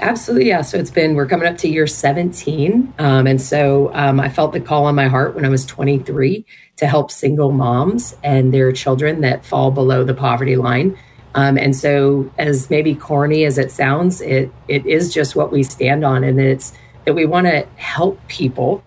Absolutely, 0.00 0.48
yeah. 0.48 0.62
So 0.62 0.78
it's 0.78 0.90
been, 0.90 1.14
we're 1.14 1.26
coming 1.26 1.46
up 1.46 1.56
to 1.58 1.68
year 1.68 1.86
17. 1.86 2.94
Um, 2.98 3.26
and 3.26 3.40
so 3.40 3.92
um, 3.94 4.18
I 4.18 4.28
felt 4.28 4.52
the 4.52 4.60
call 4.60 4.86
on 4.86 4.94
my 4.94 5.06
heart 5.06 5.34
when 5.34 5.44
I 5.44 5.48
was 5.48 5.64
23 5.64 6.44
to 6.76 6.86
help 6.86 7.10
single 7.10 7.52
moms 7.52 8.16
and 8.24 8.52
their 8.52 8.72
children 8.72 9.20
that 9.20 9.44
fall 9.44 9.70
below 9.70 10.02
the 10.04 10.14
poverty 10.14 10.56
line. 10.56 10.98
Um, 11.34 11.58
and 11.58 11.74
so, 11.74 12.30
as 12.38 12.70
maybe 12.70 12.94
corny 12.94 13.44
as 13.44 13.58
it 13.58 13.72
sounds, 13.72 14.20
it 14.20 14.52
it 14.68 14.86
is 14.86 15.12
just 15.12 15.34
what 15.34 15.50
we 15.50 15.62
stand 15.62 16.04
on, 16.04 16.22
and 16.22 16.40
it's 16.40 16.72
that 17.04 17.14
we 17.14 17.26
want 17.26 17.46
to 17.46 17.66
help 17.76 18.24
people 18.28 18.84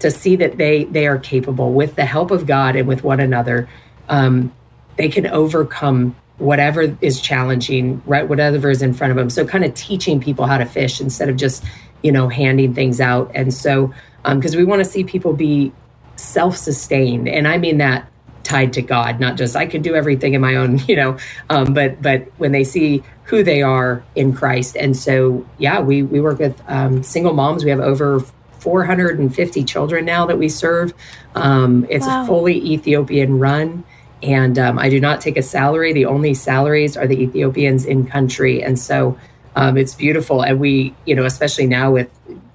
to 0.00 0.10
see 0.10 0.36
that 0.36 0.58
they 0.58 0.84
they 0.84 1.06
are 1.06 1.18
capable 1.18 1.72
with 1.72 1.94
the 1.94 2.04
help 2.04 2.30
of 2.30 2.46
God 2.46 2.74
and 2.76 2.88
with 2.88 3.04
one 3.04 3.20
another. 3.20 3.68
Um, 4.08 4.52
they 4.96 5.08
can 5.08 5.26
overcome 5.26 6.16
whatever 6.38 6.96
is 7.00 7.20
challenging, 7.20 8.02
right? 8.04 8.28
Whatever 8.28 8.70
is 8.70 8.82
in 8.82 8.92
front 8.92 9.12
of 9.12 9.16
them. 9.16 9.30
So, 9.30 9.46
kind 9.46 9.64
of 9.64 9.72
teaching 9.74 10.20
people 10.20 10.46
how 10.46 10.58
to 10.58 10.66
fish 10.66 11.00
instead 11.00 11.28
of 11.28 11.36
just 11.36 11.64
you 12.02 12.10
know 12.10 12.28
handing 12.28 12.74
things 12.74 13.00
out. 13.00 13.30
And 13.32 13.54
so, 13.54 13.94
because 14.24 14.54
um, 14.54 14.58
we 14.58 14.64
want 14.64 14.80
to 14.80 14.90
see 14.90 15.04
people 15.04 15.34
be 15.34 15.72
self 16.16 16.56
sustained, 16.56 17.28
and 17.28 17.46
I 17.46 17.58
mean 17.58 17.78
that 17.78 18.10
tied 18.46 18.72
to 18.74 18.82
God, 18.82 19.20
not 19.20 19.36
just 19.36 19.56
I 19.56 19.66
could 19.66 19.82
do 19.82 19.94
everything 19.94 20.34
in 20.34 20.40
my 20.40 20.56
own, 20.56 20.78
you 20.88 20.96
know, 20.96 21.18
um, 21.50 21.74
but 21.74 22.00
but 22.00 22.26
when 22.38 22.52
they 22.52 22.64
see 22.64 23.02
who 23.24 23.42
they 23.42 23.60
are 23.60 24.04
in 24.14 24.32
Christ, 24.32 24.76
and 24.76 24.96
so 24.96 25.44
yeah, 25.58 25.80
we 25.80 26.02
we 26.02 26.20
work 26.20 26.38
with 26.38 26.60
um, 26.68 27.02
single 27.02 27.34
moms. 27.34 27.64
We 27.64 27.70
have 27.70 27.80
over 27.80 28.20
450 28.66 29.62
children 29.64 30.04
now 30.04 30.26
that 30.26 30.38
we 30.38 30.48
serve. 30.48 30.92
Um, 31.36 31.86
it's 31.88 32.06
wow. 32.06 32.24
a 32.24 32.26
fully 32.26 32.72
Ethiopian 32.72 33.38
run. 33.38 33.84
And 34.22 34.58
um, 34.58 34.78
I 34.78 34.88
do 34.88 34.98
not 34.98 35.20
take 35.20 35.36
a 35.36 35.42
salary. 35.42 35.92
The 35.92 36.06
only 36.06 36.34
salaries 36.34 36.96
are 36.96 37.06
the 37.06 37.20
Ethiopians 37.22 37.84
in 37.84 38.06
country. 38.06 38.64
And 38.64 38.76
so 38.76 39.16
um, 39.54 39.76
it's 39.76 39.94
beautiful. 39.94 40.42
And 40.42 40.58
we, 40.58 40.94
you 41.04 41.14
know, 41.14 41.24
especially 41.24 41.66
now 41.66 41.92
with 41.92 42.10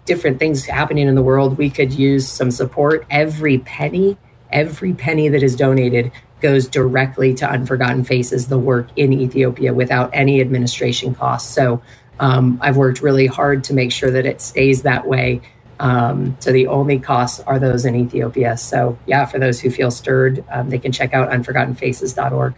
different 0.06 0.38
things 0.39 0.66
happening 0.66 1.08
in 1.08 1.16
the 1.16 1.22
world, 1.22 1.58
we 1.58 1.70
could 1.70 1.94
use 1.94 2.28
some 2.28 2.52
support. 2.52 3.06
Every 3.10 3.60
penny 3.60 4.18
every 4.52 4.93
penny 4.93 5.30
that 5.30 5.43
is 5.43 5.56
donated 5.56 6.12
goes 6.41 6.68
directly 6.68 7.34
to 7.36 7.49
Unforgotten 7.49 8.04
Faces, 8.04 8.47
the 8.47 8.58
work 8.58 8.88
in 8.95 9.14
Ethiopia, 9.14 9.74
without 9.74 10.10
any 10.14 10.41
administration 10.41 11.14
costs. 11.14 11.54
So 11.54 11.82
um, 12.20 12.58
I've 12.62 12.78
worked 12.78 13.02
really 13.02 13.28
hard 13.28 13.64
to 13.66 13.74
make 13.74 13.91
sure 13.91 14.12
that 14.12 14.26
it 14.26 14.41
stays 14.41 14.82
that 14.84 15.08
way. 15.08 15.41
Um, 15.80 16.38
so 16.39 16.52
the 16.52 16.68
only 16.68 16.99
costs 16.99 17.39
are 17.41 17.58
those 17.58 17.86
in 17.86 17.95
Ethiopia. 17.95 18.56
So 18.58 18.97
yeah, 19.08 19.26
for 19.26 19.39
those 19.39 19.60
who 19.60 19.72
feel 19.72 19.89
stirred, 19.89 20.43
um, 20.52 20.70
they 20.70 20.78
can 20.78 20.91
check 20.91 21.14
out 21.14 21.30
unforgottenfaces.org. 21.30 22.56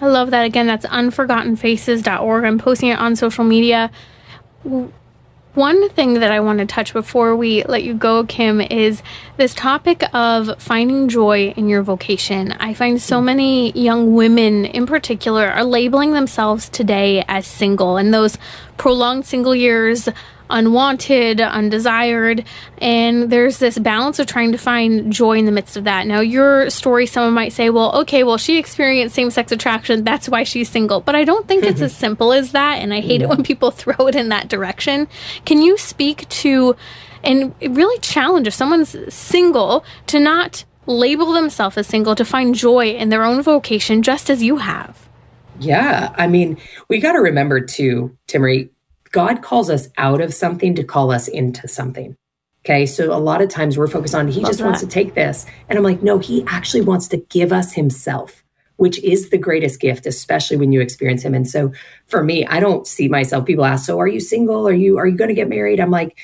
I 0.00 0.06
love 0.06 0.30
that. 0.30 0.44
Again, 0.44 0.66
that's 0.66 0.86
unforgottenfaces.org. 0.86 2.44
I'm 2.44 2.58
posting 2.58 2.90
it 2.90 2.98
on 2.98 3.16
social 3.16 3.44
media. 3.44 3.90
One 5.54 5.88
thing 5.88 6.14
that 6.14 6.30
I 6.30 6.40
want 6.40 6.58
to 6.58 6.66
touch 6.66 6.92
before 6.92 7.34
we 7.34 7.64
let 7.64 7.82
you 7.82 7.94
go, 7.94 8.22
Kim, 8.24 8.60
is 8.60 9.02
this 9.38 9.54
topic 9.54 10.04
of 10.14 10.60
finding 10.62 11.08
joy 11.08 11.54
in 11.56 11.68
your 11.68 11.82
vocation. 11.82 12.52
I 12.52 12.74
find 12.74 13.00
so 13.00 13.18
hmm. 13.18 13.26
many 13.26 13.72
young 13.72 14.14
women 14.14 14.66
in 14.66 14.86
particular 14.86 15.46
are 15.48 15.64
labeling 15.64 16.12
themselves 16.12 16.68
today 16.68 17.24
as 17.28 17.46
single, 17.46 17.96
and 17.96 18.12
those 18.12 18.36
prolonged 18.76 19.26
single 19.26 19.54
years 19.54 20.08
unwanted, 20.50 21.40
undesired, 21.40 22.44
and 22.78 23.30
there's 23.30 23.58
this 23.58 23.78
balance 23.78 24.18
of 24.18 24.26
trying 24.26 24.52
to 24.52 24.58
find 24.58 25.12
joy 25.12 25.38
in 25.38 25.44
the 25.44 25.52
midst 25.52 25.76
of 25.76 25.84
that. 25.84 26.06
Now, 26.06 26.20
your 26.20 26.70
story, 26.70 27.06
someone 27.06 27.34
might 27.34 27.52
say, 27.52 27.70
well, 27.70 27.94
okay, 28.00 28.24
well, 28.24 28.38
she 28.38 28.58
experienced 28.58 29.14
same 29.14 29.30
sex 29.30 29.52
attraction, 29.52 30.04
that's 30.04 30.28
why 30.28 30.44
she's 30.44 30.68
single. 30.68 31.00
But 31.00 31.14
I 31.14 31.24
don't 31.24 31.46
think 31.46 31.64
it's 31.64 31.80
as 31.80 31.94
simple 31.96 32.32
as 32.32 32.52
that, 32.52 32.76
and 32.76 32.92
I 32.92 33.00
hate 33.00 33.20
yeah. 33.20 33.26
it 33.26 33.28
when 33.28 33.42
people 33.42 33.70
throw 33.72 34.06
it 34.06 34.14
in 34.14 34.28
that 34.30 34.48
direction. 34.48 35.08
Can 35.44 35.62
you 35.62 35.76
speak 35.78 36.28
to 36.28 36.76
and 37.24 37.54
really 37.60 37.98
challenge 38.00 38.46
if 38.46 38.54
someone's 38.54 38.96
single 39.12 39.84
to 40.06 40.20
not 40.20 40.64
label 40.86 41.32
themselves 41.32 41.76
as 41.76 41.86
single, 41.86 42.14
to 42.16 42.24
find 42.24 42.54
joy 42.54 42.90
in 42.90 43.10
their 43.10 43.24
own 43.24 43.42
vocation, 43.42 44.02
just 44.02 44.30
as 44.30 44.42
you 44.42 44.56
have? 44.56 45.08
Yeah. 45.60 46.14
I 46.16 46.26
mean, 46.26 46.56
we 46.88 47.00
got 47.00 47.12
to 47.12 47.18
remember 47.18 47.60
too, 47.60 48.16
Timmerie, 48.26 48.70
God 49.12 49.42
calls 49.42 49.70
us 49.70 49.88
out 49.98 50.20
of 50.20 50.34
something 50.34 50.74
to 50.74 50.84
call 50.84 51.10
us 51.10 51.28
into 51.28 51.68
something. 51.68 52.16
Okay. 52.64 52.86
So 52.86 53.14
a 53.14 53.18
lot 53.18 53.40
of 53.40 53.48
times 53.48 53.78
we're 53.78 53.86
focused 53.86 54.14
on, 54.14 54.28
he 54.28 54.40
Love 54.40 54.50
just 54.50 54.58
that. 54.58 54.64
wants 54.66 54.80
to 54.80 54.86
take 54.86 55.14
this. 55.14 55.46
And 55.68 55.78
I'm 55.78 55.84
like, 55.84 56.02
no, 56.02 56.18
he 56.18 56.44
actually 56.46 56.82
wants 56.82 57.08
to 57.08 57.16
give 57.16 57.52
us 57.52 57.72
himself, 57.72 58.44
which 58.76 58.98
is 59.02 59.30
the 59.30 59.38
greatest 59.38 59.80
gift, 59.80 60.06
especially 60.06 60.56
when 60.56 60.72
you 60.72 60.80
experience 60.80 61.22
him. 61.22 61.34
And 61.34 61.48
so 61.48 61.72
for 62.06 62.22
me, 62.22 62.44
I 62.46 62.60
don't 62.60 62.86
see 62.86 63.08
myself, 63.08 63.46
people 63.46 63.64
ask, 63.64 63.86
so 63.86 63.98
are 63.98 64.08
you 64.08 64.20
single? 64.20 64.68
Are 64.68 64.72
you, 64.72 64.98
are 64.98 65.06
you 65.06 65.16
going 65.16 65.28
to 65.28 65.34
get 65.34 65.48
married? 65.48 65.80
I'm 65.80 65.90
like, 65.90 66.18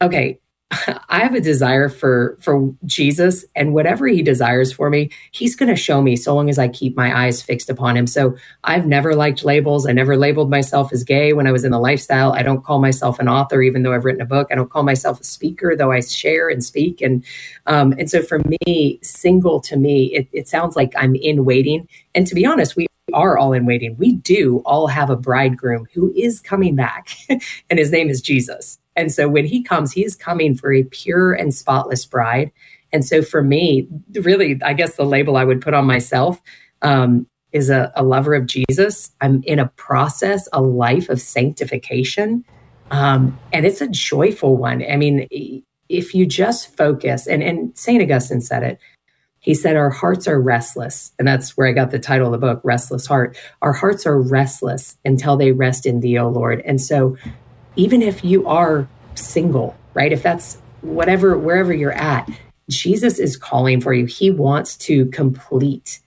okay, 0.00 0.38
I 1.08 1.20
have 1.20 1.34
a 1.34 1.40
desire 1.40 1.88
for 1.88 2.36
for 2.40 2.74
Jesus 2.84 3.44
and 3.56 3.72
whatever 3.72 4.06
he 4.06 4.20
desires 4.20 4.70
for 4.70 4.90
me, 4.90 5.10
he's 5.30 5.56
going 5.56 5.70
to 5.70 5.76
show 5.76 6.02
me 6.02 6.14
so 6.14 6.34
long 6.34 6.50
as 6.50 6.58
I 6.58 6.68
keep 6.68 6.94
my 6.94 7.24
eyes 7.24 7.40
fixed 7.40 7.70
upon 7.70 7.96
him. 7.96 8.06
So 8.06 8.36
I've 8.64 8.86
never 8.86 9.14
liked 9.14 9.44
labels. 9.44 9.86
I 9.86 9.92
never 9.92 10.16
labeled 10.16 10.50
myself 10.50 10.92
as 10.92 11.04
gay 11.04 11.32
when 11.32 11.46
I 11.46 11.52
was 11.52 11.64
in 11.64 11.72
the 11.72 11.78
lifestyle. 11.78 12.32
I 12.32 12.42
don't 12.42 12.62
call 12.62 12.80
myself 12.80 13.18
an 13.18 13.28
author 13.28 13.62
even 13.62 13.82
though 13.82 13.94
I've 13.94 14.04
written 14.04 14.20
a 14.20 14.26
book. 14.26 14.48
I 14.50 14.56
don't 14.56 14.70
call 14.70 14.82
myself 14.82 15.20
a 15.20 15.24
speaker 15.24 15.74
though 15.74 15.90
I 15.90 16.00
share 16.00 16.50
and 16.50 16.62
speak 16.62 17.00
and 17.00 17.24
um, 17.66 17.94
and 17.98 18.10
so 18.10 18.22
for 18.22 18.40
me, 18.66 18.98
single 19.02 19.60
to 19.62 19.76
me, 19.76 20.14
it, 20.14 20.28
it 20.32 20.48
sounds 20.48 20.76
like 20.76 20.92
I'm 20.96 21.14
in 21.14 21.46
waiting. 21.46 21.88
And 22.14 22.26
to 22.26 22.34
be 22.34 22.44
honest, 22.44 22.76
we 22.76 22.86
are 23.14 23.38
all 23.38 23.52
in 23.52 23.64
waiting. 23.64 23.96
We 23.96 24.12
do 24.12 24.62
all 24.66 24.86
have 24.86 25.08
a 25.08 25.16
bridegroom 25.16 25.86
who 25.94 26.12
is 26.14 26.40
coming 26.40 26.76
back, 26.76 27.08
and 27.28 27.78
his 27.78 27.90
name 27.90 28.10
is 28.10 28.20
Jesus. 28.20 28.78
And 28.98 29.12
so 29.12 29.28
when 29.28 29.46
he 29.46 29.62
comes, 29.62 29.92
he 29.92 30.04
is 30.04 30.16
coming 30.16 30.56
for 30.56 30.72
a 30.72 30.82
pure 30.82 31.32
and 31.32 31.54
spotless 31.54 32.04
bride. 32.04 32.50
And 32.92 33.04
so 33.04 33.22
for 33.22 33.44
me, 33.44 33.86
really, 34.12 34.60
I 34.64 34.72
guess 34.72 34.96
the 34.96 35.04
label 35.04 35.36
I 35.36 35.44
would 35.44 35.60
put 35.60 35.72
on 35.72 35.86
myself 35.86 36.42
um, 36.82 37.28
is 37.52 37.70
a, 37.70 37.92
a, 37.94 38.02
lover 38.02 38.34
of 38.34 38.46
Jesus. 38.46 39.12
I'm 39.20 39.42
in 39.44 39.60
a 39.60 39.68
process, 39.68 40.48
a 40.52 40.60
life 40.60 41.08
of 41.10 41.20
sanctification. 41.20 42.44
Um, 42.90 43.38
and 43.52 43.64
it's 43.64 43.80
a 43.80 43.88
joyful 43.88 44.56
one. 44.56 44.82
I 44.82 44.96
mean, 44.96 45.28
if 45.88 46.12
you 46.12 46.26
just 46.26 46.76
focus, 46.76 47.28
and, 47.28 47.40
and 47.40 47.78
St. 47.78 48.02
Augustine 48.02 48.40
said 48.40 48.64
it, 48.64 48.80
he 49.38 49.54
said, 49.54 49.76
Our 49.76 49.90
hearts 49.90 50.26
are 50.26 50.40
restless. 50.40 51.12
And 51.20 51.28
that's 51.28 51.56
where 51.56 51.68
I 51.68 51.72
got 51.72 51.92
the 51.92 52.00
title 52.00 52.26
of 52.26 52.32
the 52.32 52.46
book, 52.46 52.60
Restless 52.64 53.06
Heart. 53.06 53.36
Our 53.62 53.72
hearts 53.72 54.06
are 54.06 54.20
restless 54.20 54.96
until 55.04 55.36
they 55.36 55.52
rest 55.52 55.86
in 55.86 56.00
thee, 56.00 56.18
O 56.18 56.28
Lord. 56.28 56.60
And 56.64 56.80
so 56.80 57.16
even 57.78 58.02
if 58.02 58.24
you 58.24 58.46
are 58.46 58.88
single, 59.14 59.76
right? 59.94 60.12
If 60.12 60.22
that's 60.22 60.58
whatever, 60.82 61.38
wherever 61.38 61.72
you're 61.72 61.92
at, 61.92 62.28
Jesus 62.68 63.18
is 63.18 63.36
calling 63.36 63.80
for 63.80 63.94
you. 63.94 64.04
He 64.04 64.30
wants 64.30 64.76
to 64.78 65.06
complete 65.06 66.00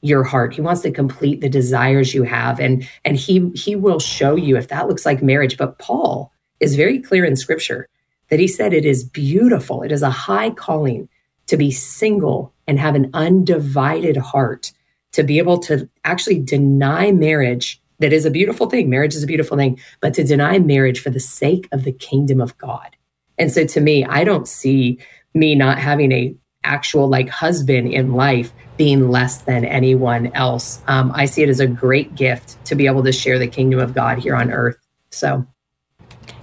your 0.00 0.24
heart. 0.24 0.54
He 0.54 0.62
wants 0.62 0.80
to 0.80 0.90
complete 0.90 1.42
the 1.42 1.48
desires 1.48 2.14
you 2.14 2.22
have. 2.22 2.58
And, 2.58 2.88
and 3.04 3.16
he, 3.16 3.50
he 3.50 3.76
will 3.76 4.00
show 4.00 4.34
you 4.34 4.56
if 4.56 4.68
that 4.68 4.88
looks 4.88 5.04
like 5.04 5.22
marriage. 5.22 5.58
But 5.58 5.78
Paul 5.78 6.32
is 6.58 6.74
very 6.74 6.98
clear 7.00 7.24
in 7.24 7.36
scripture 7.36 7.86
that 8.30 8.40
he 8.40 8.48
said 8.48 8.72
it 8.72 8.86
is 8.86 9.04
beautiful. 9.04 9.82
It 9.82 9.92
is 9.92 10.02
a 10.02 10.10
high 10.10 10.50
calling 10.50 11.08
to 11.48 11.58
be 11.58 11.70
single 11.70 12.54
and 12.66 12.78
have 12.78 12.94
an 12.94 13.10
undivided 13.12 14.16
heart, 14.16 14.72
to 15.12 15.22
be 15.22 15.38
able 15.38 15.58
to 15.58 15.88
actually 16.04 16.38
deny 16.38 17.12
marriage 17.12 17.79
that 18.00 18.12
is 18.12 18.24
a 18.24 18.30
beautiful 18.30 18.68
thing. 18.68 18.90
Marriage 18.90 19.14
is 19.14 19.22
a 19.22 19.26
beautiful 19.26 19.56
thing, 19.56 19.78
but 20.00 20.14
to 20.14 20.24
deny 20.24 20.58
marriage 20.58 21.00
for 21.00 21.10
the 21.10 21.20
sake 21.20 21.68
of 21.72 21.84
the 21.84 21.92
kingdom 21.92 22.40
of 22.40 22.56
God. 22.58 22.96
And 23.38 23.50
so 23.50 23.64
to 23.64 23.80
me, 23.80 24.04
I 24.04 24.24
don't 24.24 24.48
see 24.48 24.98
me 25.34 25.54
not 25.54 25.78
having 25.78 26.12
a 26.12 26.34
actual 26.64 27.08
like 27.08 27.28
husband 27.28 27.92
in 27.92 28.12
life 28.12 28.52
being 28.76 29.10
less 29.10 29.42
than 29.42 29.64
anyone 29.64 30.26
else. 30.34 30.82
Um, 30.86 31.12
I 31.14 31.24
see 31.24 31.42
it 31.42 31.48
as 31.48 31.60
a 31.60 31.66
great 31.66 32.14
gift 32.14 32.62
to 32.66 32.74
be 32.74 32.86
able 32.86 33.02
to 33.04 33.12
share 33.12 33.38
the 33.38 33.46
kingdom 33.46 33.78
of 33.78 33.94
God 33.94 34.18
here 34.18 34.36
on 34.36 34.50
earth. 34.50 34.78
So 35.10 35.46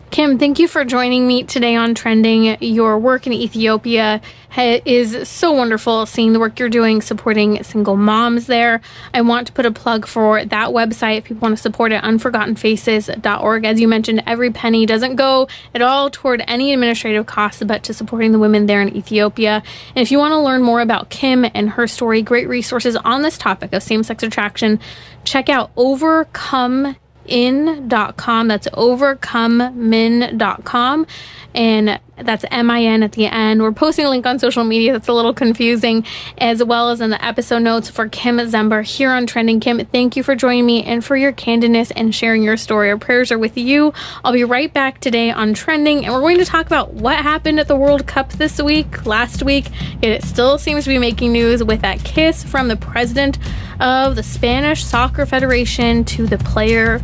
Kim, 0.09 0.39
thank 0.39 0.57
you 0.57 0.67
for 0.67 0.83
joining 0.83 1.27
me 1.27 1.43
today 1.43 1.75
on 1.75 1.93
Trending. 1.93 2.57
Your 2.59 2.97
work 2.97 3.27
in 3.27 3.33
Ethiopia 3.33 4.19
is 4.57 5.27
so 5.29 5.51
wonderful, 5.51 6.07
seeing 6.07 6.33
the 6.33 6.39
work 6.39 6.57
you're 6.57 6.69
doing 6.69 7.01
supporting 7.01 7.61
single 7.63 7.95
moms 7.95 8.47
there. 8.47 8.81
I 9.13 9.21
want 9.21 9.45
to 9.47 9.53
put 9.53 9.67
a 9.67 9.71
plug 9.71 10.07
for 10.07 10.43
that 10.43 10.69
website 10.69 11.17
if 11.17 11.25
people 11.25 11.41
want 11.41 11.55
to 11.57 11.61
support 11.61 11.91
it, 11.91 12.01
unforgottenfaces.org. 12.01 13.65
As 13.65 13.79
you 13.79 13.87
mentioned, 13.87 14.23
every 14.25 14.49
penny 14.49 14.87
doesn't 14.87 15.17
go 15.17 15.47
at 15.75 15.83
all 15.83 16.09
toward 16.09 16.41
any 16.47 16.73
administrative 16.73 17.27
costs, 17.27 17.61
but 17.63 17.83
to 17.83 17.93
supporting 17.93 18.31
the 18.31 18.39
women 18.39 18.65
there 18.65 18.81
in 18.81 18.95
Ethiopia. 18.95 19.61
And 19.95 20.01
if 20.01 20.09
you 20.09 20.17
want 20.17 20.31
to 20.31 20.39
learn 20.39 20.63
more 20.63 20.81
about 20.81 21.09
Kim 21.11 21.45
and 21.53 21.69
her 21.71 21.85
story, 21.85 22.23
great 22.23 22.47
resources 22.47 22.95
on 22.95 23.21
this 23.21 23.37
topic 23.37 23.71
of 23.73 23.83
same 23.83 24.01
sex 24.01 24.23
attraction, 24.23 24.79
check 25.25 25.47
out 25.47 25.69
Overcome 25.75 26.95
overcomemin.com. 27.27 28.47
That's 28.47 28.67
overcomemin.com. 28.67 31.07
And 31.53 31.99
that's 32.17 32.45
M-I-N 32.51 33.03
at 33.03 33.13
the 33.13 33.27
end. 33.27 33.61
We're 33.61 33.71
posting 33.71 34.05
a 34.05 34.09
link 34.09 34.25
on 34.25 34.39
social 34.39 34.63
media 34.63 34.93
that's 34.93 35.07
a 35.07 35.13
little 35.13 35.33
confusing, 35.33 36.05
as 36.37 36.63
well 36.63 36.89
as 36.89 37.01
in 37.01 37.09
the 37.09 37.23
episode 37.23 37.59
notes 37.59 37.89
for 37.89 38.09
Kim 38.09 38.37
Zember 38.37 38.83
here 38.83 39.11
on 39.11 39.25
Trending. 39.25 39.59
Kim, 39.59 39.83
thank 39.85 40.15
you 40.15 40.23
for 40.23 40.35
joining 40.35 40.65
me 40.65 40.83
and 40.83 41.03
for 41.03 41.15
your 41.15 41.31
candidness 41.31 41.91
and 41.95 42.13
sharing 42.13 42.43
your 42.43 42.57
story. 42.57 42.91
Our 42.91 42.97
prayers 42.97 43.31
are 43.31 43.39
with 43.39 43.57
you. 43.57 43.93
I'll 44.23 44.33
be 44.33 44.43
right 44.43 44.71
back 44.71 44.99
today 44.99 45.31
on 45.31 45.53
Trending, 45.53 46.05
and 46.05 46.13
we're 46.13 46.21
going 46.21 46.37
to 46.37 46.45
talk 46.45 46.67
about 46.67 46.93
what 46.93 47.17
happened 47.17 47.59
at 47.59 47.67
the 47.67 47.75
World 47.75 48.07
Cup 48.07 48.31
this 48.33 48.61
week, 48.61 49.05
last 49.05 49.43
week. 49.43 49.69
Yet 50.01 50.11
it 50.11 50.23
still 50.23 50.57
seems 50.57 50.83
to 50.83 50.89
be 50.89 50.99
making 50.99 51.31
news 51.31 51.63
with 51.63 51.81
that 51.81 52.03
kiss 52.03 52.43
from 52.43 52.67
the 52.67 52.77
president 52.77 53.37
of 53.79 54.15
the 54.15 54.23
Spanish 54.23 54.83
Soccer 54.83 55.25
Federation 55.25 56.03
to 56.05 56.25
the 56.25 56.37
player. 56.37 57.01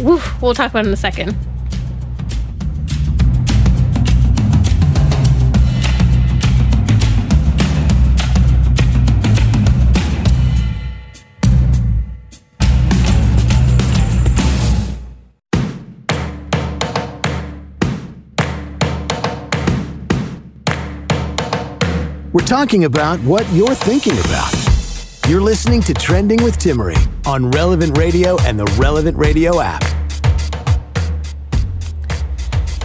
Woof, 0.00 0.40
we'll 0.42 0.54
talk 0.54 0.70
about 0.70 0.84
it 0.84 0.88
in 0.88 0.94
a 0.94 0.96
second. 0.96 1.36
We're 22.32 22.44
talking 22.44 22.84
about 22.84 23.18
what 23.20 23.50
you're 23.52 23.74
thinking 23.74 24.12
about. 24.18 24.65
You're 25.28 25.40
listening 25.40 25.80
to 25.82 25.92
Trending 25.92 26.40
with 26.44 26.56
Timmerie 26.56 26.96
on 27.26 27.50
Relevant 27.50 27.98
Radio 27.98 28.40
and 28.42 28.56
the 28.56 28.64
Relevant 28.78 29.16
Radio 29.16 29.58
app. 29.60 29.82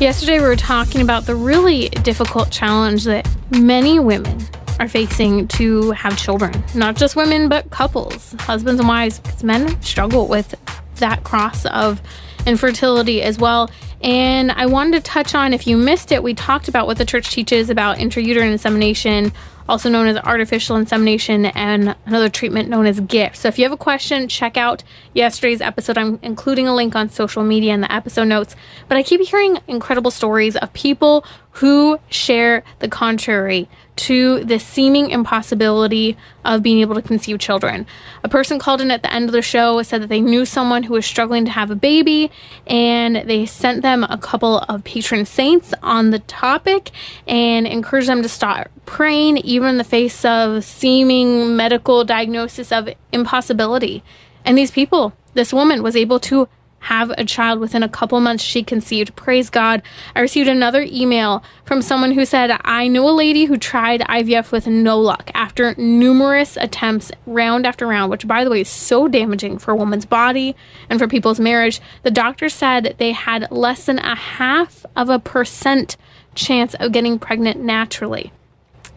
Yesterday, 0.02 0.40
we 0.40 0.48
were 0.48 0.56
talking 0.56 1.02
about 1.02 1.28
the 1.28 1.36
really 1.36 1.90
difficult 1.90 2.50
challenge 2.50 3.04
that 3.04 3.30
many 3.52 4.00
women 4.00 4.40
are 4.80 4.88
facing 4.88 5.50
to 5.50 5.92
have 5.92 6.18
children. 6.18 6.64
Not 6.74 6.96
just 6.96 7.16
women, 7.16 7.48
but 7.48 7.70
couples, 7.70 8.34
husbands 8.40 8.80
and 8.80 8.90
wives, 8.90 9.20
because 9.20 9.44
men 9.44 9.80
struggle 9.84 10.28
with 10.28 10.56
that 10.96 11.24
cross 11.24 11.68
of 11.68 12.02
infertility 12.48 13.22
as 13.22 13.38
well. 13.38 13.70
And 14.04 14.52
I 14.52 14.66
wanted 14.66 15.04
to 15.04 15.12
touch 15.12 15.36
on, 15.36 15.54
if 15.54 15.68
you 15.68 15.78
missed 15.78 16.12
it, 16.12 16.24
we 16.24 16.34
talked 16.34 16.68
about 16.68 16.88
what 16.88 16.98
the 16.98 17.06
church 17.06 17.30
teaches 17.30 17.70
about 17.70 17.98
intrauterine 17.98 18.52
insemination, 18.52 19.32
also 19.70 19.90
known 19.90 20.08
as 20.08 20.18
artificial 20.18 20.76
insemination, 20.76 21.46
and 21.46 21.96
another 22.08 22.28
treatment 22.28 22.68
known 22.68 22.88
as 22.88 23.00
GIFT. 23.00 23.38
So 23.38 23.48
if 23.48 23.60
you 23.60 23.64
have 23.64 23.72
a 23.72 23.78
question, 23.78 24.28
check 24.28 24.58
out 24.58 24.84
yesterday's 25.14 25.62
episode. 25.62 26.00
I'm 26.00 26.18
including 26.24 26.68
a 26.68 26.74
link 26.74 26.96
on 26.96 27.10
social 27.10 27.44
media 27.44 27.74
in 27.74 27.82
the 27.82 27.92
episode 27.94 28.26
notes. 28.26 28.56
But 28.88 28.98
I 28.98 29.04
keep 29.04 29.22
hearing 29.22 29.60
incredible 29.68 30.10
stories 30.10 30.58
of 30.58 30.74
people 30.74 31.24
who 31.52 32.00
share 32.10 32.64
the 32.80 32.88
contrary 32.88 33.70
to 33.96 34.44
the 34.44 34.60
seeming 34.60 35.12
impossibility 35.12 36.18
of 36.44 36.64
being 36.64 36.80
able 36.80 36.96
to 36.96 37.02
conceive 37.02 37.40
children. 37.40 37.86
A 38.24 38.30
person 38.30 38.58
called 38.58 38.82
in 38.82 38.92
at 38.92 39.04
the 39.04 39.14
end 39.14 39.26
of 39.30 39.34
the 39.34 39.42
show 39.42 39.82
said 39.84 40.02
that 40.02 40.10
they 40.10 40.22
knew 40.22 40.46
someone 40.46 40.84
who 40.84 40.94
was 40.94 41.06
struggling 41.06 41.46
to 41.46 41.52
have 41.52 41.70
a 41.70 41.76
baby 41.76 42.32
and 42.66 43.18
they 43.28 43.46
sent 43.46 43.82
them 43.82 44.04
a 44.06 44.18
couple 44.18 44.60
of 44.60 44.84
patron 44.84 45.26
saints 45.26 45.74
on 45.84 46.10
the 46.10 46.20
topic 46.20 46.92
and 47.28 47.68
encouraged 47.68 48.08
them 48.08 48.22
to 48.22 48.30
start 48.30 48.72
praying 48.86 49.38
even 49.38 49.70
in 49.70 49.78
the 49.78 49.84
face 49.84 50.26
of 50.26 50.64
seeming 50.64 51.56
medical 51.56 52.04
diagnosis 52.04 52.72
of 52.72 52.90
impossibility. 53.12 54.04
And 54.46 54.58
these 54.58 54.72
people, 54.72 55.14
this 55.34 55.54
woman 55.54 55.84
was 55.84 55.96
able 55.96 56.20
to 56.22 56.48
have 56.82 57.12
a 57.12 57.24
child 57.24 57.60
within 57.60 57.84
a 57.84 57.90
couple 57.90 58.20
months 58.20 58.44
she 58.44 58.64
conceived. 58.64 59.16
Praise 59.16 59.50
God. 59.50 59.82
I 60.16 60.20
received 60.22 60.50
another 60.50 60.82
email 60.82 61.44
from 61.64 61.82
someone 61.82 62.12
who 62.12 62.26
said, 62.26 62.60
I 62.64 62.88
know 62.88 63.08
a 63.08 63.12
lady 63.12 63.46
who 63.46 63.58
tried 63.58 64.02
IVF 64.02 64.52
with 64.52 64.66
no 64.66 65.00
luck 65.00 65.30
after 65.36 65.76
numerous 65.78 66.58
attempts, 66.58 67.12
round 67.28 67.68
after 67.68 67.86
round, 67.86 68.10
which, 68.10 68.28
by 68.28 68.44
the 68.44 68.50
way, 68.50 68.62
is 68.62 68.70
so 68.70 69.08
damaging 69.08 69.60
for 69.60 69.72
a 69.72 69.76
woman's 69.76 70.06
body 70.06 70.56
and 70.90 71.00
for 71.00 71.08
people's 71.08 71.40
marriage. 71.40 71.80
The 72.02 72.12
doctor 72.12 72.50
said 72.50 72.96
they 72.98 73.12
had 73.12 73.52
less 73.52 73.86
than 73.86 74.00
a 74.00 74.16
half 74.16 74.86
of 74.96 75.10
a 75.10 75.20
percent 75.20 75.98
chance 76.34 76.74
of 76.76 76.92
getting 76.92 77.20
pregnant 77.20 77.60
naturally. 77.60 78.32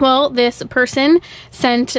Well, 0.01 0.31
this 0.31 0.63
person 0.71 1.21
sent 1.51 1.99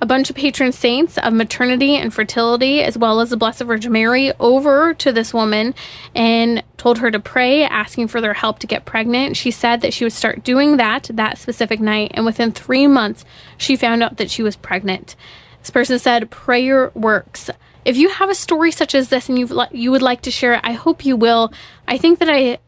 a 0.00 0.06
bunch 0.06 0.30
of 0.30 0.36
patron 0.36 0.72
saints 0.72 1.18
of 1.18 1.32
maternity 1.32 1.96
and 1.96 2.12
fertility, 2.12 2.82
as 2.82 2.96
well 2.96 3.20
as 3.20 3.30
the 3.30 3.36
Blessed 3.36 3.62
Virgin 3.62 3.92
Mary, 3.92 4.32
over 4.40 4.94
to 4.94 5.12
this 5.12 5.34
woman 5.34 5.74
and 6.14 6.62
told 6.78 6.98
her 6.98 7.10
to 7.10 7.20
pray, 7.20 7.64
asking 7.64 8.08
for 8.08 8.20
their 8.20 8.32
help 8.32 8.58
to 8.60 8.66
get 8.66 8.86
pregnant. 8.86 9.36
She 9.36 9.50
said 9.50 9.82
that 9.82 9.92
she 9.92 10.04
would 10.04 10.12
start 10.12 10.42
doing 10.42 10.78
that 10.78 11.10
that 11.12 11.38
specific 11.38 11.80
night, 11.80 12.12
and 12.14 12.24
within 12.24 12.52
three 12.52 12.86
months, 12.86 13.24
she 13.58 13.76
found 13.76 14.02
out 14.02 14.16
that 14.16 14.30
she 14.30 14.42
was 14.42 14.56
pregnant. 14.56 15.16
This 15.60 15.70
person 15.70 15.98
said, 15.98 16.30
Prayer 16.30 16.90
works. 16.94 17.50
If 17.84 17.96
you 17.96 18.08
have 18.08 18.30
a 18.30 18.34
story 18.34 18.70
such 18.70 18.94
as 18.94 19.08
this 19.08 19.28
and 19.28 19.38
you 19.38 19.48
you 19.72 19.90
would 19.90 20.02
like 20.02 20.22
to 20.22 20.30
share 20.30 20.54
it, 20.54 20.60
I 20.62 20.72
hope 20.72 21.04
you 21.04 21.16
will. 21.16 21.52
I 21.86 21.98
think 21.98 22.18
that 22.18 22.28
I 22.30 22.58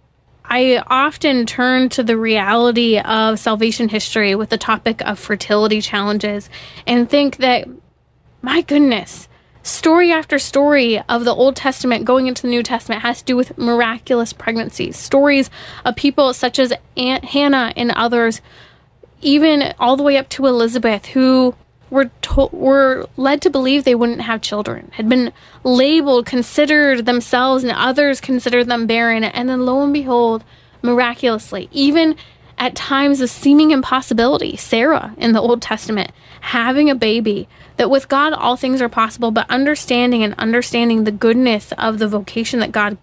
I 0.44 0.82
often 0.86 1.46
turn 1.46 1.88
to 1.90 2.02
the 2.02 2.16
reality 2.16 2.98
of 2.98 3.38
salvation 3.38 3.88
history 3.88 4.34
with 4.34 4.50
the 4.50 4.58
topic 4.58 5.00
of 5.02 5.18
fertility 5.18 5.80
challenges 5.80 6.50
and 6.86 7.08
think 7.08 7.36
that, 7.38 7.68
my 8.42 8.60
goodness, 8.62 9.28
story 9.62 10.10
after 10.10 10.38
story 10.38 11.00
of 11.08 11.24
the 11.24 11.34
Old 11.34 11.56
Testament 11.56 12.04
going 12.04 12.26
into 12.26 12.42
the 12.42 12.48
New 12.48 12.62
Testament 12.62 13.02
has 13.02 13.20
to 13.20 13.24
do 13.24 13.36
with 13.36 13.56
miraculous 13.56 14.32
pregnancies. 14.32 14.96
Stories 14.96 15.48
of 15.84 15.96
people 15.96 16.34
such 16.34 16.58
as 16.58 16.72
Aunt 16.96 17.24
Hannah 17.26 17.72
and 17.76 17.92
others, 17.92 18.40
even 19.20 19.72
all 19.78 19.96
the 19.96 20.02
way 20.02 20.16
up 20.16 20.28
to 20.30 20.46
Elizabeth, 20.46 21.06
who 21.06 21.54
were 21.92 22.10
to- 22.22 22.48
were 22.52 23.06
led 23.18 23.42
to 23.42 23.50
believe 23.50 23.84
they 23.84 23.94
wouldn't 23.94 24.22
have 24.22 24.40
children, 24.40 24.90
had 24.94 25.10
been 25.10 25.30
labeled, 25.62 26.24
considered 26.24 27.04
themselves, 27.04 27.62
and 27.62 27.72
others 27.72 28.18
considered 28.18 28.66
them 28.66 28.86
barren, 28.86 29.22
and 29.22 29.48
then 29.50 29.66
lo 29.66 29.82
and 29.82 29.92
behold, 29.92 30.42
miraculously, 30.80 31.68
even 31.70 32.16
at 32.56 32.74
times 32.74 33.20
of 33.20 33.28
seeming 33.28 33.72
impossibility, 33.72 34.56
Sarah 34.56 35.12
in 35.18 35.32
the 35.32 35.40
Old 35.40 35.60
Testament 35.60 36.10
having 36.40 36.88
a 36.88 36.94
baby, 36.94 37.46
that 37.76 37.90
with 37.90 38.08
God 38.08 38.32
all 38.32 38.56
things 38.56 38.80
are 38.80 38.88
possible, 38.88 39.30
but 39.30 39.50
understanding 39.50 40.22
and 40.24 40.34
understanding 40.38 41.04
the 41.04 41.12
goodness 41.12 41.72
of 41.76 41.98
the 41.98 42.08
vocation 42.08 42.60
that 42.60 42.72
God 42.72 42.96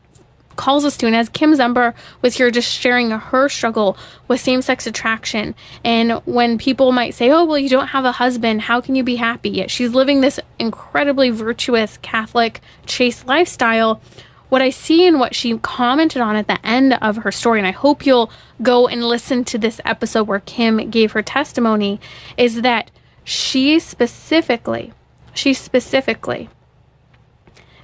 calls 0.60 0.84
us 0.84 0.98
to. 0.98 1.08
And 1.08 1.16
as 1.16 1.30
Kim 1.30 1.54
Zember 1.54 1.94
was 2.22 2.36
here 2.36 2.52
just 2.52 2.70
sharing 2.70 3.12
her 3.12 3.48
struggle 3.48 3.98
with 4.28 4.42
same 4.42 4.62
sex 4.62 4.86
attraction, 4.86 5.56
and 5.86 6.22
when 6.26 6.58
people 6.58 6.92
might 6.92 7.16
say, 7.16 7.32
Oh, 7.32 7.46
well, 7.46 7.58
you 7.58 7.70
don't 7.70 7.88
have 7.88 8.04
a 8.04 8.12
husband, 8.12 8.64
how 8.64 8.82
can 8.82 8.94
you 8.96 9.04
be 9.04 9.16
happy? 9.16 9.50
Yet 9.50 9.72
she's 9.72 9.94
living 9.94 10.20
this 10.20 10.38
incredibly 10.60 11.30
virtuous 11.30 11.98
Catholic 12.02 12.60
chaste 12.86 13.26
lifestyle. 13.26 14.02
What 14.50 14.62
I 14.62 14.70
see 14.70 15.08
and 15.08 15.20
what 15.20 15.34
she 15.34 15.58
commented 15.60 16.22
on 16.22 16.36
at 16.36 16.48
the 16.48 16.64
end 16.66 16.96
of 17.02 17.18
her 17.18 17.32
story, 17.32 17.60
and 17.60 17.68
I 17.68 17.72
hope 17.72 18.06
you'll 18.06 18.32
go 18.62 18.88
and 18.88 19.06
listen 19.06 19.46
to 19.46 19.58
this 19.58 19.80
episode 19.86 20.28
where 20.28 20.42
Kim 20.42 20.90
gave 20.90 21.14
her 21.14 21.22
testimony, 21.22 22.02
is 22.36 22.64
that 22.64 22.92
she 23.24 23.80
specifically, 23.80 24.92
she 25.34 25.54
specifically 25.54 26.50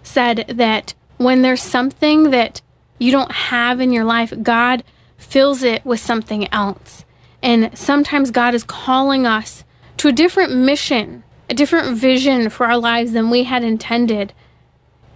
said 0.04 0.46
that 0.50 0.94
when 1.18 1.42
there's 1.42 1.62
something 1.62 2.32
that 2.32 2.62
you 2.98 3.12
don't 3.12 3.32
have 3.32 3.82
in 3.82 3.92
your 3.92 4.06
life, 4.06 4.34
God 4.42 4.84
fills 5.18 5.64
it 5.64 5.86
with 5.86 6.00
something 6.00 6.52
else. 6.54 7.06
And 7.42 7.78
sometimes 7.78 8.32
God 8.32 8.56
is 8.56 8.64
calling 8.64 9.26
us 9.26 9.64
to 9.98 10.08
a 10.08 10.14
different 10.14 10.56
mission, 10.56 11.24
a 11.50 11.54
different 11.54 11.98
vision 11.98 12.50
for 12.50 12.66
our 12.66 12.78
lives 12.78 13.12
than 13.12 13.30
we 13.30 13.44
had 13.44 13.64
intended. 13.64 14.34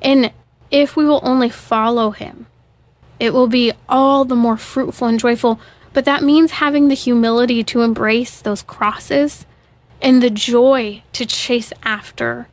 And 0.02 0.32
if 0.72 0.96
we 0.96 1.06
will 1.06 1.22
only 1.24 1.50
follow 1.50 2.12
Him, 2.12 2.48
it 3.20 3.34
will 3.34 3.48
be 3.48 3.74
all 3.88 4.26
the 4.26 4.36
more 4.36 4.58
fruitful 4.58 5.08
and 5.08 5.20
joyful. 5.20 5.60
But 5.94 6.06
that 6.06 6.24
means 6.24 6.52
having 6.52 6.88
the 6.88 6.96
humility 6.96 7.64
to 7.66 7.82
embrace 7.82 8.40
those 8.40 8.62
crosses 8.62 9.46
and 10.02 10.22
the 10.22 10.30
joy 10.30 11.04
to 11.14 11.26
chase 11.26 11.74
after 11.84 12.48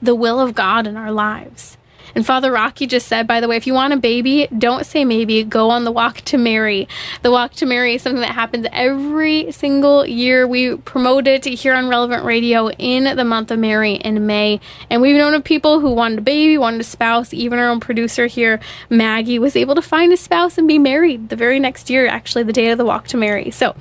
the 0.00 0.14
will 0.14 0.40
of 0.40 0.54
God 0.54 0.86
in 0.86 0.96
our 0.96 1.12
lives. 1.12 1.76
And 2.14 2.26
Father 2.26 2.52
Rocky 2.52 2.86
just 2.86 3.08
said, 3.08 3.26
by 3.26 3.40
the 3.40 3.48
way, 3.48 3.56
if 3.56 3.66
you 3.66 3.74
want 3.74 3.92
a 3.92 3.96
baby, 3.96 4.48
don't 4.56 4.84
say 4.84 5.04
maybe, 5.04 5.44
go 5.44 5.70
on 5.70 5.84
the 5.84 5.92
Walk 5.92 6.18
to 6.22 6.38
Mary. 6.38 6.88
The 7.22 7.30
Walk 7.30 7.52
to 7.54 7.66
Mary 7.66 7.94
is 7.94 8.02
something 8.02 8.20
that 8.20 8.34
happens 8.34 8.66
every 8.72 9.50
single 9.52 10.06
year. 10.06 10.46
We 10.46 10.76
promote 10.76 11.26
it 11.26 11.44
here 11.44 11.74
on 11.74 11.88
Relevant 11.88 12.24
Radio 12.24 12.70
in 12.70 13.16
the 13.16 13.24
month 13.24 13.50
of 13.50 13.58
Mary 13.58 13.94
in 13.94 14.26
May. 14.26 14.60
And 14.90 15.02
we've 15.02 15.16
known 15.16 15.34
of 15.34 15.44
people 15.44 15.80
who 15.80 15.92
wanted 15.92 16.18
a 16.18 16.22
baby, 16.22 16.58
wanted 16.58 16.80
a 16.80 16.84
spouse. 16.84 17.32
Even 17.32 17.58
our 17.58 17.68
own 17.68 17.80
producer 17.80 18.26
here, 18.26 18.60
Maggie, 18.90 19.38
was 19.38 19.56
able 19.56 19.74
to 19.74 19.82
find 19.82 20.12
a 20.12 20.16
spouse 20.16 20.58
and 20.58 20.68
be 20.68 20.78
married 20.78 21.28
the 21.28 21.36
very 21.36 21.58
next 21.58 21.90
year, 21.90 22.06
actually, 22.06 22.44
the 22.44 22.52
day 22.52 22.70
of 22.70 22.78
the 22.78 22.84
Walk 22.84 23.08
to 23.08 23.16
Mary. 23.16 23.50
So 23.50 23.74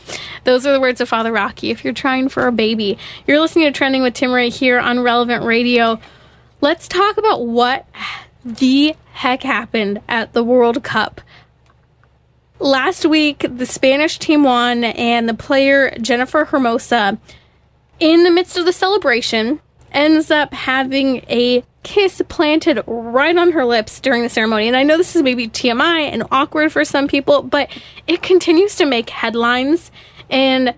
those 0.43 0.65
are 0.65 0.71
the 0.71 0.79
words 0.79 1.01
of 1.01 1.09
Father 1.09 1.31
Rocky. 1.31 1.71
If 1.71 1.83
you're 1.83 1.93
trying 1.93 2.29
for 2.29 2.47
a 2.47 2.51
baby, 2.51 2.97
you're 3.27 3.39
listening 3.39 3.65
to 3.65 3.71
Trending 3.71 4.01
with 4.01 4.13
Timmerie 4.13 4.53
here 4.53 4.79
on 4.79 4.99
Relevant 4.99 5.43
Radio 5.43 5.99
let's 6.61 6.87
talk 6.87 7.17
about 7.17 7.45
what 7.45 7.85
the 8.45 8.95
heck 9.13 9.43
happened 9.43 10.01
at 10.07 10.33
the 10.33 10.43
World 10.43 10.83
Cup? 10.83 11.21
Last 12.59 13.05
week, 13.05 13.45
the 13.49 13.65
Spanish 13.65 14.19
team 14.19 14.43
won, 14.43 14.83
and 14.83 15.27
the 15.27 15.33
player 15.33 15.97
Jennifer 15.99 16.45
Hermoso, 16.45 17.17
in 17.99 18.23
the 18.23 18.31
midst 18.31 18.55
of 18.57 18.65
the 18.65 18.73
celebration, 18.73 19.59
ends 19.91 20.29
up 20.31 20.53
having 20.53 21.17
a 21.27 21.63
kiss 21.83 22.21
planted 22.29 22.83
right 22.85 23.35
on 23.35 23.51
her 23.51 23.65
lips 23.65 23.99
during 23.99 24.21
the 24.21 24.29
ceremony. 24.29 24.67
And 24.67 24.77
I 24.77 24.83
know 24.83 24.97
this 24.97 25.15
is 25.15 25.23
maybe 25.23 25.47
TMI 25.47 26.11
and 26.11 26.23
awkward 26.31 26.71
for 26.71 26.85
some 26.85 27.07
people, 27.07 27.41
but 27.41 27.75
it 28.05 28.21
continues 28.21 28.75
to 28.75 28.85
make 28.85 29.09
headlines. 29.09 29.91
And 30.29 30.75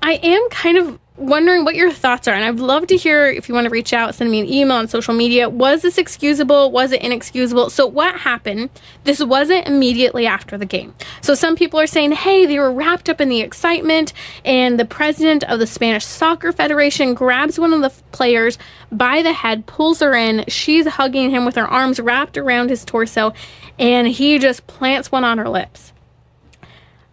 I 0.00 0.14
am 0.14 0.48
kind 0.50 0.78
of 0.78 0.98
wondering 1.16 1.64
what 1.64 1.76
your 1.76 1.92
thoughts 1.92 2.26
are. 2.26 2.34
And 2.34 2.44
I'd 2.44 2.58
love 2.58 2.86
to 2.88 2.96
hear 2.96 3.26
if 3.26 3.48
you 3.48 3.54
want 3.54 3.66
to 3.66 3.70
reach 3.70 3.92
out, 3.92 4.14
send 4.14 4.30
me 4.30 4.40
an 4.40 4.48
email 4.48 4.76
on 4.76 4.88
social 4.88 5.14
media. 5.14 5.48
Was 5.48 5.82
this 5.82 5.98
excusable? 5.98 6.70
Was 6.70 6.92
it 6.92 7.02
inexcusable? 7.02 7.70
So, 7.70 7.86
what 7.86 8.16
happened? 8.20 8.70
This 9.04 9.22
wasn't 9.22 9.66
immediately 9.66 10.26
after 10.26 10.58
the 10.58 10.66
game. 10.66 10.94
So, 11.20 11.34
some 11.34 11.56
people 11.56 11.78
are 11.78 11.86
saying, 11.86 12.12
hey, 12.12 12.46
they 12.46 12.58
were 12.58 12.72
wrapped 12.72 13.08
up 13.08 13.20
in 13.20 13.28
the 13.28 13.40
excitement, 13.40 14.12
and 14.44 14.78
the 14.78 14.84
president 14.84 15.44
of 15.44 15.58
the 15.58 15.66
Spanish 15.66 16.04
Soccer 16.04 16.52
Federation 16.52 17.14
grabs 17.14 17.58
one 17.58 17.72
of 17.72 17.80
the 17.80 17.90
players 18.12 18.58
by 18.90 19.22
the 19.22 19.32
head, 19.32 19.66
pulls 19.66 20.00
her 20.00 20.14
in. 20.14 20.44
She's 20.48 20.86
hugging 20.86 21.30
him 21.30 21.44
with 21.44 21.56
her 21.56 21.66
arms 21.66 22.00
wrapped 22.00 22.36
around 22.36 22.70
his 22.70 22.84
torso, 22.84 23.32
and 23.78 24.08
he 24.08 24.38
just 24.38 24.66
plants 24.66 25.12
one 25.12 25.24
on 25.24 25.38
her 25.38 25.48
lips. 25.48 25.92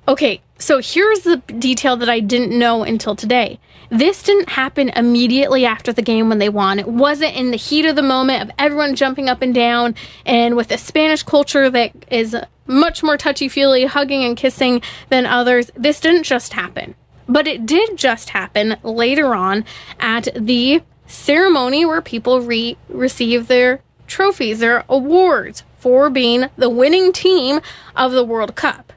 Okay, 0.07 0.41
so 0.61 0.79
here's 0.79 1.21
the 1.21 1.37
detail 1.37 1.97
that 1.97 2.09
I 2.09 2.19
didn't 2.19 2.57
know 2.57 2.83
until 2.83 3.15
today. 3.15 3.59
This 3.89 4.23
didn't 4.23 4.49
happen 4.49 4.89
immediately 4.89 5.65
after 5.65 5.91
the 5.91 6.01
game 6.01 6.29
when 6.29 6.37
they 6.37 6.49
won. 6.49 6.79
It 6.79 6.87
wasn't 6.87 7.35
in 7.35 7.51
the 7.51 7.57
heat 7.57 7.85
of 7.85 7.95
the 7.95 8.01
moment 8.01 8.43
of 8.43 8.51
everyone 8.57 8.95
jumping 8.95 9.27
up 9.27 9.41
and 9.41 9.53
down. 9.53 9.95
And 10.25 10.55
with 10.55 10.71
a 10.71 10.77
Spanish 10.77 11.23
culture 11.23 11.69
that 11.69 11.91
is 12.09 12.35
much 12.67 13.03
more 13.03 13.17
touchy 13.17 13.49
feely, 13.49 13.85
hugging 13.85 14.23
and 14.23 14.37
kissing 14.37 14.81
than 15.09 15.25
others, 15.25 15.71
this 15.75 15.99
didn't 15.99 16.23
just 16.23 16.53
happen. 16.53 16.95
But 17.27 17.47
it 17.47 17.65
did 17.65 17.97
just 17.97 18.29
happen 18.29 18.77
later 18.83 19.33
on 19.35 19.65
at 19.99 20.27
the 20.35 20.83
ceremony 21.07 21.85
where 21.85 22.01
people 22.01 22.41
re- 22.41 22.77
receive 22.87 23.47
their 23.47 23.81
trophies, 24.07 24.59
their 24.59 24.85
awards 24.87 25.63
for 25.79 26.09
being 26.09 26.45
the 26.55 26.69
winning 26.69 27.11
team 27.11 27.59
of 27.95 28.11
the 28.11 28.23
World 28.23 28.55
Cup. 28.55 28.93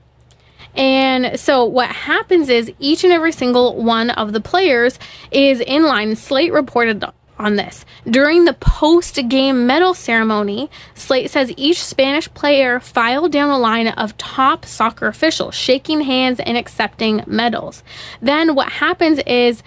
And 0.77 1.39
so 1.39 1.64
what 1.64 1.91
happens 1.91 2.49
is 2.49 2.72
each 2.79 3.05
and 3.05 3.12
every 3.12 3.33
single 3.33 3.83
one 3.83 4.11
of 4.11 4.33
the 4.33 4.41
players 4.41 4.99
is 5.31 5.61
in 5.61 5.85
line. 5.85 6.16
Slate 6.16 6.53
reported 6.53 7.05
on 7.39 7.57
this. 7.57 7.85
During 8.09 8.45
the 8.45 8.55
post 8.55 9.18
game 9.29 9.66
medal 9.66 9.95
ceremony, 9.95 10.70
Slate 10.95 11.31
says 11.31 11.53
each 11.57 11.83
Spanish 11.83 12.33
player 12.35 12.81
filed 12.81 13.33
down 13.33 13.51
a 13.51 13.59
line 13.59 13.89
of 13.89 14.16
top 14.18 14.64
soccer 14.64 15.07
officials, 15.07 15.55
shaking 15.55 16.03
hands 16.03 16.41
and 16.41 16.57
accepting 16.57 17.22
medals. 17.27 17.83
Then 18.20 18.55
what 18.55 18.70
happens 18.70 19.20
is 19.27 19.62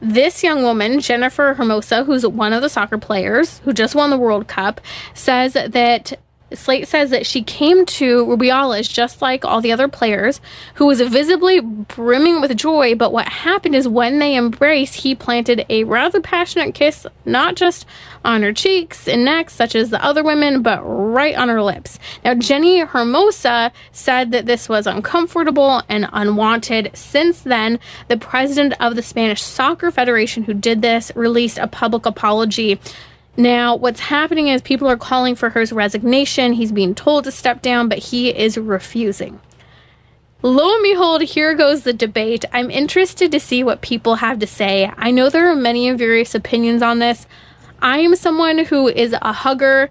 this 0.00 0.42
young 0.42 0.62
woman, 0.62 1.00
Jennifer 1.00 1.54
Hermoso, 1.54 2.04
who's 2.04 2.26
one 2.26 2.52
of 2.52 2.62
the 2.62 2.68
soccer 2.68 2.98
players 2.98 3.60
who 3.60 3.72
just 3.72 3.94
won 3.94 4.10
the 4.10 4.18
World 4.18 4.48
Cup, 4.48 4.80
says 5.14 5.54
that 5.54 6.18
Slate 6.56 6.88
says 6.88 7.10
that 7.10 7.26
she 7.26 7.42
came 7.42 7.86
to 7.86 8.24
Rubiales 8.26 8.90
just 8.90 9.22
like 9.22 9.44
all 9.44 9.60
the 9.60 9.72
other 9.72 9.88
players, 9.88 10.40
who 10.74 10.86
was 10.86 11.00
visibly 11.00 11.60
brimming 11.60 12.40
with 12.40 12.56
joy. 12.56 12.94
But 12.94 13.12
what 13.12 13.28
happened 13.28 13.74
is 13.74 13.88
when 13.88 14.18
they 14.18 14.36
embraced, 14.36 14.96
he 14.96 15.14
planted 15.14 15.66
a 15.68 15.84
rather 15.84 16.20
passionate 16.20 16.74
kiss, 16.74 17.06
not 17.24 17.56
just 17.56 17.86
on 18.24 18.42
her 18.42 18.52
cheeks 18.52 19.06
and 19.06 19.24
neck, 19.24 19.50
such 19.50 19.74
as 19.74 19.90
the 19.90 20.02
other 20.02 20.22
women, 20.22 20.62
but 20.62 20.80
right 20.82 21.36
on 21.36 21.48
her 21.48 21.62
lips. 21.62 21.98
Now, 22.24 22.34
Jenny 22.34 22.82
Hermoso 22.84 23.70
said 23.92 24.30
that 24.32 24.46
this 24.46 24.68
was 24.68 24.86
uncomfortable 24.86 25.82
and 25.88 26.08
unwanted. 26.12 26.90
Since 26.94 27.42
then, 27.42 27.78
the 28.08 28.16
president 28.16 28.74
of 28.80 28.96
the 28.96 29.02
Spanish 29.02 29.42
Soccer 29.42 29.90
Federation, 29.90 30.44
who 30.44 30.54
did 30.54 30.82
this, 30.82 31.12
released 31.14 31.58
a 31.58 31.66
public 31.66 32.06
apology 32.06 32.80
now, 33.36 33.74
what's 33.74 34.00
happening 34.00 34.48
is 34.48 34.62
people 34.62 34.88
are 34.88 34.96
calling 34.96 35.34
for 35.34 35.50
his 35.50 35.72
resignation. 35.72 36.52
He's 36.52 36.70
being 36.70 36.94
told 36.94 37.24
to 37.24 37.32
step 37.32 37.62
down, 37.62 37.88
but 37.88 37.98
he 37.98 38.28
is 38.28 38.56
refusing. 38.56 39.40
Lo 40.42 40.74
and 40.74 40.82
behold, 40.82 41.22
here 41.22 41.54
goes 41.54 41.82
the 41.82 41.92
debate. 41.92 42.44
I'm 42.52 42.70
interested 42.70 43.32
to 43.32 43.40
see 43.40 43.64
what 43.64 43.80
people 43.80 44.16
have 44.16 44.38
to 44.40 44.46
say. 44.46 44.92
I 44.96 45.10
know 45.10 45.30
there 45.30 45.50
are 45.50 45.56
many 45.56 45.88
and 45.88 45.98
various 45.98 46.34
opinions 46.34 46.82
on 46.82 46.98
this. 46.98 47.26
I 47.80 47.98
am 47.98 48.14
someone 48.14 48.58
who 48.58 48.88
is 48.88 49.14
a 49.20 49.32
hugger 49.32 49.90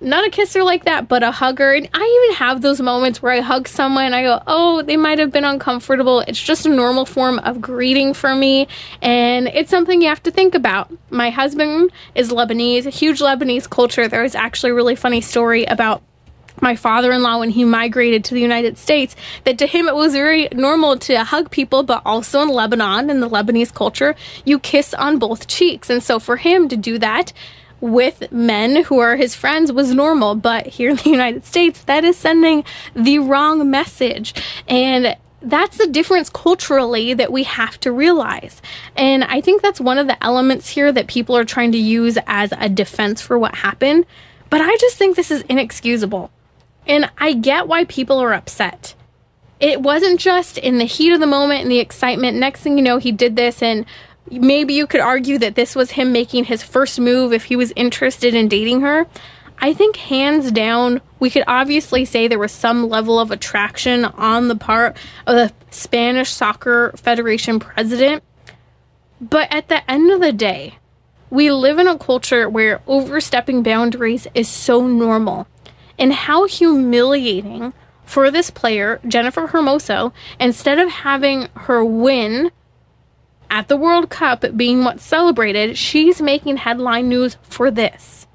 not 0.00 0.26
a 0.26 0.30
kisser 0.30 0.62
like 0.62 0.84
that, 0.84 1.08
but 1.08 1.22
a 1.22 1.30
hugger. 1.30 1.72
And 1.72 1.88
I 1.94 2.22
even 2.24 2.36
have 2.36 2.60
those 2.60 2.80
moments 2.80 3.22
where 3.22 3.32
I 3.32 3.40
hug 3.40 3.68
someone 3.68 4.04
and 4.04 4.14
I 4.14 4.22
go, 4.22 4.42
oh, 4.46 4.82
they 4.82 4.96
might 4.96 5.18
have 5.18 5.32
been 5.32 5.44
uncomfortable. 5.44 6.20
It's 6.20 6.42
just 6.42 6.66
a 6.66 6.68
normal 6.68 7.06
form 7.06 7.38
of 7.40 7.60
greeting 7.60 8.14
for 8.14 8.34
me. 8.34 8.68
And 9.00 9.48
it's 9.48 9.70
something 9.70 10.02
you 10.02 10.08
have 10.08 10.22
to 10.24 10.30
think 10.30 10.54
about. 10.54 10.90
My 11.10 11.30
husband 11.30 11.90
is 12.14 12.30
Lebanese, 12.30 12.86
a 12.86 12.90
huge 12.90 13.20
Lebanese 13.20 13.68
culture. 13.68 14.08
There 14.08 14.22
was 14.22 14.34
actually 14.34 14.70
a 14.70 14.74
really 14.74 14.96
funny 14.96 15.20
story 15.20 15.64
about 15.64 16.02
my 16.60 16.76
father-in-law 16.76 17.40
when 17.40 17.50
he 17.50 17.64
migrated 17.64 18.24
to 18.24 18.34
the 18.34 18.40
United 18.40 18.78
States 18.78 19.16
that 19.44 19.58
to 19.58 19.66
him 19.66 19.88
it 19.88 19.94
was 19.94 20.12
very 20.12 20.48
normal 20.52 20.96
to 20.96 21.24
hug 21.24 21.50
people 21.50 21.82
but 21.82 22.00
also 22.06 22.42
in 22.42 22.48
Lebanon 22.48 23.10
in 23.10 23.20
the 23.20 23.28
Lebanese 23.28 23.74
culture 23.74 24.14
you 24.44 24.58
kiss 24.60 24.94
on 24.94 25.18
both 25.18 25.48
cheeks 25.48 25.90
and 25.90 26.02
so 26.02 26.20
for 26.20 26.36
him 26.36 26.68
to 26.68 26.76
do 26.76 26.96
that 26.98 27.32
with 27.84 28.32
men 28.32 28.84
who 28.84 28.98
are 28.98 29.14
his 29.16 29.34
friends 29.34 29.70
was 29.70 29.92
normal, 29.92 30.34
but 30.34 30.66
here 30.66 30.88
in 30.88 30.96
the 30.96 31.10
United 31.10 31.44
States, 31.44 31.82
that 31.84 32.02
is 32.02 32.16
sending 32.16 32.64
the 32.94 33.18
wrong 33.18 33.70
message. 33.70 34.34
And 34.66 35.14
that's 35.42 35.76
the 35.76 35.86
difference 35.86 36.30
culturally 36.30 37.12
that 37.12 37.30
we 37.30 37.42
have 37.42 37.78
to 37.80 37.92
realize. 37.92 38.62
And 38.96 39.22
I 39.24 39.42
think 39.42 39.60
that's 39.60 39.82
one 39.82 39.98
of 39.98 40.06
the 40.06 40.22
elements 40.24 40.70
here 40.70 40.92
that 40.92 41.08
people 41.08 41.36
are 41.36 41.44
trying 41.44 41.72
to 41.72 41.78
use 41.78 42.16
as 42.26 42.54
a 42.56 42.70
defense 42.70 43.20
for 43.20 43.38
what 43.38 43.56
happened. 43.56 44.06
But 44.48 44.62
I 44.62 44.74
just 44.78 44.96
think 44.96 45.14
this 45.14 45.30
is 45.30 45.42
inexcusable. 45.42 46.30
And 46.86 47.10
I 47.18 47.34
get 47.34 47.68
why 47.68 47.84
people 47.84 48.18
are 48.18 48.32
upset. 48.32 48.94
It 49.60 49.82
wasn't 49.82 50.20
just 50.20 50.56
in 50.56 50.78
the 50.78 50.84
heat 50.84 51.12
of 51.12 51.20
the 51.20 51.26
moment 51.26 51.62
and 51.62 51.70
the 51.70 51.80
excitement. 51.80 52.38
Next 52.38 52.62
thing 52.62 52.78
you 52.78 52.84
know, 52.84 52.96
he 52.96 53.12
did 53.12 53.36
this 53.36 53.62
and 53.62 53.84
maybe 54.30 54.74
you 54.74 54.86
could 54.86 55.00
argue 55.00 55.38
that 55.38 55.54
this 55.54 55.74
was 55.74 55.92
him 55.92 56.12
making 56.12 56.44
his 56.44 56.62
first 56.62 56.98
move 56.98 57.32
if 57.32 57.44
he 57.44 57.56
was 57.56 57.72
interested 57.76 58.34
in 58.34 58.48
dating 58.48 58.80
her. 58.80 59.06
I 59.58 59.72
think 59.72 59.96
hands 59.96 60.50
down, 60.50 61.00
we 61.20 61.30
could 61.30 61.44
obviously 61.46 62.04
say 62.04 62.26
there 62.26 62.38
was 62.38 62.52
some 62.52 62.88
level 62.88 63.20
of 63.20 63.30
attraction 63.30 64.04
on 64.04 64.48
the 64.48 64.56
part 64.56 64.96
of 65.26 65.36
the 65.36 65.52
Spanish 65.70 66.30
Soccer 66.30 66.92
Federation 66.96 67.60
president. 67.60 68.22
But 69.20 69.52
at 69.52 69.68
the 69.68 69.88
end 69.90 70.10
of 70.10 70.20
the 70.20 70.32
day, 70.32 70.78
we 71.30 71.50
live 71.50 71.78
in 71.78 71.88
a 71.88 71.98
culture 71.98 72.48
where 72.48 72.82
overstepping 72.86 73.62
boundaries 73.62 74.26
is 74.34 74.48
so 74.48 74.86
normal. 74.86 75.46
And 75.98 76.12
how 76.12 76.46
humiliating 76.46 77.72
for 78.04 78.30
this 78.30 78.50
player, 78.50 79.00
Jennifer 79.06 79.46
Hermoso, 79.46 80.12
instead 80.38 80.78
of 80.78 80.90
having 80.90 81.48
her 81.54 81.84
win 81.84 82.50
at 83.54 83.68
the 83.68 83.76
World 83.76 84.10
Cup 84.10 84.44
being 84.56 84.82
what's 84.82 85.04
celebrated, 85.04 85.78
she's 85.78 86.20
making 86.20 86.56
headline 86.56 87.08
news 87.08 87.36
for 87.44 87.70
this. 87.70 88.26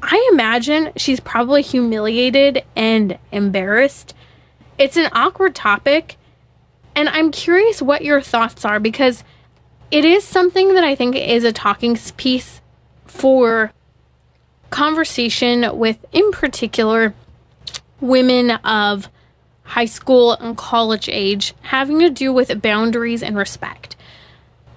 I 0.00 0.30
imagine 0.32 0.92
she's 0.94 1.18
probably 1.18 1.60
humiliated 1.60 2.62
and 2.76 3.18
embarrassed. 3.32 4.14
It's 4.78 4.96
an 4.96 5.10
awkward 5.12 5.56
topic, 5.56 6.14
and 6.94 7.08
I'm 7.08 7.32
curious 7.32 7.82
what 7.82 8.04
your 8.04 8.20
thoughts 8.20 8.64
are 8.64 8.78
because 8.78 9.24
it 9.90 10.04
is 10.04 10.22
something 10.22 10.74
that 10.74 10.84
I 10.84 10.94
think 10.94 11.16
is 11.16 11.42
a 11.42 11.52
talking 11.52 11.98
piece 12.16 12.60
for 13.06 13.72
conversation 14.70 15.76
with, 15.76 15.98
in 16.12 16.30
particular, 16.30 17.12
women 18.00 18.52
of 18.52 19.08
high 19.64 19.86
school 19.86 20.34
and 20.34 20.56
college 20.56 21.08
age 21.08 21.54
having 21.62 21.98
to 21.98 22.08
do 22.08 22.32
with 22.32 22.62
boundaries 22.62 23.20
and 23.20 23.36
respect 23.36 23.96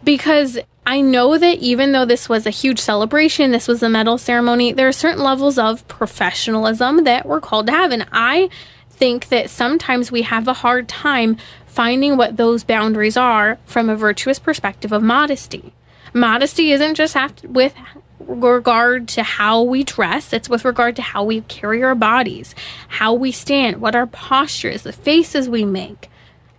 because 0.04 0.60
I 0.86 1.02
know 1.02 1.38
that 1.38 1.60
even 1.60 1.94
though 1.94 2.06
this 2.06 2.28
was 2.28 2.46
a 2.46 2.52
huge 2.52 2.80
celebration, 2.80 3.52
this 3.52 3.68
was 3.68 3.82
a 3.82 3.90
medal 3.90 4.18
ceremony, 4.18 4.74
there 4.74 4.88
are 4.88 4.94
certain 4.94 5.24
levels 5.24 5.58
of 5.58 5.88
professionalism 5.88 7.06
that 7.06 7.26
we're 7.26 7.42
called 7.42 7.68
to 7.68 7.72
have. 7.72 7.92
And 7.92 8.06
I 8.12 8.50
think 8.90 9.30
that 9.30 9.50
sometimes 9.50 10.12
we 10.12 10.24
have 10.24 10.48
a 10.48 10.54
hard 10.54 10.90
time 10.90 11.38
finding 11.66 12.18
what 12.18 12.38
those 12.38 12.64
boundaries 12.64 13.18
are 13.18 13.58
from 13.66 13.90
a 13.90 13.96
virtuous 13.96 14.40
perspective 14.40 14.92
of 14.92 15.02
modesty. 15.02 15.74
Modesty 16.14 16.72
isn't 16.72 16.96
just 16.96 17.16
with 17.46 17.74
regard 18.20 19.08
to 19.10 19.24
how 19.24 19.64
we 19.64 19.84
dress, 19.84 20.32
it's 20.32 20.50
with 20.50 20.66
regard 20.66 20.96
to 20.98 21.02
how 21.02 21.24
we 21.24 21.42
carry 21.42 21.84
our 21.84 21.96
bodies, 21.96 22.54
how 22.88 23.14
we 23.14 23.32
stand, 23.32 23.82
what 23.82 23.96
our 23.96 24.08
posture 24.08 24.70
is, 24.70 24.84
the 24.84 24.94
faces 24.94 25.50
we 25.50 25.66
make 25.66 26.10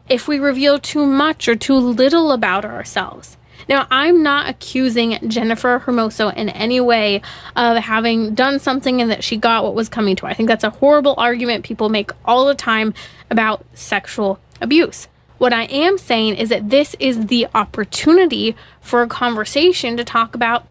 if 0.08 0.28
we 0.28 0.38
reveal 0.38 0.78
too 0.78 1.06
much 1.06 1.48
or 1.48 1.56
too 1.56 1.76
little 1.76 2.32
about 2.32 2.64
ourselves. 2.64 3.36
Now, 3.68 3.86
I'm 3.90 4.22
not 4.22 4.48
accusing 4.48 5.18
Jennifer 5.28 5.82
Hermoso 5.86 6.34
in 6.34 6.48
any 6.50 6.80
way 6.80 7.22
of 7.56 7.78
having 7.78 8.34
done 8.34 8.58
something 8.58 9.00
and 9.00 9.10
that 9.10 9.24
she 9.24 9.36
got 9.36 9.64
what 9.64 9.74
was 9.74 9.88
coming 9.88 10.16
to 10.16 10.26
her. 10.26 10.28
I 10.28 10.34
think 10.34 10.48
that's 10.48 10.64
a 10.64 10.70
horrible 10.70 11.14
argument 11.16 11.64
people 11.64 11.88
make 11.88 12.10
all 12.24 12.46
the 12.46 12.54
time 12.54 12.92
about 13.30 13.64
sexual 13.72 14.38
abuse. 14.60 15.08
What 15.38 15.52
I 15.52 15.64
am 15.64 15.98
saying 15.98 16.36
is 16.36 16.50
that 16.50 16.70
this 16.70 16.94
is 17.00 17.26
the 17.26 17.48
opportunity 17.54 18.54
for 18.80 19.02
a 19.02 19.08
conversation 19.08 19.96
to 19.96 20.04
talk 20.04 20.34
about 20.34 20.66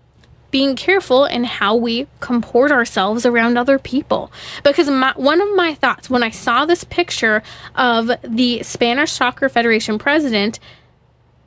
being 0.53 0.75
careful 0.75 1.25
in 1.25 1.43
how 1.45 1.75
we 1.75 2.05
comport 2.19 2.71
ourselves 2.71 3.25
around 3.25 3.57
other 3.57 3.79
people. 3.79 4.31
Because 4.63 4.87
my, 4.87 5.11
one 5.15 5.41
of 5.41 5.55
my 5.55 5.73
thoughts 5.73 6.11
when 6.11 6.21
I 6.21 6.29
saw 6.29 6.63
this 6.63 6.83
picture 6.83 7.41
of 7.73 8.11
the 8.23 8.61
Spanish 8.61 9.11
Soccer 9.11 9.49
Federation 9.49 9.97
president 9.97 10.59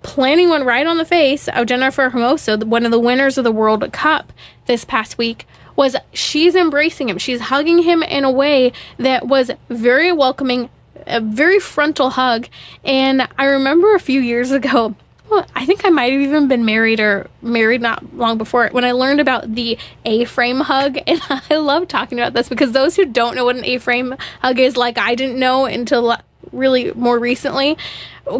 planting 0.02 0.48
one 0.48 0.64
right 0.64 0.88
on 0.88 0.98
the 0.98 1.04
face 1.04 1.46
of 1.46 1.66
Jennifer 1.66 2.10
Hermoso, 2.10 2.64
one 2.64 2.84
of 2.84 2.90
the 2.90 2.98
winners 2.98 3.38
of 3.38 3.44
the 3.44 3.52
World 3.52 3.92
Cup 3.92 4.32
this 4.66 4.84
past 4.84 5.18
week, 5.18 5.46
was 5.76 5.94
she's 6.12 6.56
embracing 6.56 7.08
him. 7.08 7.18
She's 7.18 7.42
hugging 7.42 7.84
him 7.84 8.02
in 8.02 8.24
a 8.24 8.30
way 8.30 8.72
that 8.98 9.28
was 9.28 9.52
very 9.68 10.10
welcoming, 10.10 10.68
a 11.06 11.20
very 11.20 11.60
frontal 11.60 12.10
hug. 12.10 12.48
And 12.82 13.28
I 13.38 13.44
remember 13.44 13.94
a 13.94 14.00
few 14.00 14.20
years 14.20 14.50
ago, 14.50 14.96
well, 15.28 15.46
I 15.54 15.66
think 15.66 15.84
I 15.84 15.90
might 15.90 16.12
have 16.12 16.22
even 16.22 16.48
been 16.48 16.64
married 16.64 17.00
or 17.00 17.28
married 17.42 17.80
not 17.80 18.14
long 18.14 18.38
before 18.38 18.68
when 18.72 18.84
I 18.84 18.92
learned 18.92 19.20
about 19.20 19.54
the 19.54 19.78
A 20.04 20.24
frame 20.24 20.60
hug. 20.60 20.98
And 21.06 21.20
I 21.50 21.56
love 21.56 21.88
talking 21.88 22.18
about 22.18 22.34
this 22.34 22.48
because 22.48 22.72
those 22.72 22.96
who 22.96 23.04
don't 23.06 23.34
know 23.36 23.44
what 23.44 23.56
an 23.56 23.64
A 23.64 23.78
frame 23.78 24.16
hug 24.40 24.58
is, 24.58 24.76
like 24.76 24.98
I 24.98 25.14
didn't 25.14 25.38
know 25.38 25.64
until 25.64 26.16
really 26.52 26.92
more 26.92 27.18
recently, 27.18 27.76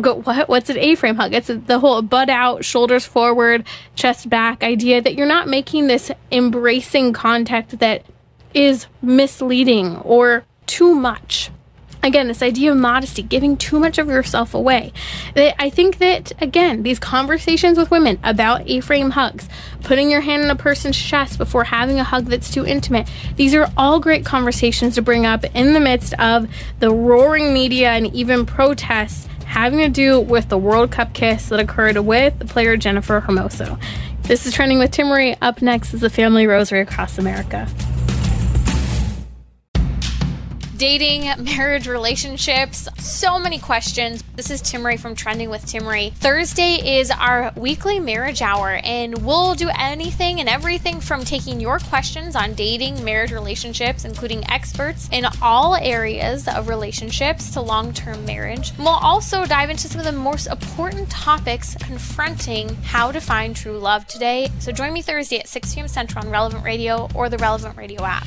go, 0.00 0.16
what? 0.16 0.48
What's 0.48 0.70
an 0.70 0.78
A 0.78 0.94
frame 0.94 1.16
hug? 1.16 1.32
It's 1.32 1.48
the 1.48 1.78
whole 1.78 2.02
butt 2.02 2.28
out, 2.28 2.64
shoulders 2.64 3.06
forward, 3.06 3.64
chest 3.94 4.28
back 4.28 4.62
idea 4.62 5.00
that 5.00 5.14
you're 5.14 5.26
not 5.26 5.48
making 5.48 5.86
this 5.86 6.10
embracing 6.30 7.12
contact 7.12 7.78
that 7.78 8.04
is 8.54 8.86
misleading 9.02 9.96
or 9.98 10.44
too 10.66 10.94
much 10.94 11.50
again 12.02 12.28
this 12.28 12.42
idea 12.42 12.70
of 12.70 12.76
modesty 12.76 13.22
giving 13.22 13.56
too 13.56 13.78
much 13.78 13.98
of 13.98 14.08
yourself 14.08 14.54
away. 14.54 14.92
I 15.36 15.70
think 15.70 15.98
that 15.98 16.32
again 16.40 16.82
these 16.82 16.98
conversations 16.98 17.78
with 17.78 17.90
women 17.90 18.18
about 18.22 18.68
a-frame 18.68 19.10
hugs 19.10 19.48
putting 19.82 20.10
your 20.10 20.20
hand 20.20 20.42
in 20.42 20.50
a 20.50 20.56
person's 20.56 20.96
chest 20.96 21.38
before 21.38 21.64
having 21.64 21.98
a 21.98 22.04
hug 22.04 22.26
that's 22.26 22.50
too 22.50 22.64
intimate 22.64 23.08
these 23.36 23.54
are 23.54 23.70
all 23.76 24.00
great 24.00 24.24
conversations 24.24 24.94
to 24.94 25.02
bring 25.02 25.26
up 25.26 25.44
in 25.54 25.72
the 25.72 25.80
midst 25.80 26.12
of 26.14 26.48
the 26.80 26.90
roaring 26.90 27.52
media 27.52 27.90
and 27.90 28.12
even 28.14 28.46
protests 28.46 29.26
having 29.46 29.78
to 29.78 29.88
do 29.88 30.20
with 30.20 30.48
the 30.48 30.58
world 30.58 30.90
cup 30.90 31.12
kiss 31.12 31.48
that 31.48 31.60
occurred 31.60 31.96
with 31.98 32.48
player 32.48 32.76
jennifer 32.76 33.20
hermoso. 33.20 33.80
This 34.22 34.46
is 34.46 34.52
trending 34.52 34.78
with 34.78 34.90
timmerie 34.90 35.36
up 35.40 35.62
next 35.62 35.94
is 35.94 36.00
the 36.00 36.10
family 36.10 36.46
rosary 36.46 36.80
across 36.80 37.18
america 37.18 37.68
dating, 40.76 41.30
marriage, 41.44 41.88
relationships, 41.88 42.88
so 42.98 43.38
many 43.38 43.58
questions. 43.58 44.22
This 44.34 44.50
is 44.50 44.62
Timmerie 44.62 44.98
from 44.98 45.14
Trending 45.14 45.48
with 45.48 45.64
Timmerie. 45.64 46.12
Thursday 46.12 46.98
is 46.98 47.10
our 47.10 47.52
weekly 47.56 47.98
marriage 47.98 48.42
hour, 48.42 48.80
and 48.84 49.24
we'll 49.24 49.54
do 49.54 49.70
anything 49.78 50.40
and 50.40 50.48
everything 50.48 51.00
from 51.00 51.24
taking 51.24 51.60
your 51.60 51.78
questions 51.78 52.36
on 52.36 52.54
dating, 52.54 53.02
marriage, 53.04 53.32
relationships, 53.32 54.04
including 54.04 54.48
experts 54.50 55.08
in 55.12 55.26
all 55.40 55.74
areas 55.76 56.46
of 56.48 56.68
relationships 56.68 57.50
to 57.50 57.60
long 57.60 57.92
term 57.92 58.24
marriage. 58.24 58.72
we'll 58.78 58.88
also 58.88 59.46
dive 59.46 59.70
into 59.70 59.88
some 59.88 59.98
of 59.98 60.04
the 60.04 60.12
most 60.12 60.46
important 60.46 61.08
topics 61.10 61.74
confronting 61.76 62.74
how 62.82 63.10
to 63.10 63.20
find 63.20 63.56
true 63.56 63.78
love 63.78 64.06
today. 64.06 64.48
So 64.58 64.72
join 64.72 64.92
me 64.92 65.02
Thursday 65.02 65.38
at 65.38 65.48
6 65.48 65.74
p.m. 65.74 65.88
Central 65.88 66.24
on 66.24 66.30
Relevant 66.30 66.64
Radio 66.64 67.08
or 67.14 67.28
the 67.28 67.38
Relevant 67.38 67.76
Radio 67.76 68.02
app. 68.04 68.26